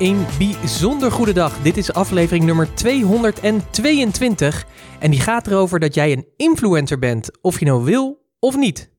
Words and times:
Een 0.00 0.26
bijzonder 0.38 1.12
goede 1.12 1.32
dag. 1.32 1.62
Dit 1.62 1.76
is 1.76 1.92
aflevering 1.92 2.44
nummer 2.44 2.74
222 2.74 4.66
en 5.00 5.10
die 5.10 5.20
gaat 5.20 5.46
erover 5.46 5.80
dat 5.80 5.94
jij 5.94 6.12
een 6.12 6.26
influencer 6.36 6.98
bent, 6.98 7.30
of 7.40 7.58
je 7.58 7.64
nou 7.64 7.84
wil 7.84 8.26
of 8.38 8.56
niet. 8.56 8.90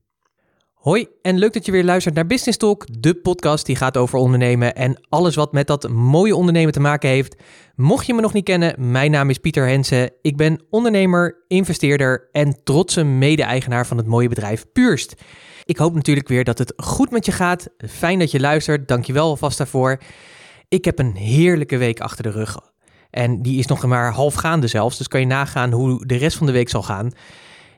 Hoi 0.74 1.06
en 1.22 1.38
leuk 1.38 1.52
dat 1.52 1.66
je 1.66 1.72
weer 1.72 1.84
luistert 1.84 2.14
naar 2.14 2.26
Business 2.26 2.58
Talk, 2.58 2.86
de 3.00 3.14
podcast 3.14 3.66
die 3.66 3.76
gaat 3.76 3.96
over 3.96 4.18
ondernemen 4.18 4.74
en 4.74 5.06
alles 5.08 5.34
wat 5.34 5.52
met 5.52 5.66
dat 5.66 5.88
mooie 5.88 6.36
ondernemen 6.36 6.72
te 6.72 6.80
maken 6.80 7.08
heeft. 7.08 7.36
Mocht 7.74 8.06
je 8.06 8.14
me 8.14 8.20
nog 8.20 8.32
niet 8.32 8.44
kennen, 8.44 8.90
mijn 8.90 9.10
naam 9.10 9.30
is 9.30 9.38
Pieter 9.38 9.66
Hensen. 9.66 10.12
Ik 10.20 10.36
ben 10.36 10.64
ondernemer, 10.70 11.44
investeerder 11.48 12.28
en 12.32 12.60
trotse 12.64 13.04
mede-eigenaar 13.04 13.86
van 13.86 13.96
het 13.96 14.06
mooie 14.06 14.28
bedrijf 14.28 14.64
Purst. 14.72 15.14
Ik 15.64 15.76
hoop 15.76 15.94
natuurlijk 15.94 16.28
weer 16.28 16.44
dat 16.44 16.58
het 16.58 16.72
goed 16.76 17.10
met 17.10 17.26
je 17.26 17.32
gaat. 17.32 17.68
Fijn 17.88 18.18
dat 18.18 18.30
je 18.30 18.40
luistert. 18.40 18.88
Dankjewel 18.88 19.28
alvast 19.28 19.58
daarvoor. 19.58 19.98
Ik 20.72 20.84
heb 20.84 20.98
een 20.98 21.16
heerlijke 21.16 21.76
week 21.76 22.00
achter 22.00 22.22
de 22.22 22.30
rug. 22.30 22.58
En 23.10 23.42
die 23.42 23.58
is 23.58 23.66
nog 23.66 23.86
maar 23.86 24.12
half 24.12 24.34
gaande 24.34 24.66
zelfs. 24.66 24.98
Dus 24.98 25.08
kan 25.08 25.20
je 25.20 25.26
nagaan 25.26 25.72
hoe 25.72 26.06
de 26.06 26.16
rest 26.16 26.36
van 26.36 26.46
de 26.46 26.52
week 26.52 26.68
zal 26.68 26.82
gaan. 26.82 27.10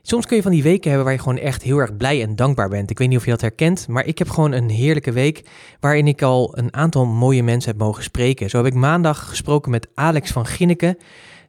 Soms 0.01 0.25
kun 0.25 0.35
je 0.35 0.41
van 0.41 0.51
die 0.51 0.63
weken 0.63 0.87
hebben 0.87 1.03
waar 1.05 1.13
je 1.15 1.21
gewoon 1.21 1.37
echt 1.37 1.61
heel 1.61 1.77
erg 1.77 1.97
blij 1.97 2.21
en 2.21 2.35
dankbaar 2.35 2.69
bent. 2.69 2.89
Ik 2.89 2.97
weet 2.97 3.07
niet 3.07 3.17
of 3.17 3.25
je 3.25 3.31
dat 3.31 3.41
herkent, 3.41 3.87
maar 3.87 4.05
ik 4.05 4.17
heb 4.17 4.29
gewoon 4.29 4.51
een 4.51 4.69
heerlijke 4.69 5.11
week 5.11 5.45
waarin 5.79 6.07
ik 6.07 6.21
al 6.21 6.57
een 6.57 6.73
aantal 6.73 7.05
mooie 7.05 7.43
mensen 7.43 7.71
heb 7.71 7.79
mogen 7.79 8.03
spreken. 8.03 8.49
Zo 8.49 8.57
heb 8.57 8.65
ik 8.65 8.73
maandag 8.73 9.29
gesproken 9.29 9.71
met 9.71 9.87
Alex 9.93 10.31
van 10.31 10.45
Ginneken. 10.45 10.97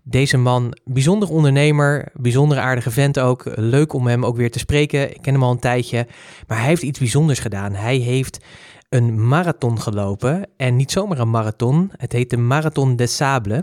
Deze 0.08 0.36
man, 0.36 0.76
bijzonder 0.84 1.28
ondernemer, 1.28 2.08
bijzonder 2.14 2.58
aardige 2.58 2.90
vent 2.90 3.18
ook. 3.18 3.42
Leuk 3.54 3.92
om 3.92 4.06
hem 4.06 4.24
ook 4.24 4.36
weer 4.36 4.50
te 4.50 4.58
spreken. 4.58 5.10
Ik 5.10 5.22
ken 5.22 5.32
hem 5.32 5.42
al 5.42 5.50
een 5.50 5.58
tijdje, 5.58 6.06
maar 6.46 6.58
hij 6.58 6.66
heeft 6.66 6.82
iets 6.82 6.98
bijzonders 6.98 7.38
gedaan. 7.38 7.74
Hij 7.74 7.96
heeft 7.96 8.44
een 8.88 9.28
marathon 9.28 9.80
gelopen 9.80 10.48
en 10.56 10.76
niet 10.76 10.90
zomaar 10.90 11.18
een 11.18 11.30
marathon. 11.30 11.90
Het 11.96 12.12
heet 12.12 12.30
de 12.30 12.36
Marathon 12.36 12.96
des 12.96 13.16
Sables. 13.16 13.62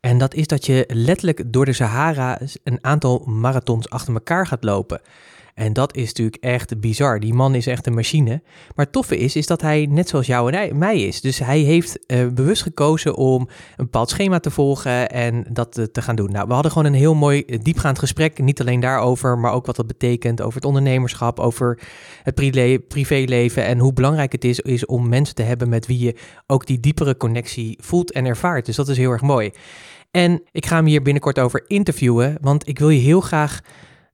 En 0.00 0.18
dat 0.18 0.34
is 0.34 0.46
dat 0.46 0.66
je 0.66 0.84
letterlijk 0.88 1.42
door 1.46 1.64
de 1.64 1.72
Sahara 1.72 2.40
een 2.64 2.78
aantal 2.80 3.18
marathons 3.26 3.90
achter 3.90 4.14
elkaar 4.14 4.46
gaat 4.46 4.64
lopen. 4.64 5.00
En 5.54 5.72
dat 5.72 5.96
is 5.96 6.06
natuurlijk 6.06 6.42
echt 6.42 6.80
bizar. 6.80 7.20
Die 7.20 7.34
man 7.34 7.54
is 7.54 7.66
echt 7.66 7.86
een 7.86 7.94
machine. 7.94 8.42
Maar 8.74 8.84
het 8.84 8.92
toffe 8.92 9.18
is, 9.18 9.36
is 9.36 9.46
dat 9.46 9.60
hij 9.60 9.86
net 9.90 10.08
zoals 10.08 10.26
jou 10.26 10.52
en 10.52 10.78
mij 10.78 11.00
is. 11.00 11.20
Dus 11.20 11.38
hij 11.38 11.58
heeft 11.58 11.98
uh, 12.06 12.26
bewust 12.28 12.62
gekozen 12.62 13.16
om 13.16 13.40
een 13.40 13.84
bepaald 13.84 14.10
schema 14.10 14.40
te 14.40 14.50
volgen 14.50 15.10
en 15.10 15.44
dat 15.48 15.78
uh, 15.78 15.84
te 15.84 16.02
gaan 16.02 16.16
doen. 16.16 16.32
Nou, 16.32 16.46
we 16.46 16.52
hadden 16.52 16.72
gewoon 16.72 16.86
een 16.86 16.98
heel 16.98 17.14
mooi 17.14 17.42
uh, 17.46 17.58
diepgaand 17.62 17.98
gesprek. 17.98 18.38
Niet 18.38 18.60
alleen 18.60 18.80
daarover, 18.80 19.38
maar 19.38 19.52
ook 19.52 19.66
wat 19.66 19.76
dat 19.76 19.86
betekent 19.86 20.40
over 20.40 20.54
het 20.54 20.64
ondernemerschap, 20.64 21.40
over 21.40 21.80
het 22.22 22.34
privéleven 22.88 23.64
en 23.64 23.78
hoe 23.78 23.92
belangrijk 23.92 24.32
het 24.32 24.44
is 24.44 24.86
om 24.86 25.08
mensen 25.08 25.34
te 25.34 25.42
hebben 25.42 25.68
met 25.68 25.86
wie 25.86 25.98
je 25.98 26.16
ook 26.46 26.66
die 26.66 26.80
diepere 26.80 27.16
connectie 27.16 27.78
voelt 27.82 28.12
en 28.12 28.24
ervaart. 28.24 28.66
Dus 28.66 28.76
dat 28.76 28.88
is 28.88 28.96
heel 28.96 29.10
erg 29.10 29.22
mooi. 29.22 29.52
En 30.10 30.42
ik 30.52 30.66
ga 30.66 30.76
hem 30.76 30.86
hier 30.86 31.02
binnenkort 31.02 31.38
over 31.38 31.64
interviewen, 31.66 32.36
want 32.40 32.68
ik 32.68 32.78
wil 32.78 32.88
je 32.88 33.00
heel 33.00 33.20
graag 33.20 33.60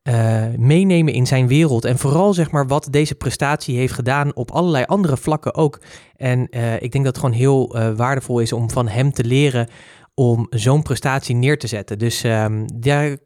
uh, 0.09 0.45
meenemen 0.57 1.13
in 1.13 1.27
zijn 1.27 1.47
wereld. 1.47 1.85
En 1.85 1.99
vooral 1.99 2.35
zeg 2.35 2.51
maar 2.51 2.67
wat 2.67 2.89
deze 2.91 3.15
prestatie 3.15 3.77
heeft 3.77 3.93
gedaan 3.93 4.35
op 4.35 4.51
allerlei 4.51 4.85
andere 4.85 5.17
vlakken 5.17 5.55
ook. 5.55 5.81
En 6.17 6.47
uh, 6.51 6.75
ik 6.75 6.93
denk 6.93 7.05
dat 7.05 7.17
het 7.17 7.19
gewoon 7.19 7.39
heel 7.39 7.77
uh, 7.77 7.91
waardevol 7.97 8.41
is 8.41 8.53
om 8.53 8.71
van 8.71 8.89
hem 8.89 9.13
te 9.13 9.25
leren 9.25 9.69
om 10.15 10.47
zo'n 10.51 10.83
prestatie 10.83 11.35
neer 11.35 11.59
te 11.59 11.67
zetten. 11.67 11.99
Dus 11.99 12.25
um, 12.25 12.65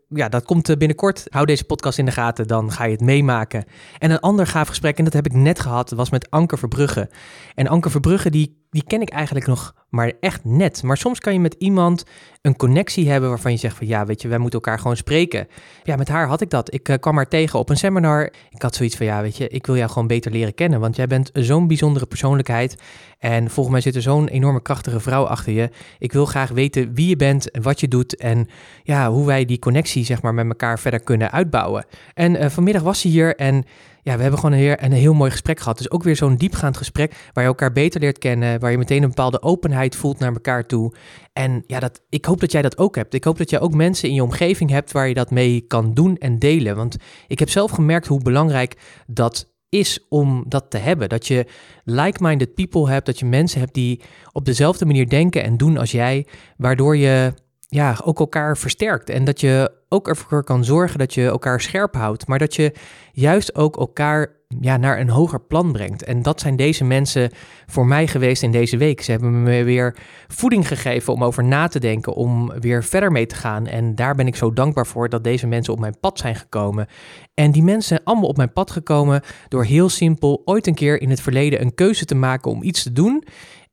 ja, 0.08 0.28
dat 0.28 0.45
komt 0.45 0.78
binnenkort. 0.78 1.25
Hou 1.28 1.47
deze 1.47 1.64
podcast 1.64 1.98
in 1.98 2.05
de 2.05 2.11
gaten, 2.11 2.47
dan 2.47 2.72
ga 2.72 2.84
je 2.84 2.92
het 2.92 3.00
meemaken. 3.00 3.64
En 3.98 4.11
een 4.11 4.20
ander 4.20 4.47
gaaf 4.47 4.69
gesprek, 4.69 4.98
en 4.98 5.05
dat 5.05 5.12
heb 5.12 5.27
ik 5.27 5.33
net 5.33 5.61
gehad, 5.61 5.91
was 5.91 6.11
met 6.11 6.30
Anke 6.30 6.56
Verbrugge. 6.56 7.11
En 7.55 7.67
Anke 7.67 7.91
Verbrugge, 7.91 8.30
die 8.30 8.64
die 8.75 8.84
ken 8.86 9.00
ik 9.00 9.11
eigenlijk 9.11 9.47
nog 9.47 9.75
maar 9.89 10.12
echt 10.20 10.44
net. 10.44 10.83
Maar 10.83 10.97
soms 10.97 11.19
kan 11.19 11.33
je 11.33 11.41
met 11.41 11.55
iemand 11.58 12.05
een 12.42 12.56
connectie 12.56 13.11
hebben 13.11 13.28
waarvan 13.28 13.53
je 13.53 13.58
zegt 13.58 13.77
van 13.77 13.86
ja, 13.86 14.06
weet 14.06 14.23
je, 14.23 14.29
wij 14.29 14.39
moeten 14.39 14.61
elkaar 14.61 14.79
gewoon 14.79 14.96
spreken. 14.96 15.48
Ja, 15.83 15.96
met 15.96 16.08
haar 16.08 16.27
had 16.27 16.40
ik 16.40 16.51
dat. 16.51 16.74
Ik 16.74 16.89
uh, 16.89 16.96
kwam 17.01 17.17
haar 17.17 17.29
tegen 17.29 17.58
op 17.58 17.70
een 17.70 17.77
seminar. 17.77 18.33
Ik 18.51 18.63
had 18.63 18.74
zoiets 18.74 18.96
van 18.96 19.07
ja, 19.07 19.23
weet 19.23 19.36
je, 19.36 19.48
ik 19.48 19.67
wil 19.67 19.77
jou 19.77 19.90
gewoon 19.90 20.07
beter 20.07 20.30
leren 20.30 20.55
kennen, 20.55 20.80
want 20.80 20.96
jij 20.96 21.07
bent 21.07 21.30
zo'n 21.33 21.67
bijzondere 21.67 22.07
persoonlijkheid. 22.07 22.77
En 23.18 23.51
volgens 23.51 23.74
mij 23.74 23.80
zit 23.80 23.95
er 23.95 24.02
zo'n 24.02 24.29
enorme 24.29 24.63
krachtige 24.63 25.01
vrouw 25.01 25.24
achter 25.24 25.52
je. 25.52 25.70
Ik 25.98 26.13
wil 26.13 26.27
graag 26.27 26.51
weten 26.51 26.95
wie 26.95 27.08
je 27.08 27.17
bent 27.17 27.51
en 27.51 27.63
wat 27.63 27.80
je 27.80 27.89
doet 27.89 28.17
en 28.17 28.48
ja, 28.83 29.11
hoe 29.11 29.27
wij 29.27 29.45
die 29.45 29.58
connectie 29.58 30.05
zeg 30.05 30.23
maar 30.23 30.34
met 30.34 30.46
elkaar 30.46 30.79
verder 30.79 31.01
kunnen 31.01 31.30
uitbouwen. 31.30 31.84
En 32.14 32.34
uh, 32.34 32.48
vanmiddag 32.48 32.83
was 32.83 33.01
ze 33.01 33.08
hier 33.08 33.36
en 33.36 33.64
ja, 34.05 34.17
we 34.17 34.23
hebben 34.23 34.41
gewoon 34.41 34.59
een 34.59 34.85
een 34.85 34.92
heel 34.92 35.15
mooi 35.15 35.31
gesprek 35.31 35.59
gehad. 35.59 35.79
Dus 35.79 35.91
ook 35.91 36.03
weer 36.03 36.17
zo'n 36.17 36.37
diepgaand 36.37 36.77
gesprek 36.77 37.31
waar 37.33 37.45
je 37.45 37.51
elkaar 37.51 37.73
beter 37.73 38.01
leert 38.01 38.19
kennen, 38.19 38.61
waar 38.61 38.70
je 38.70 38.79
meteen 38.79 39.03
een 39.03 39.09
bepaalde 39.09 39.42
openheid 39.42 39.97
voelt 39.97 40.19
naar 40.19 40.33
elkaar 40.33 40.67
toe. 40.67 40.95
En 41.33 41.65
ja, 41.67 41.81
dat, 41.81 42.03
ik 42.09 42.25
hoop 42.25 42.41
dat 42.41 42.53
jij 42.53 42.63
dat 42.63 42.79
ook 42.79 42.97
hebt. 42.97 43.14
Ik 43.14 43.25
hoop 43.25 43.39
dat 43.39 43.51
jij 43.51 43.61
ook 43.61 43.75
mensen 43.75 44.09
in 44.09 44.14
je 44.14 44.23
omgeving 44.23 44.70
hebt 44.70 44.93
waar 44.93 45.09
je 45.09 45.14
dat 45.14 45.31
mee 45.31 45.61
kan 45.61 45.95
doen 45.95 46.17
en 46.17 46.39
delen. 46.39 46.77
Want 46.77 46.97
ik 47.27 47.39
heb 47.39 47.51
zelf 47.51 47.70
gemerkt 47.70 48.07
hoe 48.07 48.23
belangrijk 48.23 48.77
dat 49.07 49.53
is 49.69 50.07
om 50.09 50.45
dat 50.48 50.70
te 50.70 50.79
hebben. 50.79 51.09
Dat 51.09 51.27
je 51.27 51.47
like-minded 51.85 52.55
people 52.55 52.89
hebt, 52.89 53.07
dat 53.07 53.19
je 53.19 53.27
mensen 53.27 53.61
hebt 53.61 53.75
die 53.75 54.03
op 54.33 54.45
dezelfde 54.45 54.87
manier 54.87 55.09
denken 55.09 55.45
en 55.45 55.57
doen 55.57 55.79
als 55.79 55.91
jij, 55.91 56.27
waardoor 56.57 56.97
je 56.97 57.33
ja, 57.74 57.96
ook 58.05 58.18
elkaar 58.18 58.57
versterkt. 58.57 59.11
En 59.11 59.24
dat 59.24 59.40
je 59.40 59.73
ook 59.89 60.08
ervoor 60.08 60.45
kan 60.45 60.64
zorgen 60.64 60.98
dat 60.98 61.14
je 61.14 61.24
elkaar 61.24 61.61
scherp 61.61 61.95
houdt. 61.95 62.27
Maar 62.27 62.39
dat 62.39 62.55
je 62.55 62.73
juist 63.12 63.55
ook 63.55 63.77
elkaar 63.77 64.33
ja, 64.61 64.77
naar 64.77 65.01
een 65.01 65.08
hoger 65.08 65.40
plan 65.40 65.73
brengt. 65.73 66.05
En 66.05 66.23
dat 66.23 66.40
zijn 66.40 66.57
deze 66.57 66.84
mensen 66.84 67.30
voor 67.67 67.86
mij 67.86 68.07
geweest 68.07 68.42
in 68.42 68.51
deze 68.51 68.77
week. 68.77 69.02
Ze 69.02 69.11
hebben 69.11 69.42
me 69.42 69.63
weer 69.63 69.96
voeding 70.29 70.68
gegeven 70.68 71.13
om 71.13 71.24
over 71.24 71.45
na 71.45 71.68
te 71.68 71.80
denken, 71.80 72.14
om 72.14 72.52
weer 72.61 72.84
verder 72.84 73.13
mee 73.13 73.27
te 73.27 73.34
gaan. 73.34 73.67
En 73.67 73.95
daar 73.95 74.14
ben 74.14 74.27
ik 74.27 74.36
zo 74.36 74.52
dankbaar 74.52 74.86
voor 74.86 75.08
dat 75.08 75.24
deze 75.24 75.46
mensen 75.46 75.73
op 75.73 75.80
mijn 75.80 76.01
pad 76.01 76.18
zijn 76.18 76.36
gekomen. 76.36 76.86
En 77.34 77.51
die 77.51 77.63
mensen 77.63 77.89
zijn 77.89 78.05
allemaal 78.05 78.29
op 78.29 78.36
mijn 78.36 78.52
pad 78.52 78.70
gekomen 78.70 79.23
door 79.48 79.64
heel 79.64 79.89
simpel 79.89 80.42
ooit 80.45 80.67
een 80.67 80.74
keer 80.74 81.01
in 81.01 81.11
het 81.11 81.20
verleden 81.20 81.61
een 81.61 81.74
keuze 81.74 82.05
te 82.05 82.14
maken 82.14 82.51
om 82.51 82.63
iets 82.63 82.83
te 82.83 82.92
doen. 82.92 83.24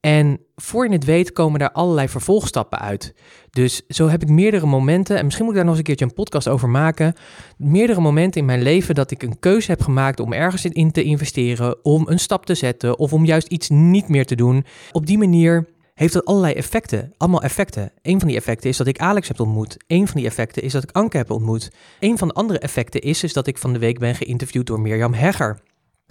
En 0.02 0.40
voor 0.56 0.86
je 0.86 0.94
het 0.94 1.06
weet 1.06 1.34
komen 1.34 1.60
daar 1.60 1.72
allerlei 1.72 2.10
vervolgstappen 2.10 2.80
uit. 2.80 3.14
Dus 3.50 3.82
zo 3.88 4.08
heb 4.08 4.22
ik 4.22 4.30
meerdere 4.30 4.66
momenten, 4.66 5.18
en 5.18 5.24
misschien 5.24 5.46
moet 5.46 5.54
ik 5.54 5.60
daar 5.60 5.70
nog 5.70 5.78
eens 5.78 5.88
een 5.88 5.96
keertje 5.96 6.16
een 6.16 6.24
podcast 6.24 6.48
over 6.48 6.70
maken. 6.70 7.14
Meerdere 7.58 8.02
momenten 8.02 8.40
in 8.40 8.46
mijn 8.46 8.62
leven 8.62 8.96
dat 8.96 9.12
ik 9.12 9.24
een 9.24 9.40
keuze 9.40 9.72
heb 9.72 9.82
gemaakt 9.82 10.20
om 10.20 10.34
ergens 10.34 10.66
in 10.66 10.92
te 10.92 11.04
investeren, 11.04 11.86
om 11.86 12.08
een 12.08 12.20
stap 12.20 12.46
te 12.46 12.56
zetten 12.56 13.00
of 13.00 13.14
om 13.14 13.26
juist 13.26 13.48
iets 13.48 13.70
niet 13.70 14.08
meer 14.08 14.26
te 14.26 14.36
doen. 14.36 14.66
Op 14.92 15.06
die 15.06 15.18
manier 15.18 15.68
heeft 15.94 16.14
dat 16.14 16.26
allerlei 16.26 16.54
effecten. 16.54 17.14
Allemaal 17.18 17.44
effecten. 17.44 17.92
Een 18.02 18.20
van 18.20 18.28
die 18.28 18.38
effecten 18.38 18.70
is 18.70 18.78
dat 18.78 18.88
ik 18.88 19.00
Alex 19.00 19.28
heb 19.28 19.40
ontmoet. 19.40 19.78
Een 19.88 20.08
van 20.08 20.16
die 20.16 20.26
effecten 20.26 20.64
is 20.64 20.72
dat 20.72 20.84
ik 20.84 20.92
Anke 20.92 21.18
heb 21.18 21.32
ontmoet. 21.32 21.72
Een 22.00 22.18
van 22.18 22.28
de 22.28 22.34
andere 22.34 22.60
effecten 22.60 23.02
is, 23.02 23.24
is 23.24 23.34
dat 23.34 23.48
ik 23.48 23.58
van 23.58 23.74
de 23.74 23.80
week 23.80 24.00
ben 24.00 24.16
geïnterviewd 24.16 24.66
door 24.66 24.80
Mirjam 24.80 25.14
Hegger. 25.14 25.60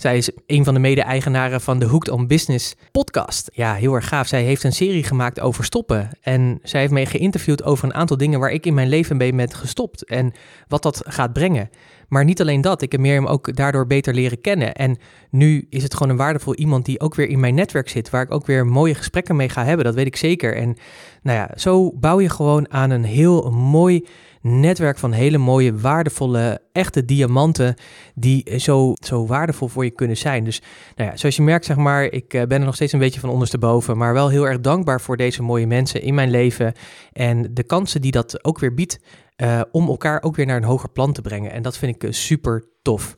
Zij 0.00 0.16
is 0.16 0.30
een 0.46 0.64
van 0.64 0.74
de 0.74 0.80
mede-eigenaren 0.80 1.60
van 1.60 1.78
de 1.78 1.84
Hooked 1.84 2.08
on 2.08 2.26
Business 2.26 2.74
podcast. 2.92 3.50
Ja, 3.52 3.74
heel 3.74 3.94
erg 3.94 4.08
gaaf. 4.08 4.26
Zij 4.26 4.42
heeft 4.42 4.64
een 4.64 4.72
serie 4.72 5.04
gemaakt 5.04 5.40
over 5.40 5.64
stoppen. 5.64 6.08
En 6.20 6.58
zij 6.62 6.80
heeft 6.80 6.92
mij 6.92 7.06
geïnterviewd 7.06 7.64
over 7.64 7.84
een 7.84 7.94
aantal 7.94 8.16
dingen 8.16 8.40
waar 8.40 8.50
ik 8.50 8.66
in 8.66 8.74
mijn 8.74 8.88
leven 8.88 9.16
mee 9.16 9.34
ben 9.34 9.52
gestopt. 9.52 10.04
En 10.04 10.32
wat 10.68 10.82
dat 10.82 11.02
gaat 11.06 11.32
brengen. 11.32 11.70
Maar 12.08 12.24
niet 12.24 12.40
alleen 12.40 12.60
dat, 12.60 12.82
ik 12.82 12.92
heb 12.92 13.00
Mirjam 13.00 13.26
ook 13.26 13.56
daardoor 13.56 13.86
beter 13.86 14.14
leren 14.14 14.40
kennen. 14.40 14.74
En 14.74 14.98
nu 15.30 15.66
is 15.70 15.82
het 15.82 15.94
gewoon 15.94 16.08
een 16.08 16.16
waardevol 16.16 16.54
iemand 16.54 16.84
die 16.84 17.00
ook 17.00 17.14
weer 17.14 17.28
in 17.28 17.40
mijn 17.40 17.54
netwerk 17.54 17.88
zit, 17.88 18.10
waar 18.10 18.22
ik 18.22 18.32
ook 18.32 18.46
weer 18.46 18.66
mooie 18.66 18.94
gesprekken 18.94 19.36
mee 19.36 19.48
ga 19.48 19.64
hebben. 19.64 19.84
Dat 19.84 19.94
weet 19.94 20.06
ik 20.06 20.16
zeker. 20.16 20.56
En 20.56 20.76
nou 21.22 21.38
ja, 21.38 21.50
zo 21.56 21.92
bouw 21.92 22.20
je 22.20 22.28
gewoon 22.28 22.72
aan 22.72 22.90
een 22.90 23.04
heel 23.04 23.50
mooi 23.50 24.06
netwerk 24.40 24.98
van 24.98 25.12
hele 25.12 25.38
mooie, 25.38 25.78
waardevolle, 25.78 26.60
echte 26.72 27.04
diamanten 27.04 27.74
die 28.14 28.58
zo, 28.58 28.92
zo 29.04 29.26
waardevol 29.26 29.68
voor 29.68 29.84
je 29.84 29.90
kunnen 29.90 30.16
zijn. 30.16 30.44
Dus 30.44 30.62
nou 30.96 31.10
ja, 31.10 31.16
zoals 31.16 31.36
je 31.36 31.42
merkt, 31.42 31.64
zeg 31.64 31.76
maar, 31.76 32.04
ik 32.04 32.34
eh, 32.34 32.42
ben 32.42 32.59
er 32.59 32.65
nog 32.65 32.74
steeds 32.74 32.92
een 32.92 32.98
beetje 32.98 33.20
van 33.20 33.30
ondersteboven, 33.30 33.97
maar 33.97 34.12
wel 34.12 34.28
heel 34.28 34.47
erg 34.47 34.60
dankbaar 34.60 35.00
voor 35.00 35.16
deze 35.16 35.42
mooie 35.42 35.66
mensen 35.66 36.03
in 36.03 36.15
mijn 36.15 36.30
leven 36.30 36.72
en 37.12 37.54
de 37.54 37.65
kansen 37.65 38.00
die 38.00 38.12
dat 38.12 38.44
ook 38.44 38.59
weer 38.59 38.74
biedt 38.74 39.00
uh, 39.36 39.60
om 39.72 39.88
elkaar 39.88 40.22
ook 40.22 40.36
weer 40.36 40.47
naar 40.47 40.56
een 40.56 40.65
hoger 40.65 40.91
plan 40.91 41.12
te 41.12 41.22
brengen. 41.22 41.53
En 41.53 41.62
dat 41.62 41.78
vind 41.78 42.03
ik 42.03 42.12
super 42.15 42.65
tof. 42.82 43.16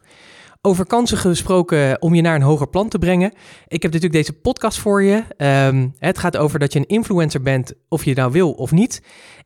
Over 0.64 0.86
kansen 0.86 1.18
gesproken 1.18 2.02
om 2.02 2.14
je 2.14 2.22
naar 2.22 2.34
een 2.34 2.42
hoger 2.42 2.68
plan 2.68 2.88
te 2.88 2.98
brengen. 2.98 3.32
Ik 3.66 3.82
heb 3.82 3.92
natuurlijk 3.92 4.12
deze 4.12 4.32
podcast 4.32 4.78
voor 4.78 5.02
je. 5.02 5.24
Um, 5.66 5.94
het 5.98 6.18
gaat 6.18 6.36
over 6.36 6.58
dat 6.58 6.72
je 6.72 6.78
een 6.78 6.86
influencer 6.86 7.42
bent, 7.42 7.72
of 7.88 8.04
je 8.04 8.14
nou 8.14 8.32
wil 8.32 8.52
of 8.52 8.72
niet. 8.72 9.02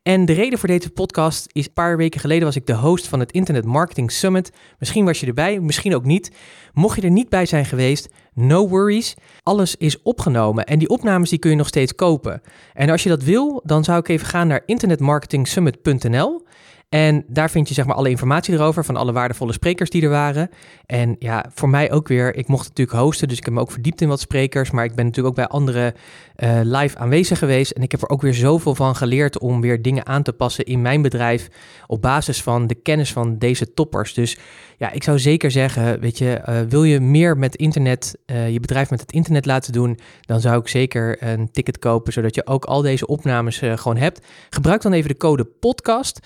En 0.07 0.25
de 0.25 0.33
reden 0.33 0.59
voor 0.59 0.67
deze 0.67 0.89
podcast 0.89 1.47
is: 1.51 1.65
een 1.65 1.73
paar 1.73 1.97
weken 1.97 2.19
geleden 2.19 2.45
was 2.45 2.55
ik 2.55 2.65
de 2.65 2.75
host 2.75 3.07
van 3.07 3.19
het 3.19 3.31
Internet 3.31 3.65
Marketing 3.65 4.11
Summit. 4.11 4.51
Misschien 4.79 5.05
was 5.05 5.19
je 5.19 5.25
erbij, 5.25 5.59
misschien 5.59 5.95
ook 5.95 6.05
niet. 6.05 6.31
Mocht 6.73 6.95
je 6.95 7.01
er 7.01 7.11
niet 7.11 7.29
bij 7.29 7.45
zijn 7.45 7.65
geweest, 7.65 8.09
no 8.33 8.67
worries. 8.67 9.13
Alles 9.43 9.75
is 9.75 10.01
opgenomen 10.01 10.65
en 10.65 10.79
die 10.79 10.89
opnames 10.89 11.29
die 11.29 11.39
kun 11.39 11.49
je 11.49 11.55
nog 11.55 11.67
steeds 11.67 11.95
kopen. 11.95 12.41
En 12.73 12.89
als 12.89 13.03
je 13.03 13.09
dat 13.09 13.23
wil, 13.23 13.61
dan 13.63 13.83
zou 13.83 13.99
ik 13.99 14.07
even 14.07 14.27
gaan 14.27 14.47
naar 14.47 14.63
internetmarketingsummit.nl. 14.65 16.45
En 16.89 17.23
daar 17.27 17.49
vind 17.49 17.67
je 17.67 17.73
zeg 17.73 17.85
maar 17.85 17.95
alle 17.95 18.09
informatie 18.09 18.53
erover 18.53 18.85
van 18.85 18.95
alle 18.95 19.11
waardevolle 19.11 19.53
sprekers 19.53 19.89
die 19.89 20.01
er 20.01 20.09
waren. 20.09 20.49
En 20.85 21.15
ja, 21.19 21.45
voor 21.53 21.69
mij 21.69 21.91
ook 21.91 22.07
weer, 22.07 22.35
ik 22.35 22.47
mocht 22.47 22.67
natuurlijk 22.67 22.97
hosten, 22.97 23.27
dus 23.27 23.37
ik 23.37 23.45
heb 23.45 23.53
me 23.53 23.59
ook 23.59 23.71
verdiept 23.71 24.01
in 24.01 24.07
wat 24.07 24.19
sprekers. 24.19 24.71
Maar 24.71 24.85
ik 24.85 24.95
ben 24.95 25.05
natuurlijk 25.05 25.27
ook 25.27 25.45
bij 25.45 25.59
andere 25.59 25.93
uh, 26.37 26.59
live 26.63 26.97
aanwezig 26.97 27.39
geweest. 27.39 27.71
En 27.71 27.81
ik 27.81 27.91
heb 27.91 28.01
er 28.01 28.09
ook 28.09 28.21
weer 28.21 28.33
zoveel 28.33 28.75
van 28.75 28.95
geleerd 28.95 29.39
om 29.39 29.61
weer 29.61 29.81
dingen 29.81 30.05
aan 30.05 30.23
te 30.23 30.33
passen 30.33 30.65
in 30.65 30.81
mijn 30.81 31.01
bedrijf 31.01 31.47
op 31.87 32.01
basis 32.01 32.41
van 32.41 32.67
de 32.67 32.75
kennis 32.75 33.13
van 33.13 33.37
deze 33.37 33.73
toppers. 33.73 34.13
Dus 34.13 34.37
ja, 34.77 34.91
ik 34.91 35.03
zou 35.03 35.19
zeker 35.19 35.51
zeggen, 35.51 35.99
weet 35.99 36.17
je, 36.17 36.41
uh, 36.49 36.59
wil 36.69 36.83
je 36.83 36.99
meer 36.99 37.37
met 37.37 37.55
internet, 37.55 38.17
uh, 38.25 38.49
je 38.49 38.59
bedrijf 38.59 38.89
met 38.89 39.01
het 39.01 39.11
internet 39.11 39.45
laten 39.45 39.73
doen, 39.73 39.99
dan 40.21 40.39
zou 40.39 40.59
ik 40.59 40.67
zeker 40.67 41.23
een 41.23 41.51
ticket 41.51 41.79
kopen, 41.79 42.13
zodat 42.13 42.35
je 42.35 42.45
ook 42.45 42.65
al 42.65 42.81
deze 42.81 43.07
opnames 43.07 43.57
gewoon 43.57 43.97
hebt. 43.97 44.25
Gebruik 44.49 44.81
dan 44.81 44.93
even 44.93 45.09
de 45.09 45.17
code 45.17 45.45
podcast. 45.45 46.19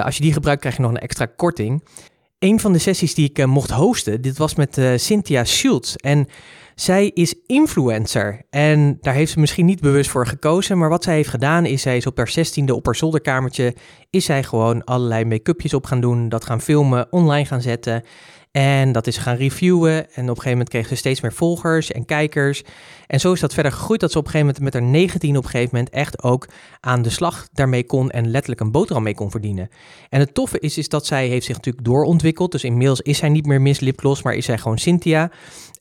Als 0.00 0.16
je 0.16 0.22
die 0.22 0.32
gebruikt, 0.32 0.60
krijg 0.60 0.76
je 0.76 0.82
nog 0.82 0.90
een 0.90 0.98
extra 0.98 1.26
korting. 1.36 1.84
Een 2.38 2.60
van 2.60 2.72
de 2.72 2.78
sessies 2.78 3.14
die 3.14 3.30
ik 3.34 3.46
mocht 3.46 3.70
hosten, 3.70 4.20
dit 4.22 4.38
was 4.38 4.54
met 4.54 4.80
Cynthia 4.96 5.44
Schultz. 5.44 5.94
En 5.94 6.26
zij 6.74 7.10
is 7.14 7.34
influencer 7.46 8.42
en 8.50 8.98
daar 9.00 9.14
heeft 9.14 9.32
ze 9.32 9.40
misschien 9.40 9.66
niet 9.66 9.80
bewust 9.80 10.10
voor 10.10 10.26
gekozen, 10.26 10.78
maar 10.78 10.88
wat 10.88 11.04
zij 11.04 11.14
heeft 11.14 11.28
gedaan 11.28 11.66
is, 11.66 11.82
zij 11.82 11.96
is 11.96 12.06
op 12.06 12.16
haar 12.16 12.28
zestiende 12.28 12.74
op 12.74 12.84
haar 12.84 12.96
zolderkamertje, 12.96 13.74
is 14.10 14.24
zij 14.24 14.42
gewoon 14.42 14.84
allerlei 14.84 15.24
make-upjes 15.24 15.74
op 15.74 15.84
gaan 15.84 16.00
doen, 16.00 16.28
dat 16.28 16.44
gaan 16.44 16.60
filmen, 16.60 17.12
online 17.12 17.46
gaan 17.46 17.62
zetten 17.62 18.02
en 18.52 18.92
dat 18.92 19.06
is 19.06 19.16
gaan 19.16 19.36
reviewen. 19.36 19.94
En 19.94 20.04
op 20.04 20.14
een 20.14 20.26
gegeven 20.26 20.50
moment 20.50 20.68
kreeg 20.68 20.88
ze 20.88 20.94
steeds 20.94 21.20
meer 21.20 21.32
volgers 21.32 21.92
en 21.92 22.04
kijkers. 22.04 22.62
En 23.06 23.20
zo 23.20 23.32
is 23.32 23.40
dat 23.40 23.54
verder 23.54 23.72
gegroeid 23.72 24.00
dat 24.00 24.12
ze 24.12 24.18
op 24.18 24.24
een 24.24 24.30
gegeven 24.30 24.54
moment 24.54 24.74
met 24.74 24.82
haar 24.82 24.92
19 24.92 25.36
op 25.36 25.44
een 25.44 25.50
gegeven 25.50 25.76
moment 25.76 25.94
echt 25.94 26.22
ook 26.22 26.48
aan 26.80 27.02
de 27.02 27.10
slag 27.10 27.48
daarmee 27.52 27.84
kon 27.84 28.10
en 28.10 28.30
letterlijk 28.30 28.60
een 28.60 28.70
boterham 28.70 29.02
mee 29.02 29.14
kon 29.14 29.30
verdienen. 29.30 29.68
En 30.08 30.20
het 30.20 30.34
toffe 30.34 30.58
is, 30.58 30.78
is 30.78 30.88
dat 30.88 31.06
zij 31.06 31.28
heeft 31.28 31.46
zich 31.46 31.56
natuurlijk 31.56 31.84
doorontwikkeld. 31.84 32.52
Dus 32.52 32.64
inmiddels 32.64 33.00
is 33.00 33.18
zij 33.18 33.28
niet 33.28 33.46
meer 33.46 33.60
Miss 33.60 33.80
Lipgloss, 33.80 34.22
maar 34.22 34.34
is 34.34 34.44
zij 34.44 34.58
gewoon 34.58 34.78
Cynthia. 34.78 35.30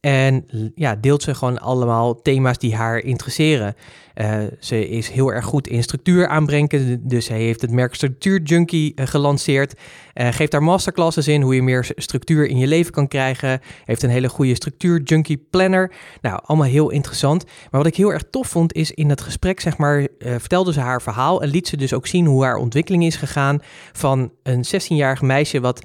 En 0.02 0.46
ja, 0.76 0.96
deelt 0.96 1.24
ze 1.24 1.36
gewoon 1.36 1.60
allemaal 1.60 2.22
thema's 2.22 2.58
die 2.58 2.76
haar 2.76 2.98
interesseren. 2.98 3.76
Uh, 4.16 4.44
ze 4.60 4.90
is 4.90 5.10
heel 5.10 5.34
erg 5.34 5.46
goed 5.46 5.68
in 5.68 5.84
structuur 5.84 6.28
aanbrengen. 6.28 7.08
Dus 7.08 7.28
hij 7.28 7.42
heeft 7.42 7.62
het 7.62 7.72
merk 7.72 7.96
Structuur 7.96 8.42
Junkie 8.42 8.94
uh, 8.96 9.06
gelanceerd. 9.06 9.74
Uh, 10.14 10.28
geeft 10.28 10.52
daar 10.52 10.64
masterclasses 10.64 11.28
in 11.28 11.42
hoe 11.42 11.56
je 11.56 11.62
meer 11.62 11.92
structuur 11.96 12.48
in 12.48 12.58
je 12.58 12.68
leven 12.68 12.92
kan 12.92 13.08
krijgen. 13.08 13.60
Heeft 13.86 14.04
een 14.04 14.10
hele 14.10 14.30
goede 14.30 14.56
Structuur 14.56 15.02
Junkie 15.02 15.48
planner. 15.50 15.92
Nou, 16.22 16.40
allemaal 16.46 16.68
heel 16.68 16.90
interessant. 16.90 17.46
Maar 17.46 17.82
wat 17.82 17.86
ik 17.86 17.96
heel 17.96 18.14
erg 18.14 18.24
tof 18.30 18.48
vond 18.48 18.74
is 18.74 18.92
in 18.92 19.10
het 19.10 19.22
gesprek, 19.22 19.60
zeg 19.60 19.78
maar, 19.78 20.08
vertelde 20.20 20.74
ze 20.74 20.80
haar 20.80 21.02
verhaal 21.02 21.42
en 21.42 21.50
liet 21.50 21.68
ze 21.68 21.78
dus 21.78 21.94
ook 21.94 22.08
zien 22.08 22.26
hoe 22.26 22.44
haar 22.44 22.56
ontwikkeling 22.56 23.06
is 23.06 23.16
gegaan 23.16 23.60
van 23.92 24.32
een 24.44 24.66
16-jarig 24.66 25.22
meisje 25.22 25.60
wat 25.60 25.82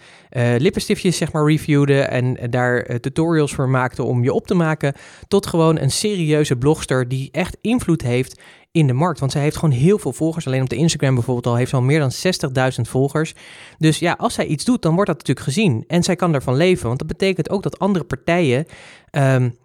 lippenstiftjes, 0.57 1.17
zeg 1.17 1.33
maar, 1.33 1.47
reviewde 1.47 2.01
en 2.01 2.51
daar 2.51 3.01
tutorials 3.01 3.55
voor 3.55 3.69
maakte 3.69 4.03
om 4.07 4.23
je 4.23 4.33
op 4.33 4.47
te 4.47 4.55
maken, 4.55 4.95
tot 5.29 5.47
gewoon 5.47 5.79
een 5.79 5.91
serieuze 5.91 6.57
blogster 6.57 7.09
die 7.09 7.29
echt 7.33 7.57
invloed 7.61 8.03
heeft 8.03 8.41
in 8.77 8.87
de 8.87 8.93
markt. 8.93 9.21
Want 9.21 9.33
zij 9.33 9.43
heeft 9.43 9.57
gewoon 9.57 9.75
heel 9.75 9.99
veel 9.99 10.13
volgers. 10.13 10.47
Alleen 10.47 10.63
op 10.63 10.69
de 10.69 10.77
Instagram 10.77 11.15
bijvoorbeeld 11.15 11.47
al 11.47 11.57
heeft 11.57 11.71
ze 11.71 11.77
al 11.77 11.83
meer 11.83 11.99
dan 11.99 12.13
60.000 12.77 12.81
volgers. 12.81 13.35
Dus 13.79 13.99
ja, 13.99 14.13
als 14.19 14.35
zij 14.35 14.47
iets 14.47 14.65
doet, 14.65 14.83
dan 14.83 14.95
wordt 14.95 15.09
dat 15.09 15.19
natuurlijk 15.19 15.47
gezien. 15.47 15.85
En 15.87 16.03
zij 16.03 16.17
kan 16.17 16.35
ervan 16.35 16.57
leven. 16.57 16.87
Want 16.87 16.99
dat 16.99 17.09
betekent 17.09 17.51
ook 17.51 17.63
dat 17.63 17.79
andere 17.79 18.05
partijen, 18.05 18.67
um, 19.11 19.57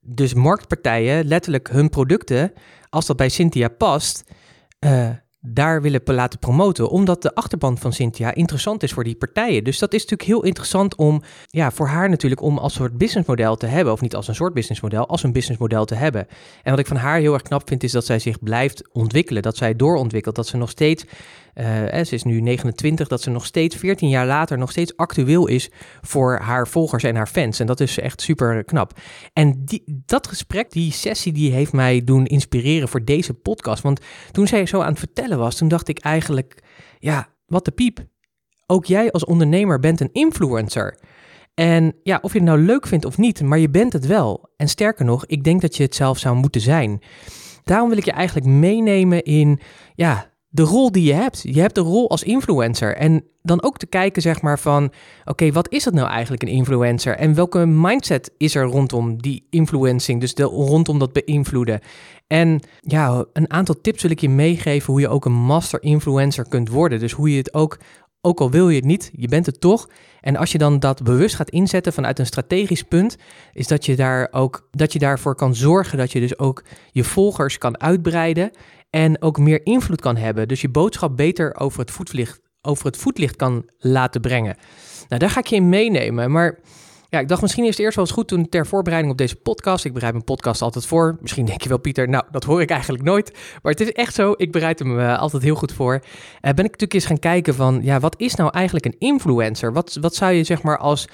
dus 0.00 0.34
marktpartijen, 0.34 1.26
letterlijk 1.26 1.68
hun 1.70 1.88
producten, 1.88 2.52
als 2.88 3.06
dat 3.06 3.16
bij 3.16 3.28
Cynthia 3.28 3.68
past, 3.68 4.24
uh, 4.80 5.10
daar 5.40 5.82
willen 5.82 6.00
laten 6.04 6.38
promoten, 6.38 6.88
omdat 6.90 7.22
de 7.22 7.34
achterban 7.34 7.78
van 7.78 7.92
Cynthia 7.92 8.34
interessant 8.34 8.82
is 8.82 8.92
voor 8.92 9.04
die 9.04 9.16
partijen. 9.16 9.64
Dus 9.64 9.78
dat 9.78 9.92
is 9.92 10.00
natuurlijk 10.00 10.28
heel 10.28 10.44
interessant 10.44 10.96
om, 10.96 11.22
ja, 11.46 11.70
voor 11.70 11.86
haar 11.86 12.08
natuurlijk 12.08 12.42
om 12.42 12.58
als 12.58 12.74
soort 12.74 12.98
businessmodel 12.98 13.56
te 13.56 13.66
hebben, 13.66 13.92
of 13.92 14.00
niet 14.00 14.14
als 14.14 14.28
een 14.28 14.34
soort 14.34 14.54
businessmodel, 14.54 15.06
als 15.06 15.22
een 15.22 15.32
businessmodel 15.32 15.84
te 15.84 15.94
hebben. 15.94 16.26
En 16.62 16.70
wat 16.70 16.78
ik 16.78 16.86
van 16.86 16.96
haar 16.96 17.18
heel 17.18 17.32
erg 17.32 17.42
knap 17.42 17.68
vind, 17.68 17.82
is 17.82 17.92
dat 17.92 18.04
zij 18.04 18.18
zich 18.18 18.38
blijft 18.42 18.88
ontwikkelen, 18.92 19.42
dat 19.42 19.56
zij 19.56 19.76
doorontwikkelt, 19.76 20.34
dat 20.34 20.46
ze 20.46 20.56
nog 20.56 20.70
steeds 20.70 21.04
uh, 21.60 22.04
ze 22.04 22.14
is 22.14 22.22
nu 22.22 22.40
29, 22.40 23.08
dat 23.08 23.22
ze 23.22 23.30
nog 23.30 23.46
steeds 23.46 23.76
14 23.76 24.08
jaar 24.08 24.26
later 24.26 24.58
nog 24.58 24.70
steeds 24.70 24.96
actueel 24.96 25.46
is 25.46 25.70
voor 26.00 26.38
haar 26.38 26.68
volgers 26.68 27.02
en 27.02 27.16
haar 27.16 27.26
fans. 27.26 27.60
En 27.60 27.66
dat 27.66 27.80
is 27.80 27.98
echt 27.98 28.20
super 28.20 28.64
knap. 28.64 28.98
En 29.32 29.64
die, 29.64 29.82
dat 29.86 30.26
gesprek, 30.26 30.70
die 30.70 30.92
sessie, 30.92 31.32
die 31.32 31.52
heeft 31.52 31.72
mij 31.72 32.04
doen 32.04 32.26
inspireren 32.26 32.88
voor 32.88 33.04
deze 33.04 33.34
podcast. 33.34 33.82
Want 33.82 34.00
toen 34.32 34.46
zij 34.46 34.66
zo 34.66 34.80
aan 34.80 34.90
het 34.90 34.98
vertellen 34.98 35.38
was, 35.38 35.56
toen 35.56 35.68
dacht 35.68 35.88
ik 35.88 35.98
eigenlijk, 35.98 36.62
ja, 36.98 37.28
wat 37.46 37.64
de 37.64 37.70
piep. 37.70 38.06
Ook 38.66 38.84
jij 38.84 39.10
als 39.10 39.24
ondernemer 39.24 39.80
bent 39.80 40.00
een 40.00 40.12
influencer. 40.12 40.98
En 41.54 41.94
ja, 42.02 42.18
of 42.22 42.32
je 42.32 42.38
het 42.38 42.48
nou 42.48 42.60
leuk 42.60 42.86
vindt 42.86 43.04
of 43.04 43.18
niet, 43.18 43.42
maar 43.42 43.58
je 43.58 43.70
bent 43.70 43.92
het 43.92 44.06
wel. 44.06 44.52
En 44.56 44.68
sterker 44.68 45.04
nog, 45.04 45.26
ik 45.26 45.44
denk 45.44 45.60
dat 45.60 45.76
je 45.76 45.82
het 45.82 45.94
zelf 45.94 46.18
zou 46.18 46.36
moeten 46.36 46.60
zijn. 46.60 47.02
Daarom 47.64 47.88
wil 47.88 47.98
ik 47.98 48.04
je 48.04 48.12
eigenlijk 48.12 48.46
meenemen 48.46 49.22
in, 49.22 49.60
ja, 49.94 50.30
de 50.48 50.62
rol 50.62 50.92
die 50.92 51.04
je 51.04 51.12
hebt. 51.12 51.40
Je 51.42 51.60
hebt 51.60 51.74
de 51.74 51.80
rol 51.80 52.10
als 52.10 52.22
influencer. 52.22 52.96
En 52.96 53.24
dan 53.42 53.62
ook 53.62 53.76
te 53.76 53.86
kijken, 53.86 54.22
zeg 54.22 54.42
maar, 54.42 54.58
van 54.58 54.92
oké, 55.24 55.52
wat 55.52 55.72
is 55.72 55.84
het 55.84 55.94
nou 55.94 56.08
eigenlijk 56.08 56.42
een 56.42 56.48
influencer? 56.48 57.16
En 57.16 57.34
welke 57.34 57.66
mindset 57.66 58.30
is 58.36 58.54
er 58.54 58.64
rondom 58.64 59.22
die 59.22 59.46
influencing? 59.50 60.20
Dus 60.20 60.34
de, 60.34 60.42
rondom 60.42 60.98
dat 60.98 61.12
beïnvloeden. 61.12 61.80
En 62.26 62.60
ja, 62.80 63.24
een 63.32 63.52
aantal 63.52 63.80
tips 63.80 64.02
wil 64.02 64.10
ik 64.10 64.20
je 64.20 64.28
meegeven 64.28 64.92
hoe 64.92 65.00
je 65.00 65.08
ook 65.08 65.24
een 65.24 65.32
master 65.32 65.82
influencer 65.82 66.48
kunt 66.48 66.68
worden. 66.68 66.98
Dus 66.98 67.12
hoe 67.12 67.30
je 67.30 67.36
het 67.36 67.54
ook 67.54 67.78
ook 68.28 68.40
al 68.40 68.50
wil 68.50 68.68
je 68.68 68.76
het 68.76 68.84
niet, 68.84 69.10
je 69.12 69.28
bent 69.28 69.46
het 69.46 69.60
toch. 69.60 69.88
En 70.20 70.36
als 70.36 70.52
je 70.52 70.58
dan 70.58 70.78
dat 70.78 71.02
bewust 71.02 71.34
gaat 71.34 71.50
inzetten 71.50 71.92
vanuit 71.92 72.18
een 72.18 72.26
strategisch 72.26 72.82
punt, 72.82 73.16
is 73.52 73.66
dat 73.66 73.86
je 73.86 73.96
daar 73.96 74.28
ook 74.30 74.68
dat 74.70 74.92
je 74.92 74.98
daarvoor 74.98 75.34
kan 75.34 75.54
zorgen 75.54 75.98
dat 75.98 76.12
je 76.12 76.20
dus 76.20 76.38
ook 76.38 76.64
je 76.90 77.04
volgers 77.04 77.58
kan 77.58 77.80
uitbreiden 77.80 78.50
en 78.90 79.22
ook 79.22 79.38
meer 79.38 79.66
invloed 79.66 80.00
kan 80.00 80.16
hebben. 80.16 80.48
Dus 80.48 80.60
je 80.60 80.68
boodschap 80.68 81.16
beter 81.16 81.56
over 81.56 81.80
het 81.80 81.90
voetlicht, 81.90 82.40
over 82.62 82.86
het 82.86 82.96
voetlicht 82.96 83.36
kan 83.36 83.70
laten 83.78 84.20
brengen. 84.20 84.56
Nou, 85.08 85.20
daar 85.20 85.30
ga 85.30 85.40
ik 85.40 85.46
je 85.46 85.56
in 85.56 85.68
meenemen. 85.68 86.30
Maar 86.30 86.58
ja, 87.08 87.18
ik 87.18 87.28
dacht 87.28 87.42
misschien 87.42 87.64
is 87.64 87.70
het 87.70 87.78
eerst 87.78 87.96
wel 87.96 88.04
eens 88.04 88.14
goed 88.14 88.28
toen 88.28 88.48
ter 88.48 88.66
voorbereiding 88.66 89.12
op 89.12 89.18
deze 89.18 89.36
podcast. 89.36 89.84
Ik 89.84 89.92
bereid 89.92 90.12
mijn 90.12 90.24
podcast 90.24 90.62
altijd 90.62 90.86
voor. 90.86 91.16
Misschien 91.20 91.44
denk 91.44 91.62
je 91.62 91.68
wel, 91.68 91.78
Pieter, 91.78 92.08
nou, 92.08 92.24
dat 92.30 92.44
hoor 92.44 92.60
ik 92.60 92.70
eigenlijk 92.70 93.04
nooit. 93.04 93.32
Maar 93.62 93.72
het 93.72 93.80
is 93.80 93.92
echt 93.92 94.14
zo, 94.14 94.34
ik 94.36 94.52
bereid 94.52 94.78
hem 94.78 94.98
uh, 94.98 95.18
altijd 95.18 95.42
heel 95.42 95.54
goed 95.54 95.72
voor. 95.72 95.94
Uh, 95.94 96.00
ben 96.40 96.50
ik 96.50 96.56
natuurlijk 96.56 96.94
eens 96.94 97.04
gaan 97.04 97.18
kijken 97.18 97.54
van, 97.54 97.80
ja, 97.82 98.00
wat 98.00 98.14
is 98.18 98.34
nou 98.34 98.50
eigenlijk 98.52 98.84
een 98.84 98.96
influencer? 98.98 99.72
Wat, 99.72 99.98
wat 100.00 100.14
zou 100.14 100.32
je 100.32 100.44
zeg 100.44 100.62
maar 100.62 100.78
als 100.78 101.08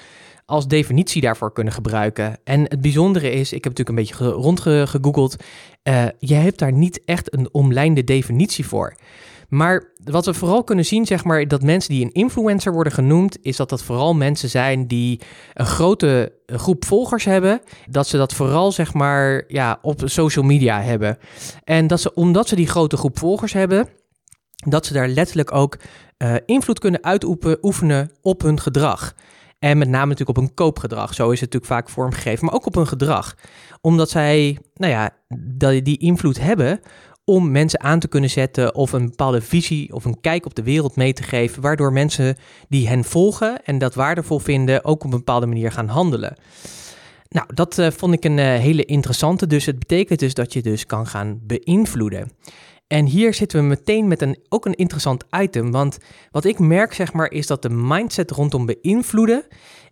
als 0.45 0.67
definitie 0.67 1.21
daarvoor 1.21 1.53
kunnen 1.53 1.73
gebruiken. 1.73 2.37
En 2.43 2.61
het 2.61 2.81
bijzondere 2.81 3.31
is, 3.31 3.53
ik 3.53 3.63
heb 3.63 3.77
natuurlijk 3.77 3.89
een 3.89 4.15
beetje 4.15 4.41
rondgegoogeld, 4.41 5.35
uh, 5.83 6.05
je 6.19 6.33
hebt 6.33 6.59
daar 6.59 6.71
niet 6.71 7.01
echt 7.05 7.33
een 7.33 7.49
omlijnde 7.51 8.03
definitie 8.03 8.65
voor. 8.67 8.95
Maar 9.55 9.93
wat 10.03 10.25
we 10.25 10.33
vooral 10.33 10.63
kunnen 10.63 10.85
zien, 10.85 11.05
zeg 11.05 11.23
maar, 11.23 11.47
dat 11.47 11.61
mensen 11.61 11.93
die 11.93 12.05
een 12.05 12.11
influencer 12.11 12.73
worden 12.73 12.93
genoemd, 12.93 13.37
is 13.41 13.55
dat 13.55 13.69
dat 13.69 13.83
vooral 13.83 14.13
mensen 14.13 14.49
zijn 14.49 14.87
die 14.87 15.21
een 15.53 15.65
grote 15.65 16.33
groep 16.45 16.85
volgers 16.85 17.25
hebben. 17.25 17.61
Dat 17.89 18.07
ze 18.07 18.17
dat 18.17 18.33
vooral, 18.33 18.71
zeg 18.71 18.93
maar, 18.93 19.43
ja, 19.47 19.79
op 19.81 20.01
social 20.05 20.45
media 20.45 20.81
hebben. 20.81 21.17
En 21.63 21.87
dat 21.87 22.01
ze, 22.01 22.13
omdat 22.13 22.47
ze 22.47 22.55
die 22.55 22.67
grote 22.67 22.97
groep 22.97 23.19
volgers 23.19 23.53
hebben, 23.53 23.87
dat 24.67 24.85
ze 24.85 24.93
daar 24.93 25.07
letterlijk 25.07 25.51
ook 25.51 25.77
uh, 26.17 26.35
invloed 26.45 26.79
kunnen 26.79 27.03
uitoefenen 27.03 28.11
op 28.21 28.41
hun 28.41 28.59
gedrag. 28.59 29.15
En 29.59 29.77
met 29.77 29.89
name 29.89 30.07
natuurlijk 30.07 30.37
op 30.37 30.43
een 30.43 30.53
koopgedrag. 30.53 31.13
Zo 31.13 31.29
is 31.29 31.41
het 31.41 31.53
natuurlijk 31.53 31.71
vaak 31.71 31.89
vormgegeven, 31.89 32.45
maar 32.45 32.53
ook 32.53 32.65
op 32.65 32.75
hun 32.75 32.87
gedrag. 32.87 33.35
Omdat 33.81 34.09
zij, 34.09 34.59
nou 34.73 34.91
ja, 34.91 35.09
die 35.81 35.97
invloed 35.97 36.39
hebben 36.39 36.79
om 37.25 37.51
mensen 37.51 37.81
aan 37.81 37.99
te 37.99 38.07
kunnen 38.07 38.29
zetten 38.29 38.75
of 38.75 38.91
een 38.91 39.05
bepaalde 39.05 39.41
visie 39.41 39.93
of 39.93 40.05
een 40.05 40.21
kijk 40.21 40.45
op 40.45 40.55
de 40.55 40.63
wereld 40.63 40.95
mee 40.95 41.13
te 41.13 41.23
geven, 41.23 41.61
waardoor 41.61 41.93
mensen 41.93 42.37
die 42.69 42.87
hen 42.87 43.03
volgen 43.03 43.63
en 43.63 43.77
dat 43.77 43.95
waardevol 43.95 44.39
vinden 44.39 44.85
ook 44.85 45.03
op 45.03 45.11
een 45.11 45.17
bepaalde 45.17 45.45
manier 45.45 45.71
gaan 45.71 45.87
handelen. 45.87 46.37
Nou, 47.29 47.47
dat 47.53 47.77
uh, 47.77 47.87
vond 47.91 48.13
ik 48.13 48.25
een 48.25 48.37
uh, 48.37 48.45
hele 48.45 48.85
interessante. 48.85 49.47
Dus 49.47 49.65
het 49.65 49.79
betekent 49.79 50.19
dus 50.19 50.33
dat 50.33 50.53
je 50.53 50.61
dus 50.61 50.85
kan 50.85 51.07
gaan 51.07 51.39
beïnvloeden. 51.43 52.31
En 52.87 53.05
hier 53.05 53.33
zitten 53.33 53.59
we 53.59 53.65
meteen 53.65 54.07
met 54.07 54.21
een, 54.21 54.37
ook 54.49 54.65
een 54.65 54.75
interessant 54.75 55.23
item. 55.39 55.71
Want 55.71 55.97
wat 56.31 56.45
ik 56.45 56.59
merk, 56.59 56.93
zeg 56.93 57.13
maar, 57.13 57.31
is 57.31 57.47
dat 57.47 57.61
de 57.61 57.69
mindset 57.69 58.31
rondom 58.31 58.65
beïnvloeden, 58.65 59.43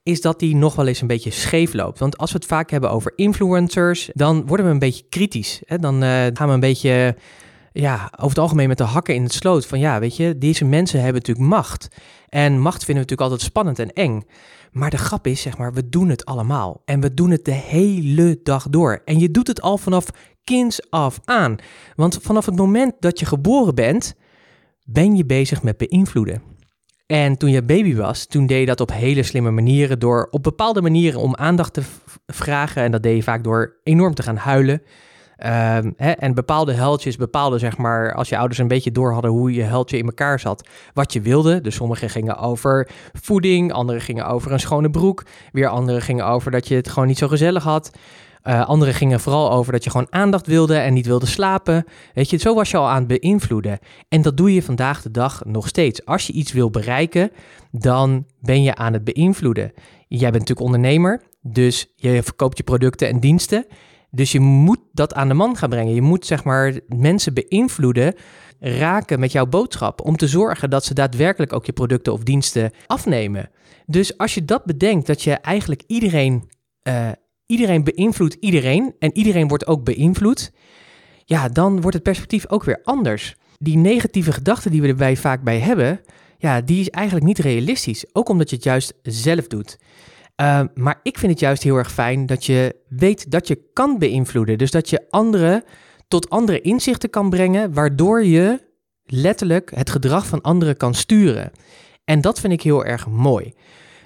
is 0.03 0.21
dat 0.21 0.39
die 0.39 0.55
nog 0.55 0.75
wel 0.75 0.87
eens 0.87 1.01
een 1.01 1.07
beetje 1.07 1.31
scheef 1.31 1.73
loopt. 1.73 1.99
Want 1.99 2.17
als 2.17 2.31
we 2.31 2.37
het 2.37 2.47
vaak 2.47 2.69
hebben 2.69 2.91
over 2.91 3.13
influencers, 3.15 4.09
dan 4.13 4.45
worden 4.45 4.65
we 4.65 4.71
een 4.71 4.79
beetje 4.79 5.05
kritisch. 5.09 5.61
Hè? 5.65 5.77
Dan 5.77 6.03
uh, 6.03 6.09
gaan 6.09 6.47
we 6.47 6.53
een 6.53 6.59
beetje, 6.59 7.15
ja, 7.71 8.05
over 8.11 8.29
het 8.29 8.37
algemeen 8.37 8.67
met 8.67 8.77
de 8.77 8.83
hakken 8.83 9.15
in 9.15 9.23
het 9.23 9.33
sloot. 9.33 9.65
Van 9.65 9.79
ja, 9.79 9.99
weet 9.99 10.15
je, 10.15 10.37
deze 10.37 10.65
mensen 10.65 11.01
hebben 11.01 11.21
natuurlijk 11.21 11.47
macht. 11.47 11.87
En 12.29 12.59
macht 12.59 12.85
vinden 12.85 13.03
we 13.03 13.09
natuurlijk 13.09 13.21
altijd 13.29 13.41
spannend 13.41 13.79
en 13.79 13.93
eng. 13.93 14.23
Maar 14.71 14.89
de 14.89 14.97
grap 14.97 15.27
is, 15.27 15.41
zeg 15.41 15.57
maar, 15.57 15.73
we 15.73 15.89
doen 15.89 16.09
het 16.09 16.25
allemaal. 16.25 16.81
En 16.85 16.99
we 16.99 17.13
doen 17.13 17.31
het 17.31 17.45
de 17.45 17.51
hele 17.51 18.39
dag 18.43 18.69
door. 18.69 19.01
En 19.05 19.19
je 19.19 19.31
doet 19.31 19.47
het 19.47 19.61
al 19.61 19.77
vanaf 19.77 20.05
kinds 20.43 20.89
af 20.89 21.19
aan. 21.25 21.55
Want 21.95 22.19
vanaf 22.21 22.45
het 22.45 22.55
moment 22.55 22.93
dat 22.99 23.19
je 23.19 23.25
geboren 23.25 23.75
bent, 23.75 24.15
ben 24.85 25.15
je 25.15 25.25
bezig 25.25 25.63
met 25.63 25.77
beïnvloeden. 25.77 26.52
En 27.13 27.37
toen 27.37 27.51
je 27.51 27.63
baby 27.63 27.95
was, 27.95 28.25
toen 28.25 28.45
deed 28.45 28.59
je 28.59 28.65
dat 28.65 28.81
op 28.81 28.91
hele 28.91 29.23
slimme 29.23 29.51
manieren 29.51 29.99
door 29.99 30.27
op 30.31 30.43
bepaalde 30.43 30.81
manieren 30.81 31.19
om 31.19 31.35
aandacht 31.35 31.73
te 31.73 31.81
vragen. 32.27 32.83
En 32.83 32.91
dat 32.91 33.03
deed 33.03 33.15
je 33.15 33.23
vaak 33.23 33.43
door 33.43 33.75
enorm 33.83 34.13
te 34.13 34.23
gaan 34.23 34.35
huilen. 34.35 34.81
Ehm, 35.37 35.91
hè, 35.97 36.11
en 36.11 36.33
bepaalde 36.33 36.73
heldjes, 36.73 37.15
bepaalde 37.15 37.57
zeg 37.57 37.77
maar, 37.77 38.13
als 38.13 38.29
je 38.29 38.37
ouders 38.37 38.59
een 38.59 38.67
beetje 38.67 38.91
door 38.91 39.13
hadden 39.13 39.31
hoe 39.31 39.53
je 39.53 39.61
heldje 39.61 39.97
in 39.97 40.05
elkaar 40.05 40.39
zat, 40.39 40.67
wat 40.93 41.13
je 41.13 41.21
wilde. 41.21 41.61
Dus 41.61 41.75
sommige 41.75 42.09
gingen 42.09 42.37
over 42.37 42.89
voeding, 43.13 43.73
andere 43.73 43.99
gingen 43.99 44.27
over 44.27 44.51
een 44.51 44.59
schone 44.59 44.89
broek, 44.89 45.23
weer 45.51 45.67
andere 45.67 46.01
gingen 46.01 46.25
over 46.25 46.51
dat 46.51 46.67
je 46.67 46.75
het 46.75 46.89
gewoon 46.89 47.07
niet 47.07 47.17
zo 47.17 47.27
gezellig 47.27 47.63
had. 47.63 47.91
Uh, 48.43 48.67
andere 48.67 48.93
gingen 48.93 49.19
vooral 49.19 49.51
over 49.51 49.71
dat 49.71 49.83
je 49.83 49.89
gewoon 49.89 50.07
aandacht 50.09 50.47
wilde 50.47 50.75
en 50.75 50.93
niet 50.93 51.05
wilde 51.05 51.25
slapen. 51.25 51.85
Weet 52.13 52.29
je, 52.29 52.37
zo 52.37 52.55
was 52.55 52.71
je 52.71 52.77
al 52.77 52.89
aan 52.89 53.07
het 53.07 53.21
beïnvloeden. 53.21 53.79
En 54.09 54.21
dat 54.21 54.37
doe 54.37 54.53
je 54.53 54.63
vandaag 54.63 55.01
de 55.01 55.11
dag 55.11 55.45
nog 55.45 55.67
steeds. 55.67 56.05
Als 56.05 56.27
je 56.27 56.33
iets 56.33 56.51
wil 56.51 56.69
bereiken, 56.69 57.31
dan 57.71 58.25
ben 58.39 58.63
je 58.63 58.75
aan 58.75 58.93
het 58.93 59.03
beïnvloeden. 59.03 59.71
Jij 60.07 60.31
bent 60.31 60.33
natuurlijk 60.33 60.65
ondernemer, 60.65 61.21
dus 61.41 61.93
je 61.95 62.23
verkoopt 62.23 62.57
je 62.57 62.63
producten 62.63 63.07
en 63.07 63.19
diensten. 63.19 63.65
Dus 64.11 64.31
je 64.31 64.39
moet 64.39 64.79
dat 64.91 65.13
aan 65.13 65.27
de 65.27 65.33
man 65.33 65.57
gaan 65.57 65.69
brengen. 65.69 65.93
Je 65.93 66.01
moet 66.01 66.25
zeg 66.25 66.43
maar 66.43 66.79
mensen 66.87 67.33
beïnvloeden, 67.33 68.15
raken 68.59 69.19
met 69.19 69.31
jouw 69.31 69.45
boodschap. 69.45 70.01
Om 70.01 70.17
te 70.17 70.27
zorgen 70.27 70.69
dat 70.69 70.85
ze 70.85 70.93
daadwerkelijk 70.93 71.53
ook 71.53 71.65
je 71.65 71.73
producten 71.73 72.13
of 72.13 72.23
diensten 72.23 72.71
afnemen. 72.87 73.49
Dus 73.85 74.17
als 74.17 74.33
je 74.33 74.45
dat 74.45 74.65
bedenkt, 74.65 75.07
dat 75.07 75.21
je 75.21 75.31
eigenlijk 75.33 75.83
iedereen, 75.87 76.49
uh, 76.83 77.09
iedereen 77.53 77.83
beïnvloedt 77.83 78.37
iedereen. 78.39 78.95
En 78.99 79.17
iedereen 79.17 79.47
wordt 79.47 79.67
ook 79.67 79.83
beïnvloed. 79.83 80.51
Ja, 81.25 81.49
dan 81.49 81.81
wordt 81.81 81.93
het 81.93 82.03
perspectief 82.03 82.49
ook 82.49 82.63
weer 82.63 82.79
anders. 82.83 83.35
Die 83.59 83.77
negatieve 83.77 84.31
gedachten 84.31 84.71
die 84.71 84.81
we 84.81 84.87
erbij 84.87 85.17
vaak 85.17 85.43
bij 85.43 85.59
hebben, 85.59 86.01
ja, 86.37 86.61
die 86.61 86.79
is 86.79 86.89
eigenlijk 86.89 87.25
niet 87.25 87.39
realistisch. 87.39 88.05
Ook 88.13 88.29
omdat 88.29 88.49
je 88.49 88.55
het 88.55 88.65
juist 88.65 88.93
zelf 89.01 89.47
doet. 89.47 89.79
Ehm, 90.35 90.67
maar 90.73 90.99
ik 91.03 91.17
vind 91.17 91.31
het 91.31 91.41
juist 91.41 91.63
heel 91.63 91.77
erg 91.77 91.91
fijn 91.91 92.25
dat 92.25 92.45
je 92.45 92.75
weet 92.89 93.31
dat 93.31 93.47
je 93.47 93.59
kan 93.73 93.99
beïnvloeden. 93.99 94.57
Dus 94.57 94.71
dat 94.71 94.89
je 94.89 95.05
anderen 95.09 95.63
tot 96.07 96.29
andere 96.29 96.61
inzichten 96.61 97.09
kan 97.09 97.29
brengen, 97.29 97.73
waardoor 97.73 98.25
je 98.25 98.61
letterlijk 99.05 99.71
het 99.75 99.89
gedrag 99.89 100.27
van 100.27 100.41
anderen 100.41 100.77
kan 100.77 100.93
sturen. 100.93 101.51
En 102.05 102.21
dat 102.21 102.39
vind 102.39 102.53
ik 102.53 102.61
heel 102.61 102.85
erg 102.85 103.07
mooi. 103.07 103.53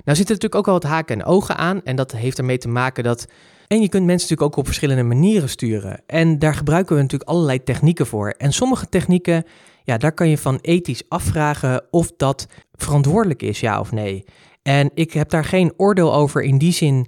Nou 0.07 0.19
zitten 0.19 0.35
natuurlijk 0.35 0.55
ook 0.55 0.65
wel 0.65 0.81
wat 0.81 0.91
haken 0.91 1.19
en 1.19 1.25
ogen 1.25 1.57
aan. 1.57 1.81
En 1.83 1.95
dat 1.95 2.11
heeft 2.11 2.37
ermee 2.37 2.57
te 2.57 2.67
maken 2.67 3.03
dat. 3.03 3.27
En 3.67 3.81
je 3.81 3.89
kunt 3.89 4.05
mensen 4.05 4.29
natuurlijk 4.29 4.41
ook 4.41 4.57
op 4.57 4.65
verschillende 4.65 5.03
manieren 5.03 5.49
sturen. 5.49 6.01
En 6.05 6.39
daar 6.39 6.53
gebruiken 6.53 6.95
we 6.95 7.01
natuurlijk 7.01 7.29
allerlei 7.29 7.63
technieken 7.63 8.05
voor. 8.05 8.29
En 8.37 8.53
sommige 8.53 8.89
technieken, 8.89 9.43
ja, 9.83 9.97
daar 9.97 10.11
kan 10.11 10.29
je 10.29 10.37
van 10.37 10.59
ethisch 10.61 11.03
afvragen 11.09 11.83
of 11.91 12.11
dat 12.17 12.47
verantwoordelijk 12.73 13.41
is, 13.41 13.59
ja 13.59 13.79
of 13.79 13.91
nee. 13.91 14.23
En 14.61 14.91
ik 14.93 15.13
heb 15.13 15.29
daar 15.29 15.45
geen 15.45 15.73
oordeel 15.77 16.13
over 16.13 16.41
in 16.41 16.57
die 16.57 16.73
zin. 16.73 17.07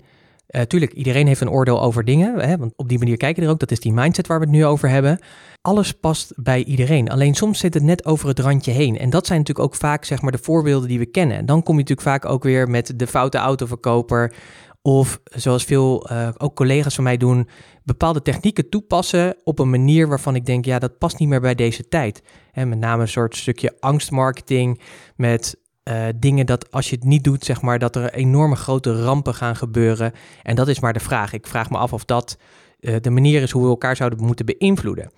Uh, 0.55 0.61
tuurlijk, 0.61 0.93
iedereen 0.93 1.27
heeft 1.27 1.41
een 1.41 1.49
oordeel 1.49 1.81
over 1.81 2.05
dingen, 2.05 2.39
hè, 2.39 2.57
want 2.57 2.73
op 2.75 2.89
die 2.89 2.97
manier 2.97 3.17
kijken 3.17 3.43
er 3.43 3.49
ook. 3.49 3.59
Dat 3.59 3.71
is 3.71 3.79
die 3.79 3.93
mindset 3.93 4.27
waar 4.27 4.39
we 4.39 4.45
het 4.45 4.53
nu 4.53 4.65
over 4.65 4.89
hebben. 4.89 5.19
Alles 5.61 5.93
past 5.93 6.33
bij 6.35 6.63
iedereen. 6.63 7.09
Alleen 7.09 7.35
soms 7.35 7.59
zit 7.59 7.73
het 7.73 7.83
net 7.83 8.05
over 8.05 8.27
het 8.27 8.39
randje 8.39 8.71
heen. 8.71 8.97
En 8.97 9.09
dat 9.09 9.27
zijn 9.27 9.39
natuurlijk 9.39 9.67
ook 9.67 9.75
vaak 9.75 10.05
zeg 10.05 10.21
maar, 10.21 10.31
de 10.31 10.37
voorbeelden 10.37 10.89
die 10.89 10.99
we 10.99 11.05
kennen. 11.05 11.37
En 11.37 11.45
dan 11.45 11.63
kom 11.63 11.73
je 11.73 11.81
natuurlijk 11.81 12.07
vaak 12.07 12.25
ook 12.25 12.43
weer 12.43 12.69
met 12.69 12.93
de 12.95 13.07
foute 13.07 13.37
autoverkoper. 13.37 14.33
Of 14.81 15.19
zoals 15.23 15.63
veel 15.63 16.11
uh, 16.11 16.29
ook 16.37 16.55
collega's 16.55 16.95
van 16.95 17.03
mij 17.03 17.17
doen, 17.17 17.49
bepaalde 17.83 18.21
technieken 18.21 18.69
toepassen 18.69 19.35
op 19.43 19.59
een 19.59 19.69
manier 19.69 20.07
waarvan 20.07 20.35
ik 20.35 20.45
denk, 20.45 20.65
ja, 20.65 20.79
dat 20.79 20.97
past 20.97 21.19
niet 21.19 21.29
meer 21.29 21.41
bij 21.41 21.55
deze 21.55 21.87
tijd. 21.87 22.21
Met 22.53 22.79
name 22.79 23.01
een 23.01 23.07
soort 23.07 23.35
stukje 23.35 23.75
angstmarketing 23.79 24.81
met 25.15 25.57
uh, 25.89 26.05
dingen 26.15 26.45
dat 26.45 26.71
als 26.71 26.89
je 26.89 26.95
het 26.95 27.05
niet 27.05 27.23
doet, 27.23 27.45
zeg 27.45 27.61
maar, 27.61 27.79
dat 27.79 27.95
er 27.95 28.13
enorme 28.13 28.55
grote 28.55 29.01
rampen 29.01 29.33
gaan 29.33 29.55
gebeuren. 29.55 30.11
En 30.43 30.55
dat 30.55 30.67
is 30.67 30.79
maar 30.79 30.93
de 30.93 30.99
vraag. 30.99 31.33
Ik 31.33 31.47
vraag 31.47 31.69
me 31.69 31.77
af 31.77 31.93
of 31.93 32.05
dat 32.05 32.37
uh, 32.79 32.95
de 33.01 33.09
manier 33.09 33.41
is 33.41 33.51
hoe 33.51 33.63
we 33.63 33.69
elkaar 33.69 33.95
zouden 33.95 34.23
moeten 34.23 34.45
beïnvloeden. 34.45 35.11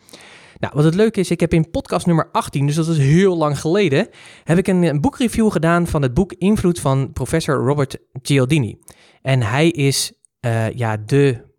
Nou, 0.59 0.73
wat 0.75 0.83
het 0.83 0.95
leuke 0.95 1.19
is, 1.19 1.31
ik 1.31 1.39
heb 1.39 1.53
in 1.53 1.69
podcast 1.69 2.05
nummer 2.05 2.29
18, 2.31 2.65
dus 2.65 2.75
dat 2.75 2.87
is 2.87 2.97
heel 2.97 3.37
lang 3.37 3.59
geleden, 3.59 4.07
heb 4.43 4.57
ik 4.57 4.67
een, 4.67 5.01
boekreview 5.01 5.51
gedaan 5.51 5.87
van 5.87 6.01
het 6.01 6.13
boek 6.13 6.33
Invloed 6.33 6.79
van 6.79 7.13
professor 7.13 7.55
Robert 7.55 7.97
Cialdini. 8.21 8.79
En 9.21 9.41
hij 9.41 9.69
is 9.69 10.11
uh, 10.45 10.71
ja, 10.71 10.97
de 10.97 11.50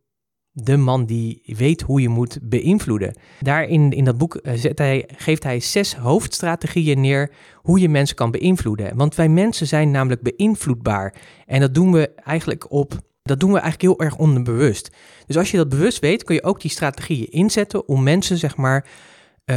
de 0.52 0.76
man 0.76 1.04
die 1.04 1.42
weet 1.44 1.82
hoe 1.82 2.00
je 2.00 2.09
moet 2.09 2.38
beïnvloeden. 2.42 3.14
Daarin 3.40 3.92
in 3.92 4.04
dat 4.04 4.18
boek 4.18 4.35
eh, 4.35 4.54
zet 4.54 4.78
hij, 4.78 5.09
geeft 5.16 5.42
hij 5.42 5.61
zes 5.61 5.94
hoofdstrategieën 5.94 7.00
neer 7.00 7.30
hoe 7.56 7.80
je 7.80 7.88
mensen 7.88 8.16
kan 8.16 8.30
beïnvloeden. 8.30 8.97
Want 8.97 9.14
wij 9.14 9.28
mensen 9.28 9.66
zijn 9.66 9.90
namelijk 9.90 10.23
beïnvloedbaar. 10.23 11.14
En 11.47 11.61
dat 11.61 11.75
doen 11.75 11.92
we 11.92 12.14
eigenlijk 12.14 12.73
op. 12.73 12.92
Dat 13.23 13.40
doen 13.40 13.52
we 13.52 13.59
eigenlijk 13.59 13.99
heel 13.99 14.06
erg 14.06 14.18
onderbewust. 14.18 14.90
Dus 15.26 15.37
als 15.37 15.50
je 15.50 15.56
dat 15.56 15.68
bewust 15.68 15.99
weet, 15.99 16.25
kun 16.25 16.35
je 16.35 16.42
ook 16.42 16.61
die 16.61 16.71
strategieën 16.71 17.30
inzetten 17.30 17.88
om 17.88 18.02
mensen, 18.02 18.38
zeg 18.38 18.56
maar, 18.56 18.87
uh, 19.44 19.56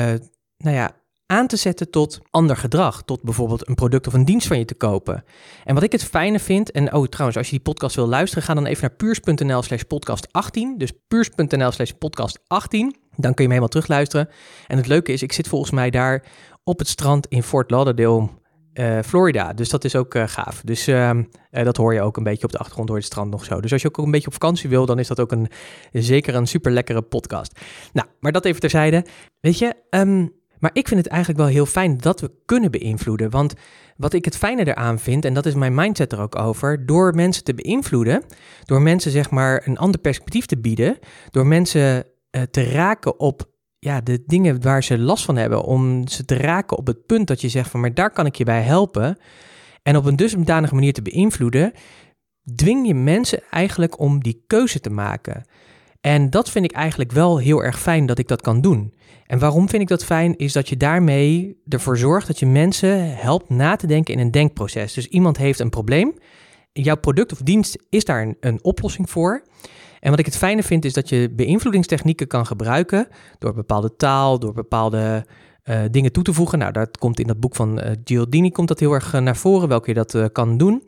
nou 0.57 0.75
ja, 0.75 0.91
aan 1.27 1.47
te 1.47 1.55
zetten 1.55 1.89
tot 1.89 2.19
ander 2.29 2.57
gedrag. 2.57 3.03
Tot 3.03 3.21
bijvoorbeeld 3.21 3.67
een 3.67 3.75
product 3.75 4.07
of 4.07 4.13
een 4.13 4.25
dienst 4.25 4.47
van 4.47 4.57
je 4.57 4.65
te 4.65 4.73
kopen. 4.73 5.23
En 5.63 5.73
wat 5.73 5.83
ik 5.83 5.91
het 5.91 6.03
fijne 6.03 6.39
vind, 6.39 6.71
en 6.71 6.93
oh 6.93 7.07
trouwens, 7.07 7.37
als 7.37 7.49
je 7.49 7.55
die 7.55 7.61
podcast 7.61 7.95
wil 7.95 8.07
luisteren, 8.07 8.43
ga 8.43 8.53
dan 8.53 8.65
even 8.65 8.81
naar 8.81 8.95
puurs.nl 8.97 9.61
slash 9.61 9.81
podcast 9.81 10.27
18. 10.31 10.77
Dus 10.77 10.91
puurs.nl 11.07 11.71
slash 11.71 11.91
podcast 11.91 12.39
18. 12.47 12.95
Dan 13.15 13.33
kun 13.33 13.33
je 13.33 13.33
hem 13.41 13.49
helemaal 13.49 13.67
terugluisteren. 13.67 14.29
En 14.67 14.77
het 14.77 14.87
leuke 14.87 15.11
is, 15.11 15.21
ik 15.21 15.31
zit 15.31 15.47
volgens 15.47 15.71
mij 15.71 15.89
daar 15.89 16.23
op 16.63 16.79
het 16.79 16.87
strand 16.87 17.27
in 17.27 17.43
Fort 17.43 17.71
Lauderdale, 17.71 18.29
uh, 18.73 18.99
Florida. 19.01 19.53
Dus 19.53 19.69
dat 19.69 19.83
is 19.83 19.95
ook 19.95 20.15
uh, 20.15 20.27
gaaf. 20.27 20.61
Dus 20.63 20.87
uh, 20.87 21.11
dat 21.49 21.77
hoor 21.77 21.93
je 21.93 22.01
ook 22.01 22.17
een 22.17 22.23
beetje 22.23 22.45
op 22.45 22.51
de 22.51 22.57
achtergrond 22.57 22.87
door 22.87 22.97
het 22.97 23.05
strand 23.05 23.31
nog 23.31 23.43
zo. 23.43 23.61
Dus 23.61 23.71
als 23.71 23.81
je 23.81 23.87
ook 23.87 23.97
een 23.97 24.11
beetje 24.11 24.27
op 24.27 24.33
vakantie 24.33 24.69
wil, 24.69 24.85
dan 24.85 24.99
is 24.99 25.07
dat 25.07 25.19
ook 25.19 25.31
een, 25.31 25.47
zeker 25.91 26.35
een 26.35 26.47
super 26.47 26.71
lekkere 26.71 27.01
podcast. 27.01 27.59
Nou, 27.93 28.07
maar 28.19 28.31
dat 28.31 28.45
even 28.45 28.59
terzijde. 28.59 29.05
Weet 29.39 29.57
je, 29.57 29.73
um, 29.89 30.33
maar 30.59 30.69
ik 30.73 30.87
vind 30.87 30.99
het 30.99 31.09
eigenlijk 31.09 31.41
wel 31.41 31.49
heel 31.49 31.65
fijn 31.65 31.97
dat 31.97 32.21
we 32.21 32.31
kunnen 32.45 32.71
beïnvloeden. 32.71 33.29
Want 33.29 33.53
wat 33.97 34.13
ik 34.13 34.25
het 34.25 34.37
fijne 34.37 34.67
eraan 34.67 34.99
vind, 34.99 35.25
en 35.25 35.33
dat 35.33 35.45
is 35.45 35.53
mijn 35.53 35.75
mindset 35.75 36.11
er 36.11 36.21
ook 36.21 36.35
over, 36.35 36.85
door 36.85 37.15
mensen 37.15 37.43
te 37.43 37.53
beïnvloeden, 37.53 38.23
door 38.63 38.81
mensen 38.81 39.11
zeg 39.11 39.29
maar 39.29 39.67
een 39.67 39.77
ander 39.77 39.99
perspectief 39.99 40.45
te 40.45 40.57
bieden, 40.57 40.97
door 41.31 41.45
mensen 41.45 42.05
uh, 42.31 42.41
te 42.41 42.63
raken 42.63 43.19
op 43.19 43.49
ja, 43.79 44.01
de 44.01 44.23
dingen 44.25 44.61
waar 44.61 44.83
ze 44.83 44.97
last 44.97 45.25
van 45.25 45.35
hebben, 45.35 45.63
om 45.63 46.07
ze 46.07 46.25
te 46.25 46.37
raken 46.37 46.77
op 46.77 46.87
het 46.87 47.05
punt 47.05 47.27
dat 47.27 47.41
je 47.41 47.49
zegt 47.49 47.69
van, 47.69 47.79
maar 47.79 47.93
daar 47.93 48.11
kan 48.11 48.25
ik 48.25 48.35
je 48.35 48.43
bij 48.43 48.61
helpen. 48.61 49.17
En 49.83 49.97
op 49.97 50.05
een 50.05 50.15
dusdanige 50.15 50.73
manier 50.73 50.93
te 50.93 51.01
beïnvloeden, 51.01 51.71
dwing 52.55 52.87
je 52.87 52.95
mensen 52.95 53.43
eigenlijk 53.49 53.99
om 53.99 54.23
die 54.23 54.43
keuze 54.47 54.79
te 54.79 54.89
maken. 54.89 55.45
En 56.05 56.29
dat 56.29 56.49
vind 56.49 56.65
ik 56.65 56.71
eigenlijk 56.71 57.11
wel 57.11 57.37
heel 57.37 57.63
erg 57.63 57.79
fijn 57.79 58.05
dat 58.05 58.17
ik 58.17 58.27
dat 58.27 58.41
kan 58.41 58.61
doen. 58.61 58.93
En 59.25 59.39
waarom 59.39 59.69
vind 59.69 59.81
ik 59.81 59.87
dat 59.87 60.05
fijn? 60.05 60.37
Is 60.37 60.53
dat 60.53 60.69
je 60.69 60.77
daarmee 60.77 61.57
ervoor 61.67 61.97
zorgt 61.97 62.27
dat 62.27 62.39
je 62.39 62.45
mensen 62.45 63.15
helpt 63.15 63.49
na 63.49 63.75
te 63.75 63.87
denken 63.87 64.13
in 64.13 64.19
een 64.19 64.31
denkproces. 64.31 64.93
Dus 64.93 65.07
iemand 65.07 65.37
heeft 65.37 65.59
een 65.59 65.69
probleem. 65.69 66.13
Jouw 66.71 66.95
product 66.95 67.31
of 67.31 67.37
dienst 67.39 67.77
is 67.89 68.05
daar 68.05 68.21
een, 68.21 68.37
een 68.39 68.63
oplossing 68.63 69.09
voor. 69.09 69.43
En 69.99 70.09
wat 70.09 70.19
ik 70.19 70.25
het 70.25 70.37
fijne 70.37 70.63
vind 70.63 70.85
is 70.85 70.93
dat 70.93 71.09
je 71.09 71.29
beïnvloedingstechnieken 71.35 72.27
kan 72.27 72.45
gebruiken 72.45 73.07
door 73.39 73.53
bepaalde 73.53 73.95
taal, 73.95 74.39
door 74.39 74.53
bepaalde 74.53 75.25
uh, 75.63 75.79
dingen 75.91 76.11
toe 76.11 76.23
te 76.23 76.33
voegen. 76.33 76.59
Nou, 76.59 76.71
dat 76.71 76.97
komt 76.97 77.19
in 77.19 77.27
dat 77.27 77.39
boek 77.39 77.55
van 77.55 77.79
uh, 77.79 77.91
Giordini 78.03 78.51
komt 78.51 78.67
dat 78.67 78.79
heel 78.79 78.93
erg 78.93 79.13
uh, 79.13 79.21
naar 79.21 79.37
voren, 79.37 79.67
welke 79.67 79.93
je 79.93 80.03
dat 80.03 80.31
kan 80.31 80.57
doen. 80.57 80.83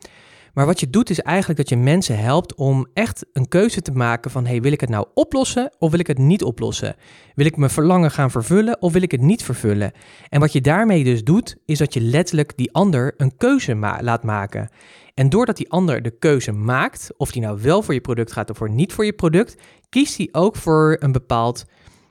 Maar 0.58 0.66
wat 0.66 0.80
je 0.80 0.90
doet 0.90 1.10
is 1.10 1.20
eigenlijk 1.20 1.60
dat 1.60 1.70
je 1.70 1.78
mensen 1.78 2.20
helpt 2.20 2.56
om 2.56 2.88
echt 2.94 3.26
een 3.34 3.48
keuze 3.48 3.82
te 3.82 3.92
maken 3.92 4.32
van 4.32 4.46
hey, 4.46 4.62
wil 4.62 4.72
ik 4.72 4.82
het 4.82 4.90
nou 4.90 5.08
oplossen 5.14 5.72
of 5.80 5.92
wil 5.92 6.00
ik 6.00 6.08
het 6.08 6.18
niet 6.18 6.44
oplossen? 6.44 6.96
Wil 7.36 7.46
ik 7.46 7.58
mijn 7.58 7.72
verlangen 7.72 8.12
gaan 8.12 8.32
vervullen 8.32 8.82
of 8.82 8.94
wil 8.94 9.02
ik 9.02 9.12
het 9.12 9.22
niet 9.22 9.44
vervullen? 9.44 9.92
En 10.30 10.40
wat 10.40 10.54
je 10.54 10.62
daarmee 10.62 11.04
dus 11.04 11.24
doet, 11.24 11.56
is 11.66 11.78
dat 11.78 11.94
je 11.94 12.02
letterlijk 12.02 12.58
die 12.58 12.74
ander 12.74 13.14
een 13.18 13.38
keuze 13.38 13.76
laat 14.02 14.24
maken. 14.24 14.70
En 15.14 15.30
doordat 15.30 15.58
die 15.58 15.72
ander 15.72 16.02
de 16.02 16.18
keuze 16.18 16.52
maakt, 16.52 17.10
of 17.18 17.32
die 17.32 17.42
nou 17.42 17.62
wel 17.62 17.82
voor 17.82 17.94
je 17.94 18.02
product 18.02 18.32
gaat 18.32 18.50
of 18.50 18.58
voor 18.58 18.70
niet 18.70 18.94
voor 18.94 19.06
je 19.06 19.14
product, 19.14 19.56
kiest 19.90 20.18
hij 20.18 20.30
ook 20.32 20.56
voor 20.56 20.98
een 21.00 21.12
bepaald 21.12 21.66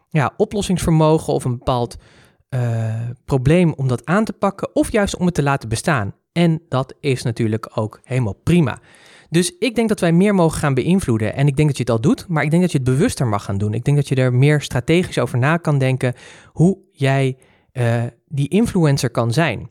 ja, 0.08 0.32
oplossingsvermogen 0.36 1.32
of 1.32 1.44
een 1.44 1.58
bepaald 1.58 1.96
uh, 2.50 2.94
probleem 3.24 3.72
om 3.72 3.88
dat 3.88 4.04
aan 4.04 4.24
te 4.24 4.32
pakken, 4.32 4.74
of 4.74 4.92
juist 4.92 5.16
om 5.16 5.26
het 5.26 5.34
te 5.34 5.42
laten 5.42 5.68
bestaan. 5.68 6.14
En 6.36 6.62
dat 6.68 6.94
is 7.00 7.22
natuurlijk 7.22 7.70
ook 7.74 8.00
helemaal 8.04 8.40
prima. 8.42 8.78
Dus 9.30 9.56
ik 9.58 9.74
denk 9.74 9.88
dat 9.88 10.00
wij 10.00 10.12
meer 10.12 10.34
mogen 10.34 10.58
gaan 10.58 10.74
beïnvloeden. 10.74 11.34
En 11.34 11.46
ik 11.46 11.56
denk 11.56 11.68
dat 11.68 11.76
je 11.76 11.82
het 11.82 11.92
al 11.92 12.00
doet, 12.00 12.28
maar 12.28 12.42
ik 12.42 12.50
denk 12.50 12.62
dat 12.62 12.72
je 12.72 12.78
het 12.78 12.86
bewuster 12.86 13.26
mag 13.26 13.44
gaan 13.44 13.58
doen. 13.58 13.74
Ik 13.74 13.84
denk 13.84 13.96
dat 13.96 14.08
je 14.08 14.14
er 14.14 14.34
meer 14.34 14.60
strategisch 14.60 15.18
over 15.18 15.38
na 15.38 15.56
kan 15.56 15.78
denken 15.78 16.14
hoe 16.52 16.78
jij 16.92 17.36
uh, 17.72 18.02
die 18.28 18.48
influencer 18.48 19.10
kan 19.10 19.32
zijn. 19.32 19.70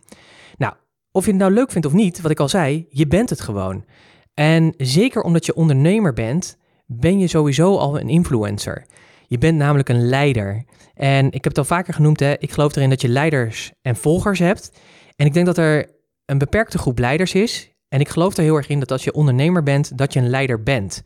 Nou, 0.58 0.74
of 1.12 1.26
je 1.26 1.32
het 1.32 1.40
nou 1.40 1.52
leuk 1.52 1.72
vindt 1.72 1.88
of 1.88 1.94
niet, 1.94 2.22
wat 2.22 2.32
ik 2.32 2.40
al 2.40 2.50
zei, 2.50 2.86
je 2.90 3.08
bent 3.08 3.30
het 3.30 3.42
gewoon. 3.42 3.86
En 4.34 4.74
zeker 4.78 5.22
omdat 5.22 5.46
je 5.46 5.56
ondernemer 5.56 6.14
bent, 6.14 6.58
ben 6.86 7.20
je 7.20 7.28
sowieso 7.28 7.78
al 7.78 8.00
een 8.00 8.10
influencer. 8.10 8.86
Je 9.28 9.38
bent 9.38 9.58
namelijk 9.58 9.90
een 9.90 10.08
leider. 10.08 10.66
En 10.94 11.26
ik 11.26 11.44
heb 11.44 11.44
het 11.44 11.58
al 11.58 11.64
vaker 11.64 11.94
genoemd, 11.94 12.20
hè, 12.20 12.34
ik 12.38 12.52
geloof 12.52 12.76
erin 12.76 12.90
dat 12.90 13.02
je 13.02 13.10
leiders 13.10 13.72
en 13.82 13.96
volgers 13.96 14.40
hebt. 14.40 14.72
En 15.16 15.26
ik 15.26 15.34
denk 15.34 15.46
dat 15.46 15.58
er 15.58 15.94
een 16.26 16.38
beperkte 16.38 16.78
groep 16.78 17.00
leiders 17.00 17.34
is. 17.34 17.74
En 17.88 18.00
ik 18.00 18.10
geloof 18.10 18.38
er 18.38 18.44
heel 18.44 18.56
erg 18.56 18.70
in 18.70 18.80
dat 18.80 18.92
als 18.92 19.04
je 19.04 19.14
ondernemer 19.14 19.64
bent, 19.64 19.98
dat 19.98 20.14
je 20.14 20.20
een 20.20 20.30
leider 20.30 20.64
bent. 20.64 21.04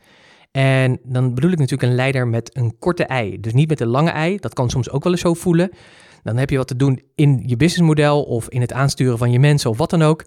En 0.51 0.99
dan 1.03 1.33
bedoel 1.33 1.51
ik 1.51 1.57
natuurlijk 1.57 1.89
een 1.89 1.95
leider 1.95 2.27
met 2.27 2.57
een 2.57 2.77
korte 2.79 3.03
ei. 3.03 3.39
Dus 3.39 3.53
niet 3.53 3.69
met 3.69 3.79
een 3.79 3.87
lange 3.87 4.09
ei. 4.09 4.37
Dat 4.37 4.53
kan 4.53 4.69
soms 4.69 4.89
ook 4.89 5.03
wel 5.03 5.11
eens 5.11 5.21
zo 5.21 5.33
voelen. 5.33 5.69
Dan 6.23 6.37
heb 6.37 6.49
je 6.49 6.57
wat 6.57 6.67
te 6.67 6.75
doen 6.75 7.01
in 7.15 7.43
je 7.45 7.55
businessmodel 7.55 8.23
of 8.23 8.49
in 8.49 8.61
het 8.61 8.73
aansturen 8.73 9.17
van 9.17 9.31
je 9.31 9.39
mensen 9.39 9.69
of 9.69 9.77
wat 9.77 9.89
dan 9.89 10.01
ook. 10.01 10.23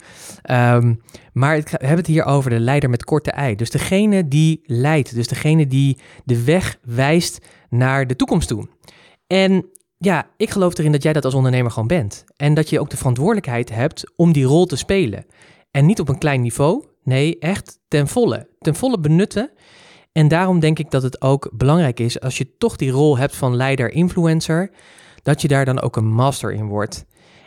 Um, 0.50 1.00
maar 1.32 1.56
we 1.56 1.70
hebben 1.70 1.96
het 1.96 2.06
hier 2.06 2.24
over 2.24 2.50
de 2.50 2.60
leider 2.60 2.90
met 2.90 3.04
korte 3.04 3.30
ei. 3.30 3.54
Dus 3.54 3.70
degene 3.70 4.28
die 4.28 4.60
leidt. 4.64 5.14
Dus 5.14 5.28
degene 5.28 5.66
die 5.66 5.98
de 6.24 6.44
weg 6.44 6.78
wijst 6.82 7.46
naar 7.68 8.06
de 8.06 8.16
toekomst 8.16 8.48
toe. 8.48 8.68
En 9.26 9.66
ja, 10.04 10.26
ik 10.36 10.50
geloof 10.50 10.78
erin 10.78 10.92
dat 10.92 11.02
jij 11.02 11.12
dat 11.12 11.24
als 11.24 11.34
ondernemer 11.34 11.70
gewoon 11.70 11.88
bent. 11.88 12.24
En 12.36 12.54
dat 12.54 12.70
je 12.70 12.80
ook 12.80 12.90
de 12.90 12.96
verantwoordelijkheid 12.96 13.70
hebt 13.70 14.12
om 14.16 14.32
die 14.32 14.44
rol 14.44 14.66
te 14.66 14.76
spelen. 14.76 15.26
En 15.70 15.86
niet 15.86 16.00
op 16.00 16.08
een 16.08 16.18
klein 16.18 16.40
niveau. 16.40 16.84
Nee, 17.02 17.38
echt 17.38 17.78
ten 17.88 18.08
volle. 18.08 18.48
Ten 18.58 18.74
volle 18.74 19.00
benutten. 19.00 19.50
En 20.12 20.28
daarom 20.28 20.60
denk 20.60 20.78
ik 20.78 20.90
dat 20.90 21.02
het 21.02 21.22
ook 21.22 21.50
belangrijk 21.52 22.00
is 22.00 22.20
als 22.20 22.38
je 22.38 22.56
toch 22.58 22.76
die 22.76 22.90
rol 22.90 23.18
hebt 23.18 23.36
van 23.36 23.56
leider-influencer, 23.56 24.70
dat 25.22 25.42
je 25.42 25.48
daar 25.48 25.64
dan 25.64 25.80
ook 25.80 25.96
een 25.96 26.12
master 26.12 26.52
in 26.52 26.66
wordt. 26.66 27.04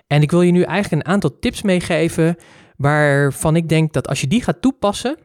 En 0.07 0.21
ik 0.21 0.31
wil 0.31 0.41
je 0.41 0.51
nu 0.51 0.61
eigenlijk 0.61 1.05
een 1.05 1.11
aantal 1.11 1.39
tips 1.39 1.61
meegeven 1.61 2.35
waarvan 2.77 3.55
ik 3.55 3.69
denk 3.69 3.93
dat 3.93 4.07
als 4.07 4.21
je 4.21 4.27
die 4.27 4.43
gaat 4.43 4.61
toepassen, 4.61 5.17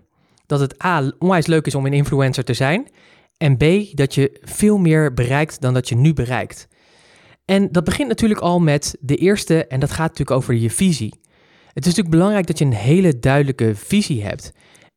dat 0.46 0.60
het 0.60 0.84
A, 0.84 1.12
onwijs 1.18 1.46
leuk 1.46 1.66
is 1.66 1.74
om 1.74 1.86
een 1.86 1.92
influencer 1.92 2.44
te 2.44 2.54
zijn. 2.54 2.88
En 3.36 3.56
B, 3.56 3.64
dat 3.92 4.14
je 4.14 4.38
veel 4.42 4.78
meer 4.78 5.14
bereikt 5.14 5.60
dan 5.60 5.74
dat 5.74 5.88
je 5.88 5.96
nu 5.96 6.12
bereikt. 6.12 6.68
En 7.50 7.68
dat 7.72 7.84
begint 7.84 8.08
natuurlijk 8.08 8.40
al 8.40 8.60
met 8.60 8.96
de 9.00 9.16
eerste, 9.16 9.66
en 9.66 9.80
dat 9.80 9.90
gaat 9.90 10.08
natuurlijk 10.08 10.30
over 10.30 10.54
je 10.54 10.70
visie. 10.70 11.14
Het 11.66 11.86
is 11.86 11.86
natuurlijk 11.86 12.10
belangrijk 12.10 12.46
dat 12.46 12.58
je 12.58 12.64
een 12.64 12.72
hele 12.72 13.18
duidelijke 13.18 13.74
visie 13.74 14.22
hebt. 14.22 14.52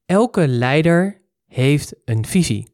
Elke 0.05 0.47
leider 0.47 1.21
heeft 1.47 1.93
een 2.05 2.25
visie. 2.25 2.67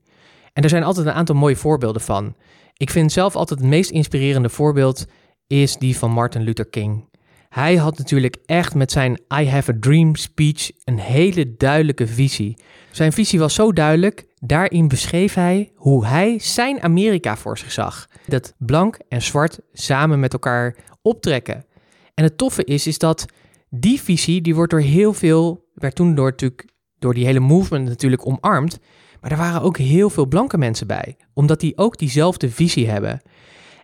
En 0.54 0.64
er 0.64 0.70
zijn 0.70 0.84
altijd 0.84 1.06
een 1.06 1.14
aantal 1.14 1.36
mooie 1.36 1.56
voorbeelden 1.56 2.02
van. 2.02 2.36
Ik 2.74 2.90
vind 2.90 3.12
zelf 3.12 3.36
altijd 3.36 3.60
het 3.60 3.70
meest 3.70 3.92
inspirerende 3.92 4.50
voorbeeld 4.50 5.06
is 5.48 5.78
die 5.78 5.98
van 5.98 6.12
Martin 6.12 6.42
Luther 6.42 6.70
King. 6.70 7.10
Hij 7.50 7.76
had 7.76 7.98
natuurlijk 7.98 8.38
echt 8.46 8.76
met 8.76 8.92
zijn 8.92 9.20
I 9.40 9.50
have 9.50 9.72
a 9.72 9.78
dream 9.80 10.16
speech 10.16 10.72
een 10.84 11.00
hele 11.00 11.56
duidelijke 11.58 12.08
visie. 12.08 12.58
Zijn 12.92 13.14
visie 13.14 13.40
was 13.40 13.54
zo 13.54 13.72
duidelijk, 13.72 14.26
daarin 14.40 14.88
beschreef 14.88 15.34
hij 15.34 15.72
hoe 15.76 16.06
hij 16.06 16.40
zijn 16.40 16.82
Amerika 16.82 17.38
voor 17.38 17.58
zich 17.58 17.72
zag. 17.72 18.08
Dat 18.28 18.54
blank 18.58 19.00
en 19.10 19.22
zwart 19.22 19.60
samen 19.74 20.20
met 20.20 20.34
elkaar 20.34 20.76
optrekken. 21.02 21.66
En 22.14 22.24
het 22.24 22.38
toffe 22.38 22.64
is, 22.64 22.88
is 22.88 22.98
dat 22.98 23.26
die 23.70 24.02
visie, 24.02 24.42
die 24.42 24.56
wordt 24.56 24.72
door 24.72 24.82
heel 24.82 25.14
veel, 25.14 25.66
werd 25.74 25.96
toen 25.96 26.16
door, 26.16 26.30
natuurlijk, 26.30 26.68
door 27.00 27.14
die 27.14 27.26
hele 27.26 27.40
movement 27.40 27.88
natuurlijk 27.88 28.28
omarmd. 28.28 28.80
Maar 29.22 29.32
er 29.32 29.38
waren 29.38 29.62
ook 29.62 29.78
heel 29.78 30.10
veel 30.10 30.26
blanke 30.26 30.58
mensen 30.58 30.88
bij, 30.88 31.18
omdat 31.34 31.60
die 31.60 31.78
ook 31.78 31.98
diezelfde 31.98 32.50
visie 32.50 32.90
hebben. 32.90 33.22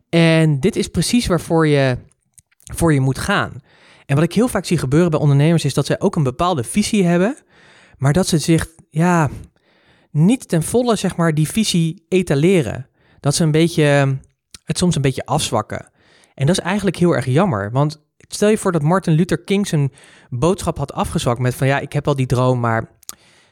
En 0.10 0.60
dit 0.60 0.76
is 0.76 0.88
precies 0.88 1.28
waarvoor 1.28 1.68
je, 1.68 1.98
voor 2.74 2.94
je 2.94 3.00
moet 3.00 3.20
gaan. 3.20 3.62
En 4.06 4.16
wat 4.16 4.24
ik 4.24 4.34
heel 4.34 4.48
vaak 4.48 4.66
zie 4.66 4.78
gebeuren 4.78 5.12
bij 5.12 5.20
ondernemers 5.20 5.66
is 5.66 5.74
dat 5.74 5.86
zij 5.86 6.00
ook 6.00 6.16
een 6.16 6.24
bepaalde 6.24 6.64
visie 6.64 7.06
hebben, 7.06 7.38
maar 7.98 8.14
dat 8.14 8.28
ze 8.28 8.38
zich 8.38 8.68
ja, 8.90 9.30
niet 10.16 10.48
ten 10.48 10.64
volle 10.64 10.96
zeg 10.96 11.16
maar, 11.16 11.34
die 11.34 11.50
visie 11.50 12.06
etaleren. 12.10 12.88
Dat 13.20 13.36
ze 13.36 13.44
een 13.44 13.52
beetje, 13.52 14.18
het 14.64 14.78
soms 14.78 14.96
een 14.96 15.02
beetje 15.02 15.26
afzwakken. 15.26 15.90
En 16.34 16.46
dat 16.46 16.58
is 16.58 16.64
eigenlijk 16.64 16.98
heel 16.98 17.16
erg 17.16 17.26
jammer, 17.26 17.72
want 17.72 18.04
stel 18.18 18.50
je 18.50 18.58
voor 18.58 18.72
dat 18.72 18.82
Martin 18.82 19.14
Luther 19.14 19.44
King 19.44 19.68
zijn 19.68 19.92
boodschap 20.30 20.78
had 20.78 20.94
afgezwakt 20.94 21.40
met 21.40 21.56
van 21.56 21.68
ja, 21.68 21.80
ik 21.80 21.94
heb 21.94 22.08
al 22.08 22.16
die 22.16 22.26
droom, 22.26 22.60
maar 22.60 22.90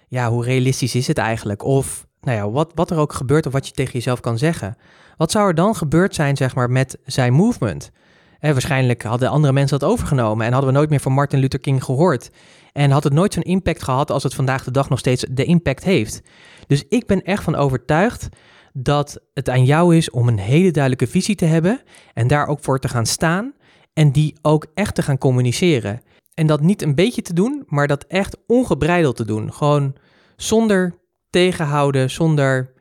ja, 0.08 0.30
hoe 0.30 0.44
realistisch 0.44 0.96
is 0.96 1.08
het 1.08 1.18
eigenlijk? 1.18 1.64
Of 1.64 2.08
nou 2.22 2.38
ja, 2.38 2.50
wat, 2.50 2.72
wat 2.76 2.92
er 2.92 2.98
ook 2.98 3.14
gebeurt 3.14 3.46
of 3.46 3.54
wat 3.54 3.68
je 3.68 3.74
tegen 3.74 3.94
jezelf 3.94 4.20
kan 4.20 4.38
zeggen. 4.38 4.78
Wat 5.18 5.32
zou 5.32 5.48
er 5.48 5.56
dan 5.56 5.76
gebeurd 5.76 6.16
zijn, 6.16 6.38
zeg 6.38 6.56
maar, 6.56 6.70
met 6.70 6.98
zijn 7.06 7.34
movement? 7.34 7.92
waarschijnlijk 8.52 9.04
hadden 9.04 9.30
andere 9.30 9.54
mensen 9.54 9.80
dat 9.80 9.90
overgenomen 9.90 10.46
en 10.46 10.52
hadden 10.52 10.72
we 10.72 10.78
nooit 10.78 10.90
meer 10.90 11.00
van 11.00 11.12
Martin 11.12 11.40
Luther 11.40 11.60
King 11.60 11.84
gehoord. 11.84 12.30
En 12.74 12.92
had 12.92 13.04
het 13.04 13.14
nooit 13.14 13.34
zo'n 13.34 13.44
impact 13.44 13.84
gehad 13.84 14.12
als 14.12 14.24
het 14.24 14.36
vandaag 14.36 14.64
de 14.64 14.72
dag 14.72 14.90
nog 14.90 15.00
steeds 15.00 15.26
de 15.32 15.46
impact 15.46 15.84
heeft. 15.84 16.22
Dus 16.68 16.84
ik 16.90 17.06
ben 17.06 17.22
echt 17.22 17.44
van 17.44 17.56
overtuigd 17.56 18.30
dat 18.74 19.20
het 19.34 19.50
aan 19.50 19.66
jou 19.66 19.96
is 19.96 20.10
om 20.10 20.28
een 20.28 20.40
hele 20.40 20.72
duidelijke 20.72 21.08
visie 21.08 21.36
te 21.36 21.46
hebben 21.46 21.82
en 22.14 22.28
daar 22.28 22.48
ook 22.48 22.60
voor 22.62 22.80
te 22.80 22.88
gaan 22.88 23.06
staan 23.06 23.54
en 23.94 24.12
die 24.12 24.36
ook 24.42 24.68
echt 24.74 24.96
te 24.96 25.02
gaan 25.02 25.18
communiceren. 25.18 26.02
En 26.34 26.48
dat 26.48 26.62
niet 26.62 26.82
een 26.82 26.96
beetje 26.96 27.22
te 27.22 27.34
doen, 27.34 27.64
maar 27.68 27.88
dat 27.88 28.06
echt 28.08 28.38
ongebreideld 28.48 29.16
te 29.16 29.26
doen. 29.26 29.54
Gewoon 29.54 29.96
zonder 30.36 31.00
tegenhouden, 31.30 32.10
zonder 32.10 32.74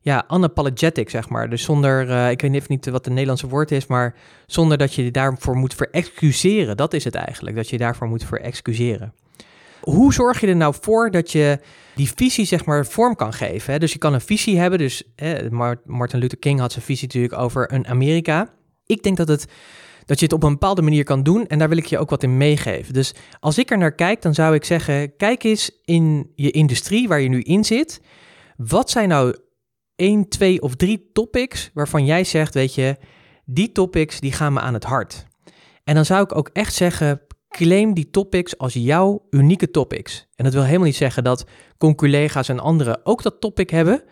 ja, 0.00 0.24
unapologetic, 0.30 1.10
zeg 1.10 1.28
maar. 1.28 1.50
Dus 1.50 1.62
zonder, 1.62 2.08
uh, 2.08 2.30
ik 2.30 2.40
weet 2.40 2.54
even 2.54 2.66
niet 2.68 2.84
wat 2.84 3.04
het 3.04 3.12
Nederlandse 3.12 3.48
woord 3.48 3.70
is, 3.70 3.86
maar 3.86 4.14
zonder 4.46 4.78
dat 4.78 4.94
je 4.94 5.04
je 5.04 5.10
daarvoor 5.10 5.56
moet 5.56 5.74
verexcuseren. 5.74 6.76
Dat 6.76 6.92
is 6.92 7.04
het 7.04 7.14
eigenlijk, 7.14 7.56
dat 7.56 7.68
je 7.68 7.78
daarvoor 7.78 8.08
moet 8.08 8.24
verexcuseren. 8.24 9.14
Hoe 9.84 10.12
zorg 10.12 10.40
je 10.40 10.46
er 10.46 10.56
nou 10.56 10.74
voor 10.80 11.10
dat 11.10 11.32
je 11.32 11.58
die 11.94 12.10
visie, 12.14 12.44
zeg 12.44 12.64
maar, 12.64 12.86
vorm 12.86 13.16
kan 13.16 13.32
geven? 13.32 13.72
Hè? 13.72 13.78
Dus 13.78 13.92
je 13.92 13.98
kan 13.98 14.14
een 14.14 14.20
visie 14.20 14.58
hebben, 14.58 14.78
dus 14.78 15.02
Martin 15.84 16.18
Luther 16.18 16.38
King 16.38 16.60
had 16.60 16.72
zijn 16.72 16.84
visie 16.84 17.06
natuurlijk 17.06 17.42
over 17.42 17.72
een 17.72 17.86
Amerika. 17.86 18.54
Ik 18.86 19.02
denk 19.02 19.16
dat 19.16 19.28
het 19.28 19.46
dat 20.06 20.18
je 20.18 20.24
het 20.24 20.34
op 20.34 20.42
een 20.42 20.52
bepaalde 20.52 20.82
manier 20.82 21.04
kan 21.04 21.22
doen. 21.22 21.46
En 21.46 21.58
daar 21.58 21.68
wil 21.68 21.78
ik 21.78 21.86
je 21.86 21.98
ook 21.98 22.10
wat 22.10 22.22
in 22.22 22.36
meegeven. 22.36 22.94
Dus 22.94 23.14
als 23.40 23.58
ik 23.58 23.70
er 23.70 23.78
naar 23.78 23.94
kijk, 23.94 24.22
dan 24.22 24.34
zou 24.34 24.54
ik 24.54 24.64
zeggen: 24.64 25.16
kijk 25.16 25.42
eens 25.42 25.70
in 25.84 26.32
je 26.34 26.50
industrie 26.50 27.08
waar 27.08 27.20
je 27.20 27.28
nu 27.28 27.40
in 27.40 27.64
zit. 27.64 28.00
Wat 28.56 28.90
zijn 28.90 29.08
nou 29.08 29.36
één, 29.96 30.28
twee 30.28 30.62
of 30.62 30.74
drie 30.74 31.10
topics 31.12 31.70
waarvan 31.74 32.04
jij 32.04 32.24
zegt: 32.24 32.54
weet 32.54 32.74
je, 32.74 32.96
die 33.44 33.72
topics 33.72 34.20
die 34.20 34.32
gaan 34.32 34.52
me 34.52 34.60
aan 34.60 34.74
het 34.74 34.84
hart. 34.84 35.26
En 35.84 35.94
dan 35.94 36.04
zou 36.04 36.22
ik 36.22 36.36
ook 36.36 36.50
echt 36.52 36.74
zeggen: 36.74 37.20
claim 37.56 37.94
die 37.94 38.10
topics 38.10 38.58
als 38.58 38.72
jouw 38.72 39.26
unieke 39.30 39.70
topics. 39.70 40.26
En 40.36 40.44
dat 40.44 40.52
wil 40.52 40.64
helemaal 40.64 40.86
niet 40.86 40.96
zeggen 40.96 41.24
dat 41.24 41.46
conculega's 41.78 42.48
en 42.48 42.60
anderen 42.60 43.06
ook 43.06 43.22
dat 43.22 43.40
topic 43.40 43.70
hebben. 43.70 44.02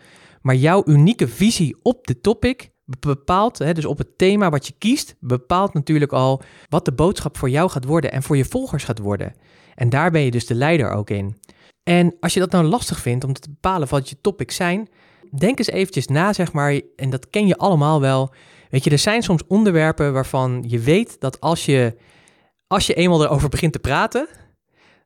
Maar 0.41 0.55
jouw 0.55 0.81
unieke 0.85 1.27
visie 1.27 1.75
op 1.81 2.07
de 2.07 2.21
topic 2.21 2.71
bepaalt, 2.85 3.57
hè, 3.57 3.73
dus 3.73 3.85
op 3.85 3.97
het 3.97 4.17
thema 4.17 4.49
wat 4.49 4.67
je 4.67 4.73
kiest, 4.77 5.15
bepaalt 5.19 5.73
natuurlijk 5.73 6.11
al 6.11 6.41
wat 6.69 6.85
de 6.85 6.91
boodschap 6.91 7.37
voor 7.37 7.49
jou 7.49 7.69
gaat 7.69 7.85
worden 7.85 8.11
en 8.11 8.23
voor 8.23 8.37
je 8.37 8.45
volgers 8.45 8.83
gaat 8.83 8.99
worden. 8.99 9.33
En 9.75 9.89
daar 9.89 10.11
ben 10.11 10.21
je 10.21 10.31
dus 10.31 10.45
de 10.45 10.55
leider 10.55 10.91
ook 10.91 11.09
in. 11.09 11.37
En 11.83 12.15
als 12.19 12.33
je 12.33 12.39
dat 12.39 12.51
nou 12.51 12.65
lastig 12.65 12.99
vindt 12.99 13.23
om 13.23 13.33
te 13.33 13.49
bepalen 13.49 13.87
wat 13.87 14.09
je 14.09 14.21
topics 14.21 14.55
zijn, 14.55 14.89
denk 15.37 15.57
eens 15.57 15.69
eventjes 15.69 16.07
na, 16.07 16.33
zeg 16.33 16.53
maar, 16.53 16.81
en 16.95 17.09
dat 17.09 17.29
ken 17.29 17.47
je 17.47 17.57
allemaal 17.57 18.01
wel. 18.01 18.33
Weet 18.69 18.83
je, 18.83 18.89
er 18.89 18.97
zijn 18.97 19.23
soms 19.23 19.47
onderwerpen 19.47 20.13
waarvan 20.13 20.63
je 20.67 20.79
weet 20.79 21.19
dat 21.19 21.39
als 21.39 21.65
je, 21.65 21.95
als 22.73 22.87
je 22.87 22.93
eenmaal 22.93 23.23
erover 23.23 23.49
begint 23.49 23.73
te 23.73 23.79
praten, 23.79 24.27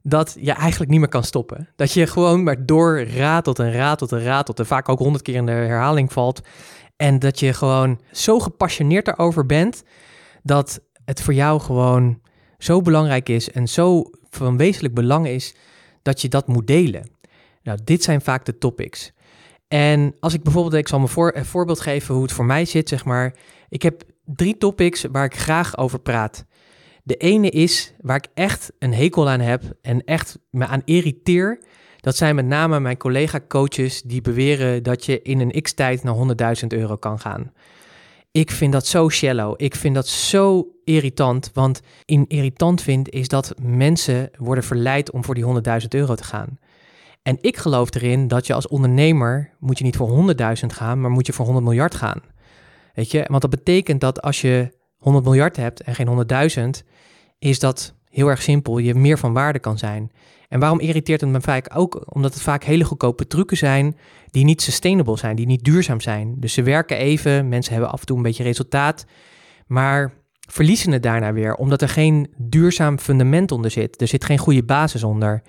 dat 0.02 0.38
je 0.40 0.52
eigenlijk 0.52 0.92
niet 0.92 1.00
meer 1.00 1.10
kan 1.10 1.24
stoppen. 1.24 1.70
Dat 1.76 1.92
je 1.92 2.08
gewoon 2.08 2.44
maar 2.44 2.66
door 2.66 3.02
ratelt 3.02 3.60
en 3.60 3.72
ratelt 3.72 4.12
en 4.12 4.24
ratelt 4.24 4.60
en 4.60 4.66
vaak 4.66 4.90
ook 4.90 5.00
honderd 5.00 5.24
keer 5.24 5.36
in 5.36 5.46
de 5.46 5.52
herhaling 5.52 6.14
valt. 6.14 6.42
En 6.96 7.20
dat 7.20 7.40
je 7.40 7.54
gewoon 7.54 8.00
zo 8.12 8.40
gepassioneerd 8.40 9.06
daarover 9.06 9.46
bent, 9.46 9.84
dat 10.44 10.80
het 11.06 11.22
voor 11.22 11.34
jou 11.34 11.60
gewoon 11.60 12.22
zo 12.58 12.82
belangrijk 12.82 13.30
is 13.30 13.52
en 13.52 13.68
zo 13.68 14.10
van 14.30 14.58
wezenlijk 14.58 14.94
belang 14.94 15.28
is 15.28 15.56
dat 16.02 16.22
je 16.22 16.28
dat 16.28 16.48
moet 16.48 16.68
delen. 16.68 17.10
Nou, 17.64 17.80
dit 17.84 18.04
zijn 18.04 18.22
vaak 18.22 18.46
de 18.46 18.58
topics. 18.58 19.12
En 19.68 20.16
als 20.20 20.34
ik 20.34 20.44
bijvoorbeeld, 20.44 20.74
ik 20.74 20.88
zal 20.88 21.00
me 21.00 21.08
voor, 21.08 21.36
een 21.36 21.46
voorbeeld 21.46 21.80
geven 21.80 22.14
hoe 22.14 22.24
het 22.24 22.32
voor 22.32 22.46
mij 22.46 22.66
zit, 22.66 22.90
zeg 22.90 23.06
maar. 23.06 23.36
Ik 23.70 23.82
heb 23.82 24.04
drie 24.26 24.58
topics 24.58 25.06
waar 25.12 25.26
ik 25.26 25.38
graag 25.38 25.78
over 25.78 26.00
praat. 26.00 26.46
De 27.08 27.16
ene 27.16 27.50
is 27.50 27.94
waar 28.02 28.16
ik 28.16 28.28
echt 28.34 28.72
een 28.80 28.94
hekel 28.94 29.30
aan 29.30 29.40
heb 29.40 29.64
en 29.82 30.04
echt 30.04 30.40
me 30.50 30.66
aan 30.66 30.82
irriteer. 30.86 31.60
Dat 32.00 32.18
zijn 32.18 32.36
met 32.36 32.46
name 32.46 32.80
mijn 32.80 32.98
collega-coaches 32.98 34.02
die 34.02 34.22
beweren 34.22 34.84
dat 34.84 35.06
je 35.06 35.22
in 35.22 35.40
een 35.40 35.62
x-tijd 35.62 36.04
naar 36.04 36.16
100.000 36.62 36.68
euro 36.68 36.96
kan 36.96 37.20
gaan. 37.20 37.54
Ik 38.32 38.52
vind 38.52 38.74
dat 38.74 38.86
zo 38.86 39.10
shallow. 39.10 39.54
Ik 39.58 39.76
vind 39.76 39.96
dat 39.96 40.08
zo 40.08 40.68
irritant. 40.84 41.52
Want 41.54 41.82
in 42.06 42.26
irritant 42.28 42.82
vind 42.82 43.10
is 43.10 43.28
dat 43.28 43.54
mensen 43.62 44.30
worden 44.38 44.64
verleid 44.64 45.12
om 45.12 45.24
voor 45.24 45.36
die 45.36 45.46
100.000 45.82 45.88
euro 45.90 46.16
te 46.16 46.24
gaan. 46.24 46.60
En 47.22 47.38
ik 47.42 47.58
geloof 47.58 47.96
erin 47.96 48.28
dat 48.28 48.48
je 48.48 48.54
als 48.54 48.68
ondernemer 48.68 49.54
moet 49.60 49.78
je 49.78 49.84
niet 49.84 49.96
voor 49.96 50.36
100.000 50.40 50.66
gaan, 50.68 51.02
maar 51.02 51.12
moet 51.12 51.26
je 51.26 51.34
voor 51.34 51.46
100 51.46 51.66
miljard 51.66 51.96
gaan. 51.96 52.22
Weet 52.94 53.12
je, 53.12 53.26
want 53.28 53.42
dat 53.42 53.52
betekent 53.52 54.02
dat 54.02 54.22
als 54.22 54.42
je 54.42 54.76
100 54.98 55.26
miljard 55.26 55.56
hebt 55.56 55.82
en 55.82 55.96
geen 55.96 56.28
100.000, 56.82 56.88
is 57.40 57.60
dat 57.60 57.94
heel 58.10 58.28
erg 58.28 58.42
simpel. 58.42 58.78
Je 58.78 58.96
meer 58.96 59.18
van 59.18 59.34
waarde 59.34 59.60
kan 59.60 59.78
zijn. 59.78 60.12
En 60.50 60.60
waarom 60.60 60.80
irriteert 60.80 61.22
het 61.22 61.30
me 61.30 61.42
vaak 61.42 61.70
ook? 61.74 62.02
Omdat 62.16 62.34
het 62.34 62.44
vaak 62.44 62.64
hele 62.64 62.84
goedkope 62.84 63.28
trucken 63.28 63.58
zijn 63.58 63.98
die 64.32 64.46
niet 64.46 64.62
sustainable 64.62 65.18
zijn, 65.18 65.36
die 65.36 65.46
niet 65.46 65.64
duurzaam 65.64 66.02
zijn. 66.02 66.36
Dus 66.40 66.54
ze 66.54 66.64
werken 66.64 66.98
even, 66.98 67.50
mensen 67.50 67.74
hebben 67.74 67.92
af 67.92 68.00
en 68.00 68.06
toe 68.06 68.18
een 68.18 68.24
beetje 68.24 68.44
resultaat. 68.44 69.06
Maar 69.68 70.14
verliezen 70.50 70.92
het 70.92 71.04
daarna 71.04 71.34
weer, 71.34 71.56
omdat 71.56 71.82
er 71.82 71.90
geen 71.90 72.34
duurzaam 72.38 73.00
fundament 73.00 73.52
onder 73.52 73.72
zit. 73.72 74.02
Er 74.02 74.08
zit 74.08 74.26
geen 74.26 74.38
goede 74.38 74.64
basis 74.64 75.04
onder. 75.04 75.42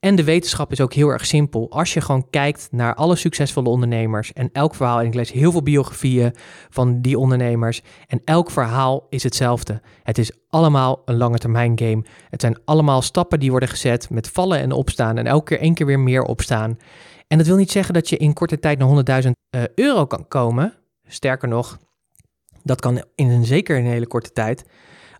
En 0.00 0.14
de 0.14 0.24
wetenschap 0.24 0.72
is 0.72 0.80
ook 0.80 0.92
heel 0.92 1.08
erg 1.08 1.26
simpel. 1.26 1.70
Als 1.70 1.94
je 1.94 2.00
gewoon 2.00 2.30
kijkt 2.30 2.68
naar 2.70 2.94
alle 2.94 3.16
succesvolle 3.16 3.68
ondernemers 3.68 4.32
en 4.32 4.50
elk 4.52 4.74
verhaal, 4.74 5.00
en 5.00 5.06
ik 5.06 5.14
lees 5.14 5.32
heel 5.32 5.52
veel 5.52 5.62
biografieën 5.62 6.34
van 6.68 7.00
die 7.00 7.18
ondernemers, 7.18 7.82
en 8.06 8.20
elk 8.24 8.50
verhaal 8.50 9.06
is 9.08 9.22
hetzelfde. 9.22 9.80
Het 10.02 10.18
is 10.18 10.32
allemaal 10.48 11.02
een 11.04 11.16
lange 11.16 11.38
termijn 11.38 11.78
game. 11.78 12.04
Het 12.30 12.40
zijn 12.40 12.58
allemaal 12.64 13.02
stappen 13.02 13.40
die 13.40 13.50
worden 13.50 13.68
gezet 13.68 14.10
met 14.10 14.28
vallen 14.28 14.58
en 14.58 14.72
opstaan 14.72 15.18
en 15.18 15.26
elke 15.26 15.44
keer 15.44 15.60
één 15.60 15.74
keer 15.74 15.86
weer 15.86 16.00
meer 16.00 16.22
opstaan. 16.22 16.78
En 17.28 17.38
dat 17.38 17.46
wil 17.46 17.56
niet 17.56 17.70
zeggen 17.70 17.94
dat 17.94 18.08
je 18.08 18.16
in 18.16 18.32
korte 18.32 18.58
tijd 18.58 18.78
naar 18.78 19.22
100.000 19.24 19.30
uh, 19.50 19.62
euro 19.74 20.06
kan 20.06 20.28
komen. 20.28 20.74
Sterker 21.06 21.48
nog, 21.48 21.78
dat 22.62 22.80
kan 22.80 23.04
in 23.14 23.30
een 23.30 23.44
zeker 23.44 23.78
een 23.78 23.84
hele 23.84 24.06
korte 24.06 24.32
tijd. 24.32 24.64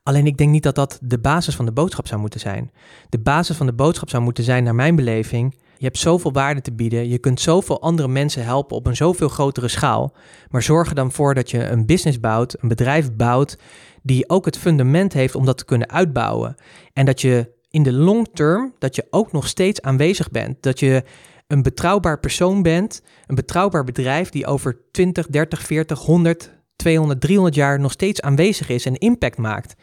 Alleen 0.07 0.27
ik 0.27 0.37
denk 0.39 0.51
niet 0.51 0.63
dat 0.63 0.75
dat 0.75 0.99
de 1.03 1.19
basis 1.19 1.55
van 1.55 1.65
de 1.65 1.73
boodschap 1.73 2.07
zou 2.07 2.21
moeten 2.21 2.41
zijn. 2.41 2.71
De 3.09 3.19
basis 3.19 3.57
van 3.57 3.67
de 3.67 3.73
boodschap 3.73 4.11
zou 4.11 4.23
moeten 4.23 4.45
zijn, 4.45 4.65
naar 4.65 4.75
mijn 4.75 4.97
beleving, 4.97 5.55
je 5.79 5.85
hebt 5.85 5.99
zoveel 5.99 6.33
waarde 6.33 6.61
te 6.61 6.73
bieden, 6.73 7.09
je 7.09 7.19
kunt 7.19 7.41
zoveel 7.41 7.83
andere 7.83 8.09
mensen 8.09 8.45
helpen 8.45 8.77
op 8.77 8.87
een 8.87 8.97
zoveel 8.97 9.29
grotere 9.29 9.69
schaal. 9.69 10.15
Maar 10.51 10.63
zorg 10.63 10.89
er 10.89 10.95
dan 10.95 11.13
voor 11.13 11.35
dat 11.35 11.51
je 11.51 11.65
een 11.65 11.87
business 11.87 12.21
bouwt, 12.21 12.57
een 12.61 12.69
bedrijf 12.69 13.13
bouwt, 13.13 13.59
die 14.03 14.29
ook 14.29 14.45
het 14.45 14.59
fundament 14.59 15.13
heeft 15.13 15.35
om 15.35 15.45
dat 15.45 15.59
te 15.59 15.65
kunnen 15.65 15.91
uitbouwen. 15.91 16.55
En 16.93 17.07
dat 17.07 17.21
je 17.21 17.51
in 17.71 17.83
de 17.83 17.93
long 17.93 18.29
term, 18.33 18.75
dat 18.79 18.97
je 18.97 19.07
ook 19.11 19.33
nog 19.33 19.47
steeds 19.47 19.83
aanwezig 19.83 20.31
bent. 20.31 20.63
Dat 20.63 20.81
je 20.81 21.05
een 21.47 21.63
betrouwbaar 21.63 22.21
persoon 22.21 22.63
bent, 22.63 23.03
een 23.27 23.35
betrouwbaar 23.35 23.85
bedrijf 23.85 24.29
die 24.29 24.47
over 24.47 24.79
20, 24.91 25.27
30, 25.27 25.63
40, 25.63 25.99
100, 25.99 26.56
200, 26.77 27.21
300 27.21 27.55
jaar 27.55 27.81
nog 27.81 27.93
steeds 27.93 28.21
aanwezig 28.21 28.69
is 28.69 28.87
en 28.87 28.95
impact 28.95 29.39
maakt. 29.39 29.75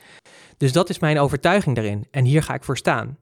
Dus 0.57 0.71
dat 0.71 0.89
is 0.89 0.99
mijn 0.99 1.19
overtuiging 1.19 1.75
daarin 1.75 2.07
en 2.11 2.25
hier 2.25 2.43
ga 2.43 2.53
ik 2.53 2.63
voor 2.63 2.77
staan. 2.77 3.17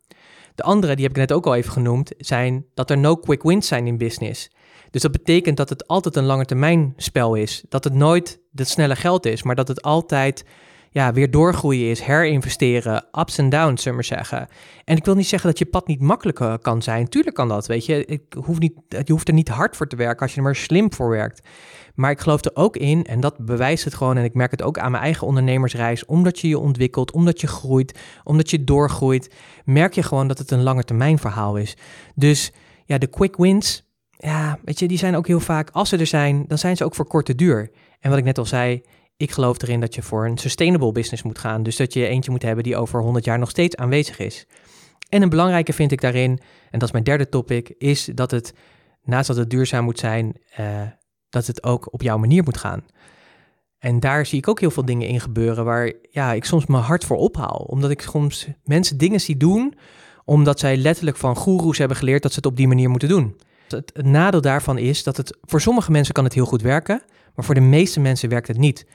De 0.55 0.63
andere, 0.63 0.95
die 0.95 1.03
heb 1.03 1.11
ik 1.11 1.19
net 1.19 1.31
ook 1.31 1.45
al 1.45 1.55
even 1.55 1.71
genoemd, 1.71 2.13
zijn 2.17 2.65
dat 2.73 2.89
er 2.89 2.97
no 2.97 3.15
quick 3.15 3.43
wins 3.43 3.67
zijn 3.67 3.87
in 3.87 3.97
business. 3.97 4.49
Dus 4.89 5.01
dat 5.01 5.11
betekent 5.11 5.57
dat 5.57 5.69
het 5.69 5.87
altijd 5.87 6.15
een 6.15 6.23
lange 6.25 6.45
termijn 6.45 6.93
spel 6.97 7.35
is. 7.35 7.63
Dat 7.69 7.83
het 7.83 7.93
nooit 7.93 8.39
het 8.55 8.69
snelle 8.69 8.95
geld 8.95 9.25
is, 9.25 9.43
maar 9.43 9.55
dat 9.55 9.67
het 9.67 9.81
altijd 9.81 10.45
ja, 10.93 11.13
weer 11.13 11.31
doorgroeien 11.31 11.89
is, 11.89 12.01
herinvesteren, 12.01 13.05
ups 13.19 13.37
en 13.37 13.49
downs, 13.49 13.81
zullen 13.81 13.99
we 13.99 14.05
maar 14.09 14.17
zeggen. 14.17 14.47
En 14.83 14.97
ik 14.97 15.05
wil 15.05 15.15
niet 15.15 15.27
zeggen 15.27 15.49
dat 15.49 15.59
je 15.59 15.65
pad 15.65 15.87
niet 15.87 16.01
makkelijker 16.01 16.59
kan 16.59 16.81
zijn. 16.81 17.07
Tuurlijk 17.07 17.35
kan 17.35 17.47
dat, 17.47 17.67
weet 17.67 17.85
je. 17.85 18.05
Ik 18.05 18.21
hoef 18.45 18.59
niet, 18.59 18.73
je 18.87 19.11
hoeft 19.11 19.27
er 19.27 19.33
niet 19.33 19.49
hard 19.49 19.75
voor 19.75 19.87
te 19.87 19.95
werken 19.95 20.21
als 20.21 20.31
je 20.31 20.37
er 20.37 20.43
maar 20.43 20.55
slim 20.55 20.93
voor 20.93 21.09
werkt. 21.09 21.47
Maar 21.95 22.11
ik 22.11 22.19
geloof 22.19 22.45
er 22.45 22.51
ook 22.53 22.77
in, 22.77 23.03
en 23.03 23.19
dat 23.19 23.37
bewijst 23.37 23.83
het 23.83 23.93
gewoon, 23.93 24.17
en 24.17 24.23
ik 24.23 24.33
merk 24.33 24.51
het 24.51 24.61
ook 24.61 24.77
aan 24.77 24.91
mijn 24.91 25.03
eigen 25.03 25.27
ondernemersreis, 25.27 26.05
omdat 26.05 26.39
je 26.39 26.47
je 26.47 26.59
ontwikkelt, 26.59 27.11
omdat 27.11 27.41
je 27.41 27.47
groeit, 27.47 27.99
omdat 28.23 28.49
je 28.49 28.63
doorgroeit, 28.63 29.35
merk 29.65 29.93
je 29.93 30.03
gewoon 30.03 30.27
dat 30.27 30.37
het 30.37 30.51
een 30.51 30.63
lange 30.63 30.83
termijn 30.83 31.19
verhaal 31.19 31.57
is. 31.57 31.77
Dus 32.15 32.51
ja, 32.85 32.97
de 32.97 33.07
quick 33.07 33.37
wins, 33.37 33.89
ja, 34.17 34.59
weet 34.63 34.79
je, 34.79 34.87
die 34.87 34.97
zijn 34.97 35.15
ook 35.15 35.27
heel 35.27 35.39
vaak, 35.39 35.69
als 35.69 35.89
ze 35.89 35.97
er 35.97 36.07
zijn, 36.07 36.45
dan 36.47 36.57
zijn 36.57 36.77
ze 36.77 36.85
ook 36.85 36.95
voor 36.95 37.07
korte 37.07 37.35
duur. 37.35 37.71
En 37.99 38.09
wat 38.09 38.19
ik 38.19 38.25
net 38.25 38.37
al 38.37 38.45
zei, 38.45 38.81
ik 39.21 39.31
geloof 39.31 39.61
erin 39.61 39.79
dat 39.79 39.95
je 39.95 40.01
voor 40.01 40.25
een 40.25 40.37
sustainable 40.37 40.91
business 40.91 41.23
moet 41.23 41.39
gaan. 41.39 41.63
Dus 41.63 41.75
dat 41.75 41.93
je 41.93 42.07
eentje 42.07 42.31
moet 42.31 42.41
hebben 42.41 42.63
die 42.63 42.77
over 42.77 43.01
100 43.01 43.25
jaar 43.25 43.39
nog 43.39 43.49
steeds 43.49 43.75
aanwezig 43.75 44.19
is. 44.19 44.47
En 45.09 45.21
een 45.21 45.29
belangrijke 45.29 45.73
vind 45.73 45.91
ik 45.91 46.01
daarin, 46.01 46.39
en 46.69 46.79
dat 46.79 46.83
is 46.83 46.91
mijn 46.91 47.03
derde 47.03 47.29
topic, 47.29 47.73
is 47.77 48.05
dat 48.13 48.31
het, 48.31 48.53
naast 49.03 49.27
dat 49.27 49.37
het 49.37 49.49
duurzaam 49.49 49.83
moet 49.83 49.99
zijn, 49.99 50.37
uh, 50.59 50.81
dat 51.29 51.47
het 51.47 51.63
ook 51.63 51.93
op 51.93 52.01
jouw 52.01 52.17
manier 52.17 52.43
moet 52.43 52.57
gaan. 52.57 52.85
En 53.79 53.99
daar 53.99 54.25
zie 54.25 54.37
ik 54.37 54.47
ook 54.47 54.59
heel 54.59 54.71
veel 54.71 54.85
dingen 54.85 55.07
in 55.07 55.19
gebeuren 55.19 55.65
waar 55.65 55.93
ja, 56.09 56.33
ik 56.33 56.45
soms 56.45 56.65
mijn 56.65 56.83
hart 56.83 57.05
voor 57.05 57.17
ophaal. 57.17 57.65
Omdat 57.67 57.89
ik 57.89 58.01
soms 58.01 58.47
mensen 58.63 58.97
dingen 58.97 59.21
zie 59.21 59.37
doen 59.37 59.73
omdat 60.25 60.59
zij 60.59 60.77
letterlijk 60.77 61.17
van 61.17 61.35
goeroes 61.35 61.77
hebben 61.77 61.97
geleerd 61.97 62.21
dat 62.21 62.31
ze 62.31 62.37
het 62.37 62.45
op 62.45 62.57
die 62.57 62.67
manier 62.67 62.89
moeten 62.89 63.09
doen. 63.09 63.35
Het, 63.67 63.91
het 63.93 64.05
nadeel 64.05 64.41
daarvan 64.41 64.77
is 64.77 65.03
dat 65.03 65.17
het 65.17 65.37
voor 65.41 65.61
sommige 65.61 65.91
mensen 65.91 66.13
kan 66.13 66.23
het 66.23 66.33
heel 66.33 66.45
goed 66.45 66.61
werken, 66.61 67.01
maar 67.35 67.45
voor 67.45 67.55
de 67.55 67.61
meeste 67.61 67.99
mensen 67.99 68.29
werkt 68.29 68.47
het 68.47 68.57
niet 68.57 68.85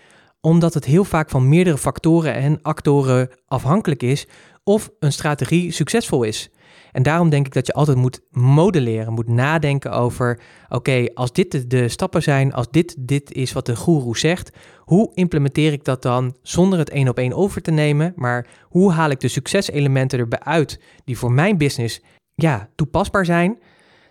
omdat 0.40 0.74
het 0.74 0.84
heel 0.84 1.04
vaak 1.04 1.30
van 1.30 1.48
meerdere 1.48 1.78
factoren 1.78 2.34
en 2.34 2.62
actoren 2.62 3.30
afhankelijk 3.46 4.02
is 4.02 4.26
of 4.64 4.90
een 4.98 5.12
strategie 5.12 5.72
succesvol 5.72 6.22
is. 6.22 6.50
En 6.92 7.02
daarom 7.02 7.28
denk 7.28 7.46
ik 7.46 7.52
dat 7.52 7.66
je 7.66 7.72
altijd 7.72 7.96
moet 7.96 8.20
modelleren, 8.30 9.12
moet 9.12 9.28
nadenken 9.28 9.92
over: 9.92 10.40
oké, 10.68 11.06
als 11.14 11.32
dit 11.32 11.70
de, 11.70 11.88
stappen 11.88 12.22
zijn, 12.22 12.52
als 12.52 12.66
dit, 12.70 12.94
dit 12.98 13.32
is 13.32 13.52
wat 13.52 13.66
de 13.66 13.76
goeroe 13.76 14.18
zegt, 14.18 14.50
hoe 14.80 15.10
implementeer 15.14 15.72
ik 15.72 15.84
dat 15.84 16.02
dan 16.02 16.36
zonder 16.42 16.78
het 16.78 16.90
één 16.90 17.08
op 17.08 17.18
één 17.18 17.32
over 17.32 17.62
te 17.62 17.70
nemen? 17.70 18.12
Maar 18.16 18.46
hoe 18.62 18.92
haal 18.92 19.10
ik 19.10 19.20
de 19.20 19.28
succeselementen 19.28 20.18
erbij 20.18 20.40
uit 20.40 20.80
die 21.04 21.18
voor 21.18 21.32
mijn 21.32 21.58
business 21.58 22.00
ja, 22.34 22.68
toepasbaar 22.74 23.24
zijn? 23.24 23.58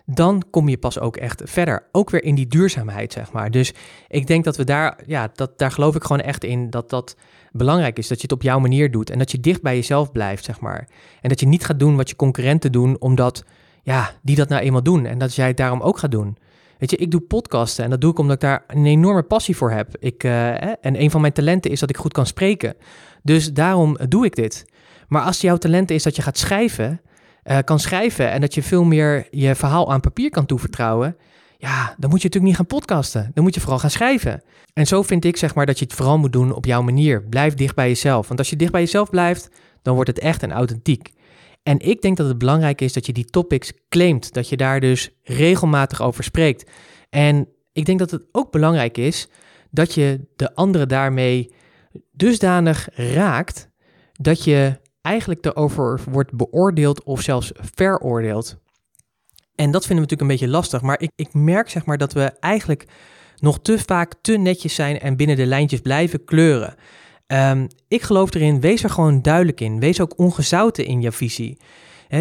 Dan 0.06 0.42
kom 0.50 0.68
je 0.68 0.78
pas 0.78 1.00
ook 1.00 1.16
echt 1.16 1.42
verder. 1.44 1.88
Ook 1.92 2.10
weer 2.10 2.24
in 2.24 2.34
die 2.34 2.46
duurzaamheid, 2.46 3.12
zeg 3.12 3.32
maar. 3.32 3.50
Dus 3.50 3.74
ik 4.08 4.26
denk 4.26 4.44
dat 4.44 4.56
we 4.56 4.64
daar, 4.64 4.98
ja, 5.06 5.30
dat, 5.34 5.58
daar 5.58 5.70
geloof 5.70 5.94
ik 5.94 6.02
gewoon 6.02 6.22
echt 6.22 6.44
in 6.44 6.70
dat 6.70 6.90
dat 6.90 7.16
belangrijk 7.52 7.98
is. 7.98 8.08
Dat 8.08 8.16
je 8.16 8.22
het 8.22 8.32
op 8.32 8.42
jouw 8.42 8.58
manier 8.58 8.90
doet 8.90 9.10
en 9.10 9.18
dat 9.18 9.30
je 9.30 9.40
dicht 9.40 9.62
bij 9.62 9.74
jezelf 9.74 10.12
blijft, 10.12 10.44
zeg 10.44 10.60
maar. 10.60 10.88
En 11.20 11.28
dat 11.28 11.40
je 11.40 11.46
niet 11.46 11.64
gaat 11.64 11.78
doen 11.78 11.96
wat 11.96 12.08
je 12.08 12.16
concurrenten 12.16 12.72
doen, 12.72 12.96
omdat, 13.00 13.44
ja, 13.82 14.10
die 14.22 14.36
dat 14.36 14.48
nou 14.48 14.62
eenmaal 14.62 14.82
doen. 14.82 15.06
En 15.06 15.18
dat 15.18 15.34
jij 15.34 15.46
het 15.46 15.56
daarom 15.56 15.80
ook 15.80 15.98
gaat 15.98 16.10
doen. 16.10 16.36
Weet 16.78 16.90
je, 16.90 16.96
ik 16.96 17.10
doe 17.10 17.20
podcasten 17.20 17.84
en 17.84 17.90
dat 17.90 18.00
doe 18.00 18.10
ik 18.10 18.18
omdat 18.18 18.34
ik 18.34 18.40
daar 18.40 18.64
een 18.66 18.86
enorme 18.86 19.22
passie 19.22 19.56
voor 19.56 19.70
heb. 19.70 19.96
Ik, 19.98 20.24
uh, 20.24 20.62
en 20.62 21.00
een 21.00 21.10
van 21.10 21.20
mijn 21.20 21.32
talenten 21.32 21.70
is 21.70 21.80
dat 21.80 21.90
ik 21.90 21.96
goed 21.96 22.12
kan 22.12 22.26
spreken. 22.26 22.74
Dus 23.22 23.52
daarom 23.52 23.98
doe 24.08 24.24
ik 24.24 24.34
dit. 24.34 24.64
Maar 25.08 25.22
als 25.22 25.40
jouw 25.40 25.56
talent 25.56 25.90
is 25.90 26.02
dat 26.02 26.16
je 26.16 26.22
gaat 26.22 26.38
schrijven, 26.38 27.00
uh, 27.46 27.58
kan 27.64 27.78
schrijven 27.78 28.30
en 28.30 28.40
dat 28.40 28.54
je 28.54 28.62
veel 28.62 28.84
meer 28.84 29.26
je 29.30 29.54
verhaal 29.54 29.92
aan 29.92 30.00
papier 30.00 30.30
kan 30.30 30.46
toevertrouwen, 30.46 31.16
ja, 31.58 31.94
dan 31.98 32.10
moet 32.10 32.22
je 32.22 32.28
natuurlijk 32.28 32.44
niet 32.44 32.56
gaan 32.56 32.66
podcasten. 32.66 33.30
Dan 33.34 33.44
moet 33.44 33.54
je 33.54 33.60
vooral 33.60 33.78
gaan 33.78 33.90
schrijven. 33.90 34.42
En 34.72 34.86
zo 34.86 35.02
vind 35.02 35.24
ik 35.24 35.36
zeg 35.36 35.54
maar 35.54 35.66
dat 35.66 35.78
je 35.78 35.84
het 35.84 35.94
vooral 35.94 36.18
moet 36.18 36.32
doen 36.32 36.54
op 36.54 36.64
jouw 36.64 36.82
manier. 36.82 37.22
Blijf 37.22 37.54
dicht 37.54 37.74
bij 37.74 37.88
jezelf. 37.88 38.26
Want 38.28 38.38
als 38.38 38.50
je 38.50 38.56
dicht 38.56 38.72
bij 38.72 38.80
jezelf 38.80 39.10
blijft, 39.10 39.50
dan 39.82 39.94
wordt 39.94 40.10
het 40.10 40.18
echt 40.18 40.42
en 40.42 40.52
authentiek. 40.52 41.12
En 41.62 41.78
ik 41.78 42.02
denk 42.02 42.16
dat 42.16 42.28
het 42.28 42.38
belangrijk 42.38 42.80
is 42.80 42.92
dat 42.92 43.06
je 43.06 43.12
die 43.12 43.24
topics 43.24 43.72
claimt. 43.88 44.32
Dat 44.32 44.48
je 44.48 44.56
daar 44.56 44.80
dus 44.80 45.10
regelmatig 45.22 46.02
over 46.02 46.24
spreekt. 46.24 46.70
En 47.10 47.48
ik 47.72 47.84
denk 47.86 47.98
dat 47.98 48.10
het 48.10 48.22
ook 48.32 48.52
belangrijk 48.52 48.98
is 48.98 49.28
dat 49.70 49.94
je 49.94 50.20
de 50.36 50.54
anderen 50.54 50.88
daarmee 50.88 51.54
dusdanig 52.12 52.88
raakt 52.94 53.68
dat 54.12 54.44
je 54.44 54.78
eigenlijk 55.06 55.44
erover 55.44 56.00
wordt 56.10 56.32
beoordeeld 56.32 57.02
of 57.02 57.20
zelfs 57.20 57.52
veroordeeld. 57.74 58.56
En 59.54 59.70
dat 59.70 59.86
vinden 59.86 60.04
we 60.04 60.10
natuurlijk 60.10 60.20
een 60.20 60.26
beetje 60.26 60.48
lastig, 60.48 60.82
maar 60.82 61.00
ik, 61.00 61.10
ik 61.16 61.34
merk 61.34 61.70
zeg 61.70 61.84
maar 61.84 61.98
dat 61.98 62.12
we 62.12 62.32
eigenlijk 62.40 62.86
nog 63.36 63.58
te 63.60 63.78
vaak 63.78 64.14
te 64.20 64.36
netjes 64.36 64.74
zijn 64.74 65.00
en 65.00 65.16
binnen 65.16 65.36
de 65.36 65.46
lijntjes 65.46 65.80
blijven 65.80 66.24
kleuren. 66.24 66.74
Um, 67.26 67.68
ik 67.88 68.02
geloof 68.02 68.34
erin, 68.34 68.60
wees 68.60 68.82
er 68.82 68.90
gewoon 68.90 69.22
duidelijk 69.22 69.60
in. 69.60 69.80
Wees 69.80 70.00
ook 70.00 70.18
ongezouten 70.18 70.84
in 70.84 71.00
je 71.00 71.12
visie. 71.12 71.58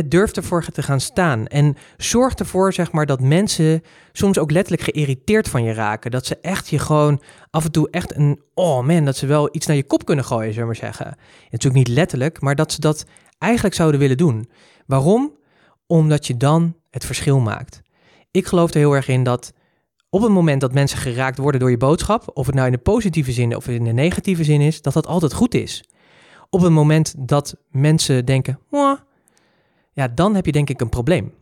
Durf 0.06 0.32
ervoor 0.32 0.66
te 0.66 0.84
gaan 0.84 1.00
staan. 1.00 1.48
En 1.48 1.76
zorg 1.98 2.34
ervoor, 2.34 2.74
zeg 2.74 2.92
maar, 2.92 3.06
dat 3.06 3.20
mensen 3.20 3.84
soms 4.12 4.40
ook 4.40 4.52
letterlijk 4.52 4.84
geïrriteerd 4.84 5.50
van 5.50 5.64
je 5.64 5.74
raken. 5.74 6.12
Dat 6.12 6.26
ze 6.26 6.38
echt 6.42 6.70
je 6.70 6.80
gewoon 6.80 7.22
af 7.50 7.66
en 7.66 7.72
toe 7.72 7.88
echt 7.90 8.16
een. 8.16 8.42
Oh 8.54 8.86
man, 8.86 9.06
dat 9.06 9.18
ze 9.18 9.26
wel 9.26 9.50
iets 9.52 9.66
naar 9.66 9.76
je 9.76 9.84
kop 9.84 10.06
kunnen 10.06 10.26
gooien, 10.26 10.54
zullen 10.54 10.70
we 10.70 10.78
maar 10.82 10.92
zeggen. 10.94 11.18
Natuurlijk 11.50 11.88
niet 11.88 11.98
letterlijk, 11.98 12.42
maar 12.42 12.56
dat 12.56 12.72
ze 12.72 12.80
dat 12.80 13.06
eigenlijk 13.38 13.76
zouden 13.76 14.00
willen 14.00 14.18
doen. 14.18 14.50
Waarom? 14.86 15.32
Omdat 15.88 16.28
je 16.28 16.38
dan 16.38 16.76
het 16.92 17.06
verschil 17.06 17.40
maakt. 17.40 17.82
Ik 18.32 18.46
geloof 18.46 18.72
er 18.72 18.78
heel 18.78 18.96
erg 18.96 19.08
in 19.08 19.24
dat 19.24 19.54
op 20.10 20.22
het 20.22 20.32
moment 20.32 20.62
dat 20.62 20.74
mensen 20.74 20.98
geraakt 20.98 21.38
worden 21.38 21.60
door 21.60 21.70
je 21.70 21.78
boodschap, 21.78 22.32
of 22.34 22.46
het 22.46 22.56
nou 22.56 22.68
in 22.68 22.74
de 22.74 22.78
positieve 22.78 23.32
zin 23.32 23.56
of 23.56 23.68
in 23.68 23.84
de 23.84 23.92
negatieve 23.92 24.44
zin 24.44 24.62
is, 24.62 24.82
dat 24.82 24.94
dat 24.94 25.08
altijd 25.08 25.34
goed 25.34 25.54
is. 25.54 25.84
Op 26.50 26.62
het 26.62 26.72
moment 26.72 27.14
dat 27.18 27.56
mensen 27.72 28.26
denken, 28.26 28.60
ja, 29.96 30.08
dan 30.08 30.36
heb 30.36 30.46
je 30.46 30.52
denk 30.52 30.70
ik 30.70 30.82
een 30.82 30.90
probleem. 30.90 31.34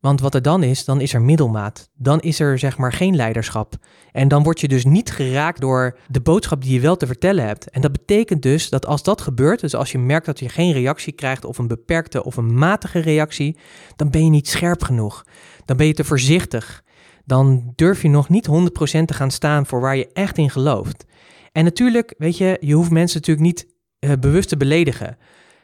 Want 0.00 0.20
wat 0.20 0.34
er 0.34 0.42
dan 0.42 0.62
is, 0.62 0.84
dan 0.84 1.00
is 1.00 1.14
er 1.14 1.22
middelmaat. 1.22 1.90
Dan 1.94 2.20
is 2.20 2.40
er 2.40 2.58
zeg 2.58 2.78
maar 2.78 2.92
geen 2.92 3.16
leiderschap. 3.16 3.74
En 4.12 4.28
dan 4.28 4.42
word 4.42 4.60
je 4.60 4.68
dus 4.68 4.84
niet 4.84 5.10
geraakt 5.10 5.60
door 5.60 5.98
de 6.08 6.20
boodschap 6.20 6.62
die 6.62 6.72
je 6.72 6.80
wel 6.80 6.96
te 6.96 7.06
vertellen 7.06 7.46
hebt. 7.46 7.70
En 7.70 7.80
dat 7.80 7.92
betekent 7.92 8.42
dus 8.42 8.68
dat 8.68 8.86
als 8.86 9.02
dat 9.02 9.20
gebeurt, 9.20 9.60
dus 9.60 9.74
als 9.74 9.92
je 9.92 9.98
merkt 9.98 10.26
dat 10.26 10.38
je 10.38 10.48
geen 10.48 10.72
reactie 10.72 11.12
krijgt 11.12 11.44
of 11.44 11.58
een 11.58 11.66
beperkte 11.66 12.24
of 12.24 12.36
een 12.36 12.54
matige 12.54 12.98
reactie, 12.98 13.56
dan 13.96 14.10
ben 14.10 14.24
je 14.24 14.30
niet 14.30 14.48
scherp 14.48 14.82
genoeg. 14.82 15.24
Dan 15.64 15.76
ben 15.76 15.86
je 15.86 15.94
te 15.94 16.04
voorzichtig. 16.04 16.82
Dan 17.24 17.72
durf 17.74 18.02
je 18.02 18.08
nog 18.08 18.28
niet 18.28 18.48
100% 18.48 18.50
te 19.04 19.14
gaan 19.14 19.30
staan 19.30 19.66
voor 19.66 19.80
waar 19.80 19.96
je 19.96 20.12
echt 20.12 20.38
in 20.38 20.50
gelooft. 20.50 21.04
En 21.52 21.64
natuurlijk, 21.64 22.14
weet 22.18 22.38
je, 22.38 22.56
je 22.60 22.74
hoeft 22.74 22.90
mensen 22.90 23.20
natuurlijk 23.20 23.46
niet 23.46 23.66
uh, 24.00 24.12
bewust 24.20 24.48
te 24.48 24.56
beledigen. 24.56 25.16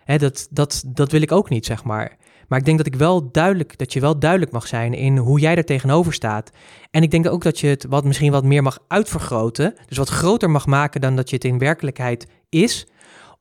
Hè, 0.05 0.19
dat, 0.19 0.49
dat, 0.51 0.83
dat 0.87 1.13
wil 1.13 1.23
ik 1.23 1.33
ook 1.33 1.49
niet, 1.49 1.67
zeg 1.67 1.85
maar. 1.85 2.17
Maar 2.51 2.59
ik 2.59 2.65
denk 2.65 2.77
dat 2.77 2.87
ik 2.87 2.95
wel 2.95 3.31
duidelijk, 3.31 3.79
dat 3.79 3.93
je 3.93 4.01
wel 4.01 4.19
duidelijk 4.19 4.53
mag 4.53 4.67
zijn 4.67 4.95
in 4.95 5.17
hoe 5.17 5.41
jij 5.41 5.57
er 5.57 5.65
tegenover 5.65 6.13
staat. 6.13 6.51
En 6.91 7.03
ik 7.03 7.11
denk 7.11 7.29
ook 7.29 7.43
dat 7.43 7.59
je 7.59 7.67
het 7.67 7.87
wat, 7.89 8.05
misschien 8.05 8.33
wat 8.33 8.45
meer 8.45 8.63
mag 8.63 8.79
uitvergroten. 8.89 9.75
Dus 9.87 9.97
wat 9.97 10.09
groter 10.09 10.51
mag 10.51 10.67
maken 10.67 11.01
dan 11.01 11.17
dat 11.17 11.31
je 11.31 11.37
het 11.37 11.45
in 11.45 11.59
werkelijkheid 11.59 12.27
is. 12.49 12.87